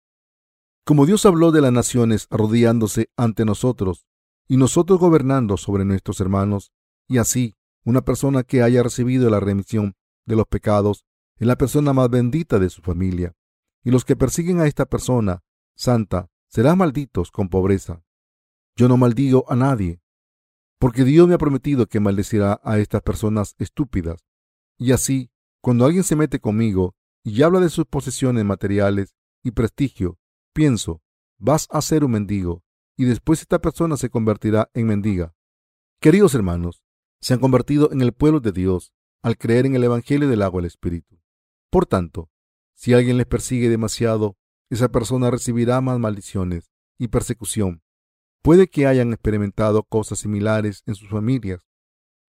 Como 0.85 1.05
Dios 1.05 1.25
habló 1.25 1.51
de 1.51 1.61
las 1.61 1.71
naciones 1.71 2.27
arrodillándose 2.29 3.09
ante 3.15 3.45
nosotros 3.45 4.05
y 4.47 4.57
nosotros 4.57 4.99
gobernando 4.99 5.55
sobre 5.55 5.85
nuestros 5.85 6.19
hermanos, 6.19 6.73
y 7.07 7.17
así 7.17 7.55
una 7.85 8.01
persona 8.01 8.43
que 8.43 8.61
haya 8.61 8.83
recibido 8.83 9.29
la 9.29 9.39
remisión 9.39 9.95
de 10.25 10.35
los 10.35 10.47
pecados 10.47 11.05
es 11.37 11.47
la 11.47 11.57
persona 11.57 11.93
más 11.93 12.09
bendita 12.09 12.59
de 12.59 12.69
su 12.69 12.81
familia, 12.81 13.35
y 13.83 13.91
los 13.91 14.05
que 14.05 14.15
persiguen 14.15 14.59
a 14.59 14.67
esta 14.67 14.85
persona 14.85 15.43
santa 15.75 16.29
serán 16.47 16.77
malditos 16.77 17.31
con 17.31 17.49
pobreza. 17.49 18.03
Yo 18.75 18.87
no 18.87 18.97
maldigo 18.97 19.45
a 19.49 19.55
nadie, 19.55 20.01
porque 20.79 21.03
Dios 21.03 21.27
me 21.27 21.35
ha 21.35 21.37
prometido 21.37 21.87
que 21.87 21.99
maldecirá 21.99 22.59
a 22.63 22.79
estas 22.79 23.01
personas 23.01 23.55
estúpidas. 23.57 24.25
Y 24.77 24.91
así, 24.91 25.31
cuando 25.61 25.85
alguien 25.85 26.03
se 26.03 26.15
mete 26.15 26.39
conmigo 26.39 26.95
y 27.23 27.41
habla 27.41 27.59
de 27.59 27.69
sus 27.69 27.85
posesiones 27.85 28.43
materiales 28.45 29.15
y 29.43 29.51
prestigio, 29.51 30.17
pienso, 30.53 31.01
vas 31.37 31.67
a 31.71 31.81
ser 31.81 32.03
un 32.03 32.11
mendigo, 32.11 32.63
y 32.97 33.05
después 33.05 33.41
esta 33.41 33.59
persona 33.59 33.97
se 33.97 34.09
convertirá 34.09 34.69
en 34.73 34.87
mendiga. 34.87 35.33
Queridos 35.99 36.35
hermanos, 36.35 36.83
se 37.21 37.33
han 37.33 37.39
convertido 37.39 37.91
en 37.91 38.01
el 38.01 38.13
pueblo 38.13 38.39
de 38.39 38.51
Dios 38.51 38.93
al 39.23 39.37
creer 39.37 39.65
en 39.65 39.75
el 39.75 39.85
Evangelio 39.85 40.29
del 40.29 40.41
agua 40.41 40.59
y 40.59 40.63
el 40.63 40.67
Espíritu. 40.67 41.19
Por 41.71 41.85
tanto, 41.87 42.29
si 42.75 42.93
alguien 42.93 43.17
les 43.17 43.25
persigue 43.25 43.69
demasiado, 43.69 44.37
esa 44.69 44.89
persona 44.89 45.31
recibirá 45.31 45.79
más 45.81 45.97
maldiciones 45.97 46.71
y 46.99 47.07
persecución. 47.07 47.81
Puede 48.41 48.67
que 48.67 48.85
hayan 48.85 49.13
experimentado 49.13 49.83
cosas 49.83 50.19
similares 50.19 50.83
en 50.85 50.95
sus 50.95 51.09
familias. 51.09 51.65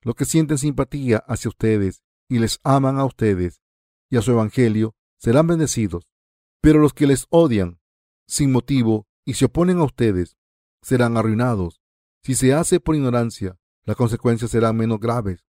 Los 0.03 0.15
que 0.15 0.25
sienten 0.25 0.59
simpatía 0.59 1.19
hacia 1.27 1.49
ustedes 1.49 2.05
y 2.29 2.39
les 2.39 2.61
aman 2.63 2.99
a 2.99 3.05
ustedes 3.05 3.61
y 4.09 4.17
a 4.17 4.23
su 4.23 4.31
Evangelio 4.31 4.95
serán 5.19 5.49
bendecidos, 5.49 6.07
pero 6.61 6.79
los 6.79 6.95
que 6.95 7.07
les 7.07 7.27
odian 7.31 7.81
sin 8.27 8.53
motivo 8.53 9.09
y 9.25 9.35
se 9.35 9.47
oponen 9.47 9.79
a 9.79 9.85
ustedes 9.85 10.37
serán 10.83 11.17
arruinados. 11.17 11.81
Si 12.23 12.35
se 12.35 12.55
hace 12.55 12.79
por 12.79 12.95
ignorancia, 12.95 13.59
las 13.85 13.97
consecuencias 13.97 14.51
serán 14.51 14.77
menos 14.77 15.01
graves, 15.01 15.45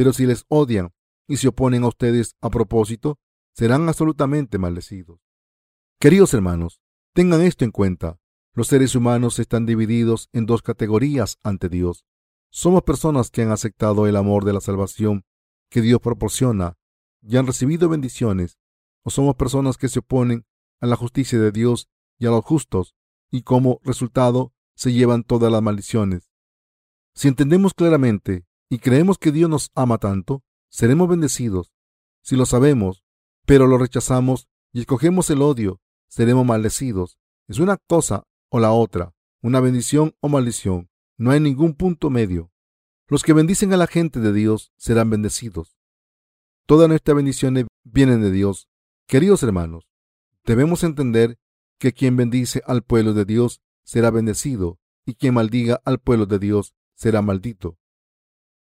pero 0.00 0.14
si 0.14 0.24
les 0.24 0.46
odian 0.48 0.94
y 1.28 1.36
se 1.36 1.48
oponen 1.48 1.84
a 1.84 1.88
ustedes 1.88 2.34
a 2.40 2.48
propósito, 2.48 3.18
serán 3.54 3.86
absolutamente 3.86 4.56
maldecidos. 4.56 5.20
Queridos 6.00 6.32
hermanos, 6.32 6.80
tengan 7.12 7.42
esto 7.42 7.66
en 7.66 7.70
cuenta. 7.70 8.18
Los 8.54 8.68
seres 8.68 8.94
humanos 8.94 9.38
están 9.38 9.66
divididos 9.66 10.30
en 10.32 10.46
dos 10.46 10.62
categorías 10.62 11.36
ante 11.42 11.68
Dios. 11.68 12.06
Somos 12.48 12.82
personas 12.82 13.30
que 13.30 13.42
han 13.42 13.50
aceptado 13.50 14.06
el 14.06 14.16
amor 14.16 14.46
de 14.46 14.54
la 14.54 14.62
salvación 14.62 15.26
que 15.68 15.82
Dios 15.82 16.00
proporciona 16.00 16.78
y 17.20 17.36
han 17.36 17.46
recibido 17.46 17.90
bendiciones, 17.90 18.58
o 19.02 19.10
somos 19.10 19.34
personas 19.34 19.76
que 19.76 19.90
se 19.90 19.98
oponen 19.98 20.46
a 20.80 20.86
la 20.86 20.96
justicia 20.96 21.38
de 21.38 21.52
Dios 21.52 21.90
y 22.18 22.24
a 22.24 22.30
los 22.30 22.42
justos, 22.42 22.94
y 23.30 23.42
como 23.42 23.80
resultado 23.84 24.54
se 24.74 24.94
llevan 24.94 25.24
todas 25.24 25.52
las 25.52 25.60
maldiciones. 25.60 26.30
Si 27.12 27.28
entendemos 27.28 27.74
claramente 27.74 28.46
y 28.70 28.78
creemos 28.78 29.18
que 29.18 29.32
Dios 29.32 29.50
nos 29.50 29.70
ama 29.74 29.98
tanto, 29.98 30.44
seremos 30.68 31.08
bendecidos. 31.08 31.72
Si 32.22 32.36
lo 32.36 32.46
sabemos, 32.46 33.02
pero 33.44 33.66
lo 33.66 33.76
rechazamos 33.76 34.48
y 34.72 34.80
escogemos 34.80 35.28
el 35.30 35.42
odio, 35.42 35.80
seremos 36.08 36.46
maldecidos. 36.46 37.18
Es 37.48 37.58
una 37.58 37.76
cosa 37.88 38.22
o 38.48 38.60
la 38.60 38.70
otra, 38.70 39.12
una 39.42 39.58
bendición 39.58 40.14
o 40.20 40.28
maldición. 40.28 40.88
No 41.18 41.32
hay 41.32 41.40
ningún 41.40 41.74
punto 41.74 42.10
medio. 42.10 42.52
Los 43.08 43.24
que 43.24 43.32
bendicen 43.32 43.72
a 43.72 43.76
la 43.76 43.88
gente 43.88 44.20
de 44.20 44.32
Dios 44.32 44.72
serán 44.76 45.10
bendecidos. 45.10 45.76
Todas 46.64 46.88
nuestras 46.88 47.16
bendiciones 47.16 47.66
vienen 47.82 48.22
de 48.22 48.30
Dios. 48.30 48.68
Queridos 49.08 49.42
hermanos, 49.42 49.90
debemos 50.44 50.84
entender 50.84 51.40
que 51.80 51.92
quien 51.92 52.16
bendice 52.16 52.62
al 52.66 52.82
pueblo 52.84 53.14
de 53.14 53.24
Dios 53.24 53.60
será 53.82 54.12
bendecido, 54.12 54.78
y 55.04 55.14
quien 55.14 55.34
maldiga 55.34 55.80
al 55.84 55.98
pueblo 55.98 56.26
de 56.26 56.38
Dios 56.38 56.72
será 56.94 57.20
maldito. 57.20 57.79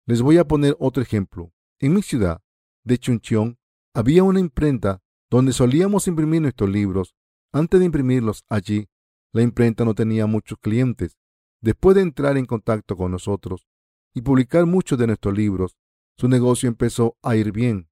Les 0.10 0.24
voy 0.24 0.40
a 0.40 0.48
poner 0.48 0.76
otro 0.80 1.04
ejemplo. 1.04 1.54
En 1.80 1.94
mi 1.94 2.02
ciudad 2.02 2.42
de 2.84 2.98
Chuncheon 2.98 3.60
había 3.94 4.24
una 4.24 4.40
imprenta 4.40 5.04
donde 5.30 5.54
solíamos 5.54 6.08
imprimir 6.08 6.42
nuestros 6.42 6.68
libros. 6.68 7.14
Antes 7.54 7.80
de 7.80 7.86
imprimirlos 7.86 8.44
allí, 8.50 8.90
la 9.34 9.44
imprenta 9.44 9.86
no 9.86 9.94
tenía 9.94 10.26
muchos 10.26 10.58
clientes. 10.58 11.20
Después 11.62 11.96
de 11.96 12.02
entrar 12.02 12.38
en 12.38 12.48
contacto 12.48 12.98
con 12.98 13.12
nosotros 13.12 13.68
y 14.16 14.22
publicar 14.22 14.66
muchos 14.66 14.98
de 14.98 15.06
nuestros 15.06 15.38
libros, 15.38 15.78
su 16.18 16.28
negocio 16.28 16.68
empezó 16.68 17.16
a 17.22 17.36
ir 17.36 17.52
bien. 17.52 17.88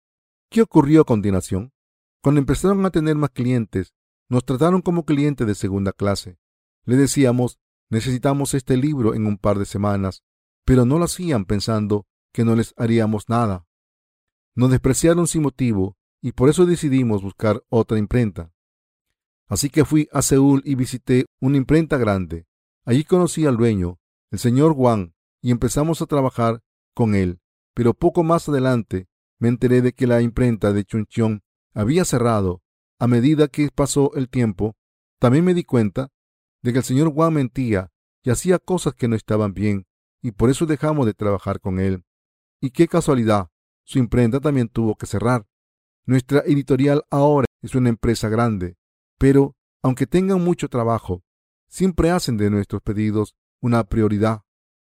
¿Qué 0.49 0.63
ocurrió 0.63 1.01
a 1.01 1.05
continuación? 1.05 1.71
Cuando 2.23 2.41
empezaron 2.41 2.83
a 2.87 2.89
tener 2.89 3.15
más 3.15 3.29
clientes, 3.29 3.93
nos 4.27 4.43
trataron 4.43 4.81
como 4.81 5.05
clientes 5.05 5.45
de 5.45 5.53
segunda 5.53 5.93
clase. 5.93 6.39
Le 6.83 6.95
decíamos, 6.95 7.59
necesitamos 7.91 8.55
este 8.55 8.75
libro 8.75 9.13
en 9.13 9.27
un 9.27 9.37
par 9.37 9.59
de 9.59 9.67
semanas, 9.67 10.23
pero 10.67 10.83
no 10.83 10.99
lo 10.99 11.05
hacían 11.05 11.45
pensando 11.45 12.05
que 12.33 12.43
no 12.43 12.53
les 12.53 12.73
haríamos 12.75 13.29
nada. 13.29 13.65
Nos 14.53 14.69
despreciaron 14.69 15.25
sin 15.25 15.43
motivo 15.43 15.95
y 16.21 16.33
por 16.33 16.49
eso 16.49 16.65
decidimos 16.65 17.23
buscar 17.23 17.63
otra 17.69 17.97
imprenta. 17.97 18.51
Así 19.47 19.69
que 19.69 19.85
fui 19.85 20.09
a 20.11 20.21
Seúl 20.21 20.61
y 20.65 20.75
visité 20.75 21.25
una 21.39 21.55
imprenta 21.55 21.95
grande. 21.95 22.47
Allí 22.83 23.05
conocí 23.05 23.45
al 23.45 23.55
dueño, 23.55 23.97
el 24.29 24.39
señor 24.39 24.73
Wang, 24.73 25.13
y 25.41 25.51
empezamos 25.51 26.01
a 26.01 26.05
trabajar 26.05 26.61
con 26.93 27.15
él. 27.15 27.39
pero 27.73 27.93
poco 27.93 28.23
más 28.23 28.49
adelante 28.49 29.07
me 29.39 29.47
enteré 29.47 29.81
de 29.81 29.93
que 29.93 30.07
la 30.07 30.21
imprenta 30.21 30.73
de 30.73 30.83
Chuncheon 30.83 31.43
había 31.73 32.03
cerrado. 32.03 32.61
A 32.99 33.07
medida 33.07 33.47
que 33.47 33.69
pasó 33.73 34.13
el 34.15 34.27
tiempo, 34.27 34.75
también 35.19 35.45
me 35.45 35.53
di 35.53 35.63
cuenta 35.63 36.09
de 36.61 36.73
que 36.73 36.79
el 36.79 36.83
señor 36.83 37.09
Wang 37.09 37.35
mentía 37.35 37.89
y 38.23 38.31
hacía 38.31 38.59
cosas 38.59 38.95
que 38.95 39.07
no 39.07 39.15
estaban 39.15 39.53
bien, 39.53 39.85
y 40.21 40.31
por 40.31 40.49
eso 40.49 40.65
dejamos 40.65 41.05
de 41.05 41.13
trabajar 41.13 41.59
con 41.59 41.79
él. 41.79 42.03
Y 42.59 42.71
qué 42.71 42.87
casualidad, 42.87 43.49
su 43.83 43.99
imprenta 43.99 44.39
también 44.39 44.67
tuvo 44.67 44.95
que 44.95 45.05
cerrar. 45.05 45.45
Nuestra 46.05 46.39
editorial 46.45 47.03
ahora 47.09 47.45
es 47.61 47.75
una 47.75 47.89
empresa 47.89 48.29
grande, 48.29 48.77
pero 49.17 49.55
aunque 49.81 50.07
tengan 50.07 50.43
mucho 50.43 50.69
trabajo, 50.69 51.23
siempre 51.67 52.11
hacen 52.11 52.37
de 52.37 52.49
nuestros 52.49 52.81
pedidos 52.81 53.35
una 53.61 53.83
prioridad. 53.83 54.41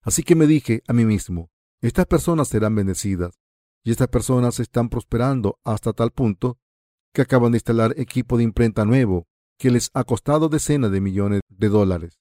Así 0.01 0.23
que 0.23 0.35
me 0.35 0.47
dije 0.47 0.83
a 0.87 0.93
mí 0.93 1.05
mismo, 1.05 1.49
estas 1.81 2.05
personas 2.05 2.47
serán 2.47 2.75
bendecidas 2.75 3.39
y 3.83 3.91
estas 3.91 4.07
personas 4.07 4.59
están 4.59 4.89
prosperando 4.89 5.59
hasta 5.63 5.93
tal 5.93 6.11
punto 6.11 6.59
que 7.13 7.21
acaban 7.21 7.51
de 7.51 7.57
instalar 7.57 7.93
equipo 7.97 8.37
de 8.37 8.43
imprenta 8.43 8.85
nuevo 8.85 9.27
que 9.57 9.71
les 9.71 9.89
ha 9.93 10.03
costado 10.03 10.49
decenas 10.49 10.91
de 10.91 11.01
millones 11.01 11.41
de 11.49 11.69
dólares. 11.69 12.19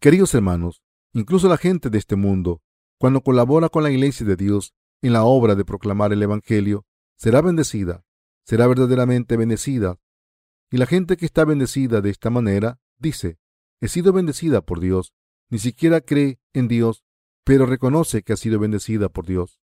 Queridos 0.00 0.34
hermanos, 0.34 0.82
incluso 1.20 1.48
la 1.48 1.56
gente 1.56 1.88
de 1.88 1.98
este 1.98 2.14
mundo, 2.14 2.60
cuando 2.98 3.22
colabora 3.22 3.70
con 3.70 3.82
la 3.82 3.90
Iglesia 3.90 4.26
de 4.26 4.36
Dios 4.36 4.74
en 5.00 5.14
la 5.14 5.24
obra 5.24 5.54
de 5.54 5.64
proclamar 5.64 6.12
el 6.12 6.22
Evangelio, 6.22 6.84
será 7.16 7.40
bendecida, 7.40 8.04
será 8.44 8.66
verdaderamente 8.66 9.36
bendecida. 9.36 9.98
Y 10.70 10.76
la 10.76 10.86
gente 10.86 11.16
que 11.16 11.24
está 11.24 11.44
bendecida 11.44 12.02
de 12.02 12.10
esta 12.10 12.28
manera 12.28 12.80
dice, 12.98 13.38
he 13.80 13.88
sido 13.88 14.12
bendecida 14.12 14.60
por 14.60 14.80
Dios, 14.80 15.14
ni 15.48 15.58
siquiera 15.58 16.02
cree 16.02 16.38
en 16.52 16.68
Dios, 16.68 17.04
pero 17.44 17.64
reconoce 17.64 18.22
que 18.22 18.34
ha 18.34 18.36
sido 18.36 18.58
bendecida 18.58 19.08
por 19.08 19.24
Dios. 19.24 19.60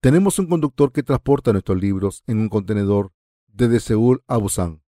Tenemos 0.00 0.38
un 0.38 0.46
conductor 0.46 0.92
que 0.92 1.02
transporta 1.02 1.52
nuestros 1.52 1.80
libros 1.80 2.22
en 2.28 2.38
un 2.38 2.48
contenedor 2.48 3.12
desde 3.48 3.80
Seúl 3.80 4.22
a 4.28 4.36
Busan, 4.36 4.82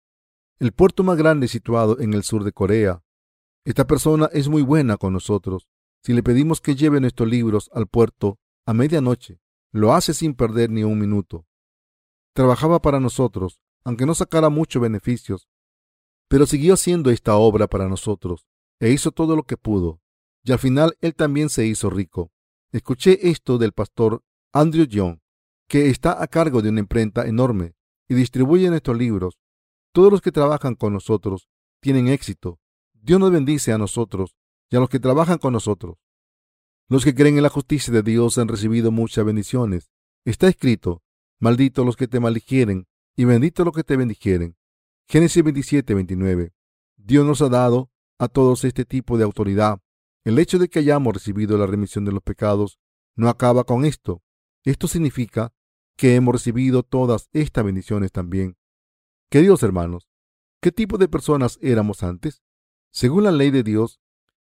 el 0.59 0.73
puerto 0.73 1.03
más 1.03 1.17
grande 1.17 1.47
situado 1.47 1.99
en 1.99 2.13
el 2.13 2.23
sur 2.23 2.43
de 2.43 2.51
Corea. 2.51 3.01
Esta 3.65 3.87
persona 3.87 4.29
es 4.31 4.47
muy 4.47 4.61
buena 4.61 4.97
con 4.97 5.13
nosotros. 5.13 5.67
Si 6.07 6.13
le 6.13 6.23
pedimos 6.23 6.61
que 6.61 6.73
lleve 6.73 7.01
nuestros 7.01 7.27
libros 7.27 7.69
al 7.73 7.85
puerto 7.87 8.39
a 8.65 8.73
medianoche, 8.73 9.41
lo 9.73 9.91
hace 9.91 10.13
sin 10.13 10.35
perder 10.35 10.69
ni 10.69 10.85
un 10.85 10.97
minuto. 10.97 11.45
Trabajaba 12.33 12.81
para 12.81 13.01
nosotros, 13.01 13.59
aunque 13.83 14.05
no 14.05 14.15
sacara 14.15 14.47
muchos 14.47 14.81
beneficios, 14.81 15.49
pero 16.29 16.45
siguió 16.45 16.75
haciendo 16.75 17.11
esta 17.11 17.35
obra 17.35 17.67
para 17.67 17.89
nosotros 17.89 18.47
e 18.79 18.91
hizo 18.91 19.11
todo 19.11 19.35
lo 19.35 19.43
que 19.43 19.57
pudo. 19.57 19.99
Y 20.45 20.53
al 20.53 20.59
final 20.59 20.95
él 21.01 21.13
también 21.13 21.49
se 21.49 21.65
hizo 21.65 21.89
rico. 21.89 22.31
Escuché 22.71 23.27
esto 23.29 23.57
del 23.57 23.73
pastor 23.73 24.23
Andrew 24.53 24.85
Young, 24.85 25.19
que 25.67 25.89
está 25.89 26.23
a 26.23 26.27
cargo 26.27 26.61
de 26.61 26.69
una 26.69 26.79
imprenta 26.79 27.27
enorme 27.27 27.75
y 28.07 28.13
distribuye 28.13 28.69
nuestros 28.69 28.97
libros. 28.97 29.39
Todos 29.91 30.09
los 30.09 30.21
que 30.21 30.31
trabajan 30.31 30.75
con 30.75 30.93
nosotros 30.93 31.49
tienen 31.81 32.07
éxito. 32.07 32.61
Dios 32.93 33.19
nos 33.19 33.29
bendice 33.29 33.73
a 33.73 33.77
nosotros 33.77 34.37
y 34.69 34.75
a 34.75 34.79
los 34.79 34.89
que 34.89 34.99
trabajan 34.99 35.37
con 35.37 35.53
nosotros. 35.53 35.97
Los 36.89 37.03
que 37.03 37.13
creen 37.13 37.37
en 37.37 37.43
la 37.43 37.49
justicia 37.49 37.93
de 37.93 38.03
Dios 38.03 38.37
han 38.37 38.47
recibido 38.47 38.91
muchas 38.91 39.25
bendiciones. 39.25 39.91
Está 40.25 40.47
escrito, 40.47 41.03
maldito 41.39 41.83
los 41.83 41.95
que 41.95 42.07
te 42.07 42.19
maldigieren 42.19 42.87
y 43.15 43.25
bendito 43.25 43.65
los 43.65 43.73
que 43.73 43.83
te 43.83 43.97
bendijeren. 43.97 44.55
Génesis 45.07 45.43
27, 45.43 45.93
29. 45.93 46.53
Dios 46.95 47.25
nos 47.25 47.41
ha 47.41 47.49
dado 47.49 47.91
a 48.19 48.27
todos 48.27 48.63
este 48.63 48.85
tipo 48.85 49.17
de 49.17 49.23
autoridad. 49.23 49.79
El 50.23 50.39
hecho 50.39 50.59
de 50.59 50.69
que 50.69 50.79
hayamos 50.79 51.13
recibido 51.13 51.57
la 51.57 51.67
remisión 51.67 52.05
de 52.05 52.11
los 52.11 52.21
pecados 52.21 52.79
no 53.15 53.29
acaba 53.29 53.63
con 53.63 53.85
esto. 53.85 54.21
Esto 54.63 54.87
significa 54.87 55.53
que 55.97 56.15
hemos 56.15 56.33
recibido 56.33 56.83
todas 56.83 57.29
estas 57.33 57.65
bendiciones 57.65 58.11
también. 58.11 58.57
Queridos 59.29 59.63
hermanos, 59.63 60.07
¿qué 60.61 60.71
tipo 60.71 60.97
de 60.97 61.07
personas 61.07 61.57
éramos 61.61 62.03
antes? 62.03 62.41
Según 62.91 63.23
la 63.23 63.31
ley 63.31 63.51
de 63.51 63.63
Dios, 63.63 63.99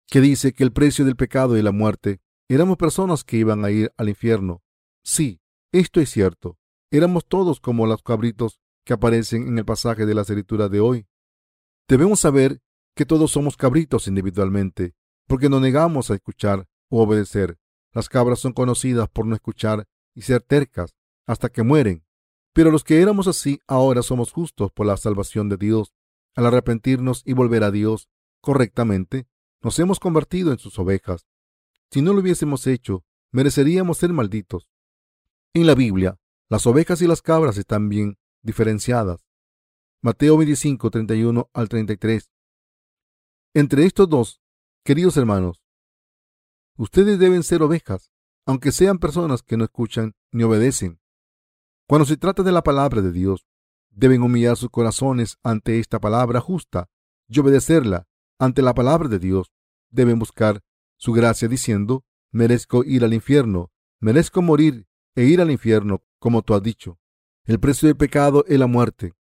que 0.10 0.22
dice 0.22 0.54
que 0.54 0.64
el 0.64 0.72
precio 0.72 1.06
del 1.06 1.16
pecado 1.16 1.58
y 1.58 1.62
la 1.62 1.72
muerte, 1.72 2.20
éramos 2.50 2.78
personas 2.78 3.24
que 3.24 3.38
iban 3.38 3.64
a 3.64 3.70
ir 3.70 3.94
al 3.98 4.10
infierno. 4.10 4.64
Sí, 5.04 5.40
esto 5.72 6.02
es 6.02 6.10
cierto. 6.10 6.58
Éramos 6.92 7.28
todos 7.28 7.60
como 7.60 7.86
los 7.86 8.02
cabritos 8.02 8.60
que 8.86 8.94
aparecen 8.94 9.48
en 9.48 9.60
el 9.60 9.66
pasaje 9.66 10.08
de 10.08 10.16
la 10.16 10.22
escritura 10.22 10.68
de 10.68 10.80
hoy. 10.80 11.08
Debemos 11.88 12.20
saber 12.20 12.62
que 12.96 13.06
todos 13.06 13.32
somos 13.32 13.56
cabritos 13.56 14.08
individualmente, 14.08 14.96
porque 15.28 15.48
no 15.48 15.60
negamos 15.60 16.10
a 16.10 16.16
escuchar 16.16 16.68
o 16.90 17.04
obedecer. 17.04 17.60
Las 17.94 18.10
cabras 18.10 18.40
son 18.40 18.54
conocidas 18.54 19.10
por 19.10 19.28
no 19.28 19.36
escuchar 19.36 19.88
y 20.16 20.24
ser 20.24 20.42
tercas 20.42 20.96
hasta 21.28 21.50
que 21.50 21.62
mueren. 21.62 22.04
Pero 22.54 22.72
los 22.72 22.84
que 22.84 23.02
éramos 23.02 23.28
así 23.28 23.60
ahora 23.68 24.02
somos 24.02 24.32
justos 24.32 24.72
por 24.72 24.88
la 24.88 24.98
salvación 24.98 25.50
de 25.50 25.58
Dios. 25.58 25.94
Al 26.36 26.48
arrepentirnos 26.48 27.22
y 27.26 27.34
volver 27.34 27.64
a 27.64 27.72
Dios 27.72 28.10
correctamente, 28.42 29.28
nos 29.62 29.78
hemos 29.80 30.00
convertido 30.00 30.52
en 30.52 30.60
sus 30.60 30.78
ovejas. 30.80 31.28
Si 31.92 32.02
no 32.02 32.14
lo 32.14 32.22
hubiésemos 32.22 32.66
hecho, 32.68 33.04
mereceríamos 33.32 33.98
ser 33.98 34.14
malditos. 34.14 34.70
En 35.54 35.68
la 35.68 35.76
Biblia, 35.76 36.20
las 36.50 36.66
ovejas 36.68 37.02
y 37.02 37.08
las 37.08 37.22
cabras 37.22 37.58
están 37.58 37.90
bien 37.90 38.18
diferenciadas. 38.42 39.26
Mateo 40.02 40.38
25, 40.38 40.90
31 40.90 41.50
al 41.54 41.70
33. 41.70 42.32
Entre 43.54 43.86
estos 43.86 44.08
dos, 44.08 44.42
queridos 44.84 45.18
hermanos, 45.18 45.62
ustedes 46.78 47.20
deben 47.20 47.44
ser 47.44 47.62
ovejas, 47.62 48.12
aunque 48.46 48.72
sean 48.72 49.00
personas 49.00 49.44
que 49.44 49.58
no 49.58 49.66
escuchan 49.66 50.16
ni 50.32 50.44
obedecen. 50.44 51.02
Cuando 51.88 52.06
se 52.06 52.18
trata 52.18 52.44
de 52.44 52.52
la 52.52 52.64
palabra 52.64 53.02
de 53.02 53.12
Dios, 53.12 53.48
deben 53.90 54.22
humillar 54.22 54.56
sus 54.56 54.70
corazones 54.70 55.38
ante 55.44 55.80
esta 55.80 56.00
palabra 56.00 56.40
justa 56.40 56.90
y 57.28 57.40
obedecerla 57.40 58.09
ante 58.40 58.62
la 58.62 58.74
palabra 58.74 59.08
de 59.10 59.20
Dios. 59.20 59.52
Deben 59.92 60.18
buscar 60.18 60.62
su 60.98 61.14
gracia 61.14 61.48
diciendo, 61.48 62.04
merezco 62.32 62.84
ir 62.84 63.04
al 63.04 63.14
infierno, 63.14 63.72
merezco 64.00 64.42
morir 64.42 64.88
e 65.16 65.26
ir 65.26 65.42
al 65.42 65.52
infierno, 65.52 66.04
como 66.20 66.42
tú 66.42 66.56
has 66.56 66.64
dicho. 66.64 66.98
El 67.46 67.60
precio 67.60 67.88
del 67.88 67.98
pecado 67.98 68.46
es 68.48 68.58
la 68.58 68.68
muerte. 68.68 69.14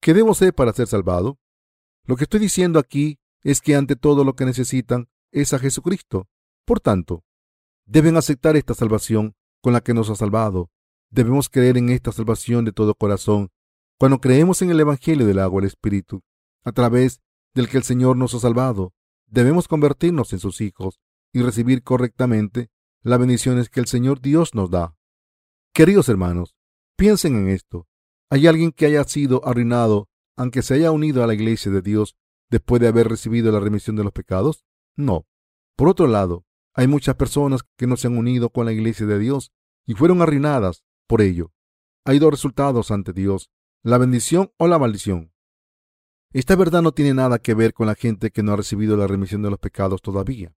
¿Qué 0.00 0.14
debo 0.14 0.32
hacer 0.32 0.54
para 0.54 0.72
ser 0.72 0.86
salvado? 0.86 1.38
Lo 2.04 2.16
que 2.16 2.24
estoy 2.24 2.40
diciendo 2.40 2.78
aquí 2.78 3.18
es 3.42 3.60
que 3.60 3.76
ante 3.76 3.96
todo 3.96 4.24
lo 4.24 4.34
que 4.34 4.44
necesitan 4.44 5.08
es 5.30 5.52
a 5.52 5.58
Jesucristo. 5.58 6.28
Por 6.64 6.80
tanto, 6.80 7.24
deben 7.86 8.16
aceptar 8.16 8.56
esta 8.56 8.74
salvación 8.74 9.34
con 9.60 9.72
la 9.72 9.80
que 9.80 9.94
nos 9.94 10.10
ha 10.10 10.16
salvado. 10.16 10.70
Debemos 11.10 11.48
creer 11.48 11.76
en 11.76 11.90
esta 11.90 12.12
salvación 12.12 12.64
de 12.64 12.72
todo 12.72 12.94
corazón 12.94 13.50
cuando 13.98 14.20
creemos 14.20 14.62
en 14.62 14.70
el 14.70 14.80
Evangelio 14.80 15.26
del 15.26 15.38
agua 15.38 15.60
del 15.60 15.68
Espíritu, 15.68 16.22
a 16.64 16.72
través 16.72 17.20
del 17.54 17.68
que 17.68 17.76
el 17.76 17.82
Señor 17.82 18.16
nos 18.16 18.34
ha 18.34 18.40
salvado. 18.40 18.94
Debemos 19.26 19.68
convertirnos 19.68 20.32
en 20.32 20.38
sus 20.38 20.60
hijos 20.60 21.00
y 21.32 21.42
recibir 21.42 21.82
correctamente 21.82 22.70
las 23.02 23.18
bendiciones 23.18 23.68
que 23.68 23.80
el 23.80 23.86
Señor 23.86 24.20
Dios 24.20 24.54
nos 24.54 24.70
da. 24.70 24.94
Queridos 25.74 26.08
hermanos, 26.08 26.54
piensen 26.96 27.36
en 27.36 27.48
esto. 27.48 27.86
¿Hay 28.30 28.46
alguien 28.46 28.72
que 28.72 28.86
haya 28.86 29.04
sido 29.04 29.46
arruinado 29.46 30.08
aunque 30.36 30.62
se 30.62 30.74
haya 30.74 30.90
unido 30.90 31.22
a 31.22 31.26
la 31.26 31.34
iglesia 31.34 31.70
de 31.70 31.82
Dios 31.82 32.16
después 32.50 32.80
de 32.80 32.88
haber 32.88 33.08
recibido 33.08 33.52
la 33.52 33.60
remisión 33.60 33.96
de 33.96 34.04
los 34.04 34.12
pecados? 34.12 34.64
No. 34.96 35.26
Por 35.76 35.88
otro 35.88 36.06
lado, 36.06 36.44
hay 36.74 36.86
muchas 36.86 37.16
personas 37.16 37.62
que 37.76 37.86
no 37.86 37.96
se 37.96 38.06
han 38.06 38.16
unido 38.16 38.50
con 38.50 38.66
la 38.66 38.72
iglesia 38.72 39.06
de 39.06 39.18
Dios 39.18 39.52
y 39.86 39.94
fueron 39.94 40.22
arruinadas 40.22 40.84
por 41.06 41.20
ello. 41.20 41.52
Hay 42.04 42.18
dos 42.18 42.30
resultados 42.30 42.90
ante 42.90 43.12
Dios, 43.12 43.50
la 43.82 43.98
bendición 43.98 44.52
o 44.58 44.68
la 44.68 44.78
maldición. 44.78 45.31
Esta 46.32 46.56
verdad 46.56 46.82
no 46.82 46.92
tiene 46.92 47.12
nada 47.12 47.38
que 47.38 47.54
ver 47.54 47.74
con 47.74 47.86
la 47.86 47.94
gente 47.94 48.30
que 48.30 48.42
no 48.42 48.52
ha 48.52 48.56
recibido 48.56 48.96
la 48.96 49.06
remisión 49.06 49.42
de 49.42 49.50
los 49.50 49.58
pecados 49.58 50.00
todavía. 50.00 50.54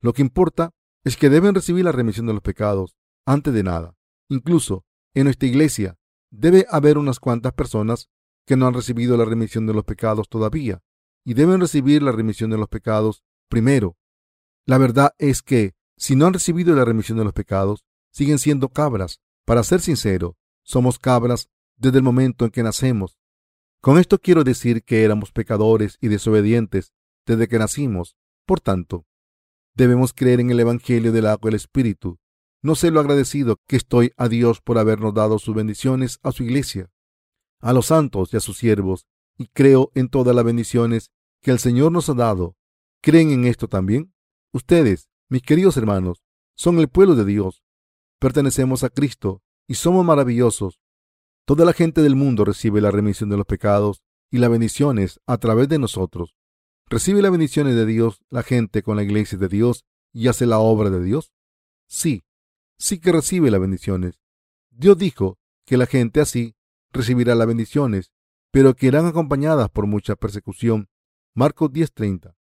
Lo 0.00 0.12
que 0.12 0.22
importa 0.22 0.72
es 1.04 1.16
que 1.16 1.30
deben 1.30 1.54
recibir 1.54 1.84
la 1.84 1.92
remisión 1.92 2.26
de 2.26 2.34
los 2.34 2.42
pecados 2.42 2.96
antes 3.24 3.54
de 3.54 3.62
nada. 3.62 3.96
Incluso 4.28 4.84
en 5.14 5.24
nuestra 5.24 5.48
iglesia 5.48 5.98
debe 6.30 6.66
haber 6.70 6.98
unas 6.98 7.18
cuantas 7.18 7.54
personas 7.54 8.10
que 8.44 8.56
no 8.56 8.66
han 8.66 8.74
recibido 8.74 9.16
la 9.16 9.24
remisión 9.24 9.66
de 9.66 9.72
los 9.72 9.84
pecados 9.84 10.28
todavía 10.28 10.82
y 11.24 11.34
deben 11.34 11.60
recibir 11.60 12.02
la 12.02 12.12
remisión 12.12 12.50
de 12.50 12.58
los 12.58 12.68
pecados 12.68 13.24
primero. 13.48 13.96
La 14.66 14.78
verdad 14.78 15.14
es 15.18 15.42
que 15.42 15.74
si 15.96 16.14
no 16.14 16.26
han 16.26 16.34
recibido 16.34 16.74
la 16.74 16.84
remisión 16.84 17.16
de 17.18 17.24
los 17.24 17.32
pecados, 17.32 17.84
siguen 18.10 18.38
siendo 18.38 18.68
cabras. 18.68 19.20
Para 19.44 19.62
ser 19.62 19.80
sincero, 19.80 20.36
somos 20.62 20.98
cabras 20.98 21.48
desde 21.76 21.98
el 21.98 22.04
momento 22.04 22.44
en 22.44 22.50
que 22.50 22.62
nacemos. 22.62 23.15
Con 23.86 23.98
esto 23.98 24.18
quiero 24.18 24.42
decir 24.42 24.82
que 24.82 25.04
éramos 25.04 25.30
pecadores 25.30 25.96
y 26.00 26.08
desobedientes 26.08 26.92
desde 27.24 27.46
que 27.46 27.56
nacimos. 27.56 28.16
Por 28.44 28.60
tanto, 28.60 29.06
debemos 29.76 30.12
creer 30.12 30.40
en 30.40 30.50
el 30.50 30.58
Evangelio 30.58 31.12
del 31.12 31.28
agua 31.28 31.42
y 31.44 31.48
el 31.50 31.54
Espíritu. 31.54 32.18
No 32.62 32.74
sé 32.74 32.90
lo 32.90 32.98
agradecido 32.98 33.60
que 33.68 33.76
estoy 33.76 34.10
a 34.16 34.28
Dios 34.28 34.60
por 34.60 34.78
habernos 34.78 35.14
dado 35.14 35.38
sus 35.38 35.54
bendiciones 35.54 36.18
a 36.24 36.32
su 36.32 36.42
iglesia, 36.42 36.90
a 37.60 37.72
los 37.72 37.86
santos 37.86 38.34
y 38.34 38.36
a 38.36 38.40
sus 38.40 38.58
siervos, 38.58 39.06
y 39.38 39.46
creo 39.52 39.92
en 39.94 40.08
todas 40.08 40.34
las 40.34 40.44
bendiciones 40.44 41.12
que 41.40 41.52
el 41.52 41.60
Señor 41.60 41.92
nos 41.92 42.08
ha 42.08 42.14
dado. 42.14 42.56
¿Creen 43.00 43.30
en 43.30 43.44
esto 43.44 43.68
también? 43.68 44.12
Ustedes, 44.52 45.08
mis 45.28 45.42
queridos 45.42 45.76
hermanos, 45.76 46.24
son 46.56 46.80
el 46.80 46.88
pueblo 46.88 47.14
de 47.14 47.24
Dios. 47.24 47.62
pertenecemos 48.18 48.82
a 48.82 48.90
Cristo 48.90 49.44
y 49.68 49.74
somos 49.74 50.04
maravillosos. 50.04 50.80
Toda 51.46 51.64
la 51.64 51.72
gente 51.72 52.02
del 52.02 52.16
mundo 52.16 52.44
recibe 52.44 52.80
la 52.80 52.90
remisión 52.90 53.30
de 53.30 53.36
los 53.36 53.46
pecados 53.46 54.02
y 54.32 54.38
las 54.38 54.50
bendiciones 54.50 55.20
a 55.26 55.38
través 55.38 55.68
de 55.68 55.78
nosotros. 55.78 56.34
¿Recibe 56.88 57.22
las 57.22 57.30
bendiciones 57.30 57.76
de 57.76 57.86
Dios 57.86 58.20
la 58.30 58.42
gente 58.42 58.82
con 58.82 58.96
la 58.96 59.04
iglesia 59.04 59.38
de 59.38 59.46
Dios 59.46 59.84
y 60.12 60.26
hace 60.26 60.44
la 60.44 60.58
obra 60.58 60.90
de 60.90 61.04
Dios? 61.04 61.32
Sí, 61.86 62.24
sí 62.78 62.98
que 62.98 63.12
recibe 63.12 63.52
las 63.52 63.60
bendiciones. 63.60 64.20
Dios 64.70 64.98
dijo 64.98 65.38
que 65.64 65.76
la 65.76 65.86
gente 65.86 66.20
así 66.20 66.56
recibirá 66.90 67.36
las 67.36 67.46
bendiciones, 67.46 68.10
pero 68.50 68.74
que 68.74 68.86
irán 68.86 69.06
acompañadas 69.06 69.68
por 69.70 69.86
mucha 69.86 70.16
persecución. 70.16 70.88
Marcos 71.32 71.70
10:30. 71.70 72.34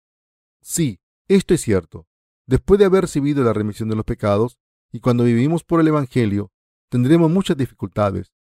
Sí, 0.61 1.01
esto 1.27 1.55
es 1.55 1.61
cierto. 1.61 2.07
Después 2.47 2.79
de 2.79 2.85
haber 2.85 3.03
recibido 3.03 3.43
la 3.43 3.53
remisión 3.53 3.89
de 3.89 3.97
los 3.97 4.05
pecados 4.05 4.61
y 4.93 5.01
cuando 5.01 5.25
vivimos 5.25 5.65
por 5.65 5.81
el 5.81 5.89
Evangelio, 5.89 6.53
tendremos 6.89 7.29
muchas 7.33 7.57
dificultades. 7.57 8.32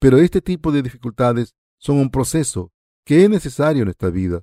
Pero 0.00 0.18
este 0.18 0.40
tipo 0.40 0.72
de 0.72 0.82
dificultades 0.82 1.54
son 1.78 1.98
un 1.98 2.10
proceso 2.10 2.72
que 3.04 3.22
es 3.22 3.30
necesario 3.30 3.82
en 3.82 3.86
nuestra 3.86 4.10
vida. 4.10 4.42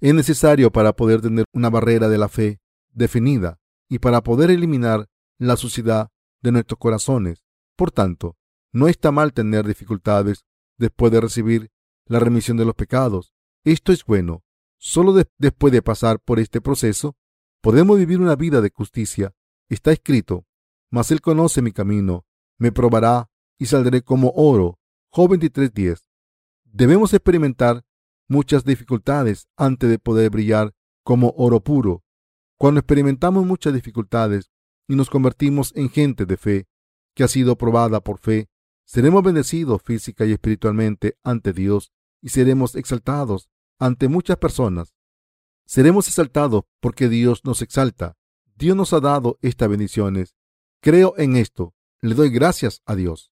Es 0.00 0.12
necesario 0.14 0.70
para 0.70 0.94
poder 0.94 1.20
tener 1.20 1.44
una 1.52 1.70
barrera 1.70 2.08
de 2.08 2.18
la 2.18 2.28
fe 2.28 2.60
definida 2.92 3.58
y 3.88 4.00
para 4.00 4.22
poder 4.22 4.50
eliminar 4.50 5.08
la 5.38 5.56
suciedad 5.56 6.10
de 6.42 6.52
nuestros 6.52 6.78
corazones. 6.78 7.42
Por 7.76 7.92
tanto, 7.92 8.36
no 8.72 8.88
está 8.88 9.12
mal 9.12 9.32
tener 9.32 9.66
dificultades 9.66 10.44
después 10.76 11.12
de 11.12 11.20
recibir 11.20 11.70
la 12.06 12.18
remisión 12.18 12.56
de 12.56 12.64
los 12.64 12.74
pecados. 12.74 13.32
Esto 13.64 13.92
es 13.92 14.04
bueno. 14.04 14.42
Solo 14.78 15.12
después 15.38 15.72
de 15.72 15.82
pasar 15.82 16.18
por 16.20 16.40
este 16.40 16.60
proceso, 16.60 17.16
podemos 17.60 17.98
vivir 17.98 18.20
una 18.20 18.34
vida 18.34 18.60
de 18.60 18.70
justicia. 18.74 19.34
Está 19.68 19.92
escrito, 19.92 20.46
mas 20.90 21.10
Él 21.12 21.20
conoce 21.20 21.62
mi 21.62 21.70
camino, 21.70 22.24
me 22.58 22.72
probará 22.72 23.30
y 23.58 23.66
saldré 23.66 24.02
como 24.02 24.32
oro. 24.34 24.79
Job 25.12 25.32
23.10. 25.32 26.04
Debemos 26.62 27.12
experimentar 27.12 27.84
muchas 28.28 28.64
dificultades 28.64 29.48
antes 29.56 29.90
de 29.90 29.98
poder 29.98 30.30
brillar 30.30 30.72
como 31.02 31.34
oro 31.36 31.64
puro. 31.64 32.04
Cuando 32.56 32.78
experimentamos 32.78 33.44
muchas 33.44 33.74
dificultades 33.74 34.52
y 34.86 34.94
nos 34.94 35.10
convertimos 35.10 35.72
en 35.74 35.88
gente 35.88 36.26
de 36.26 36.36
fe, 36.36 36.68
que 37.16 37.24
ha 37.24 37.28
sido 37.28 37.58
probada 37.58 38.00
por 38.00 38.20
fe, 38.20 38.48
seremos 38.84 39.24
bendecidos 39.24 39.82
física 39.82 40.24
y 40.26 40.32
espiritualmente 40.32 41.18
ante 41.24 41.52
Dios 41.52 41.92
y 42.22 42.28
seremos 42.28 42.76
exaltados 42.76 43.50
ante 43.80 44.06
muchas 44.06 44.36
personas. 44.36 44.94
Seremos 45.66 46.06
exaltados 46.06 46.62
porque 46.78 47.08
Dios 47.08 47.44
nos 47.44 47.62
exalta. 47.62 48.16
Dios 48.54 48.76
nos 48.76 48.92
ha 48.92 49.00
dado 49.00 49.38
estas 49.42 49.68
bendiciones. 49.68 50.36
Creo 50.80 51.14
en 51.16 51.34
esto. 51.34 51.74
Le 52.00 52.14
doy 52.14 52.30
gracias 52.30 52.80
a 52.86 52.94
Dios. 52.94 53.32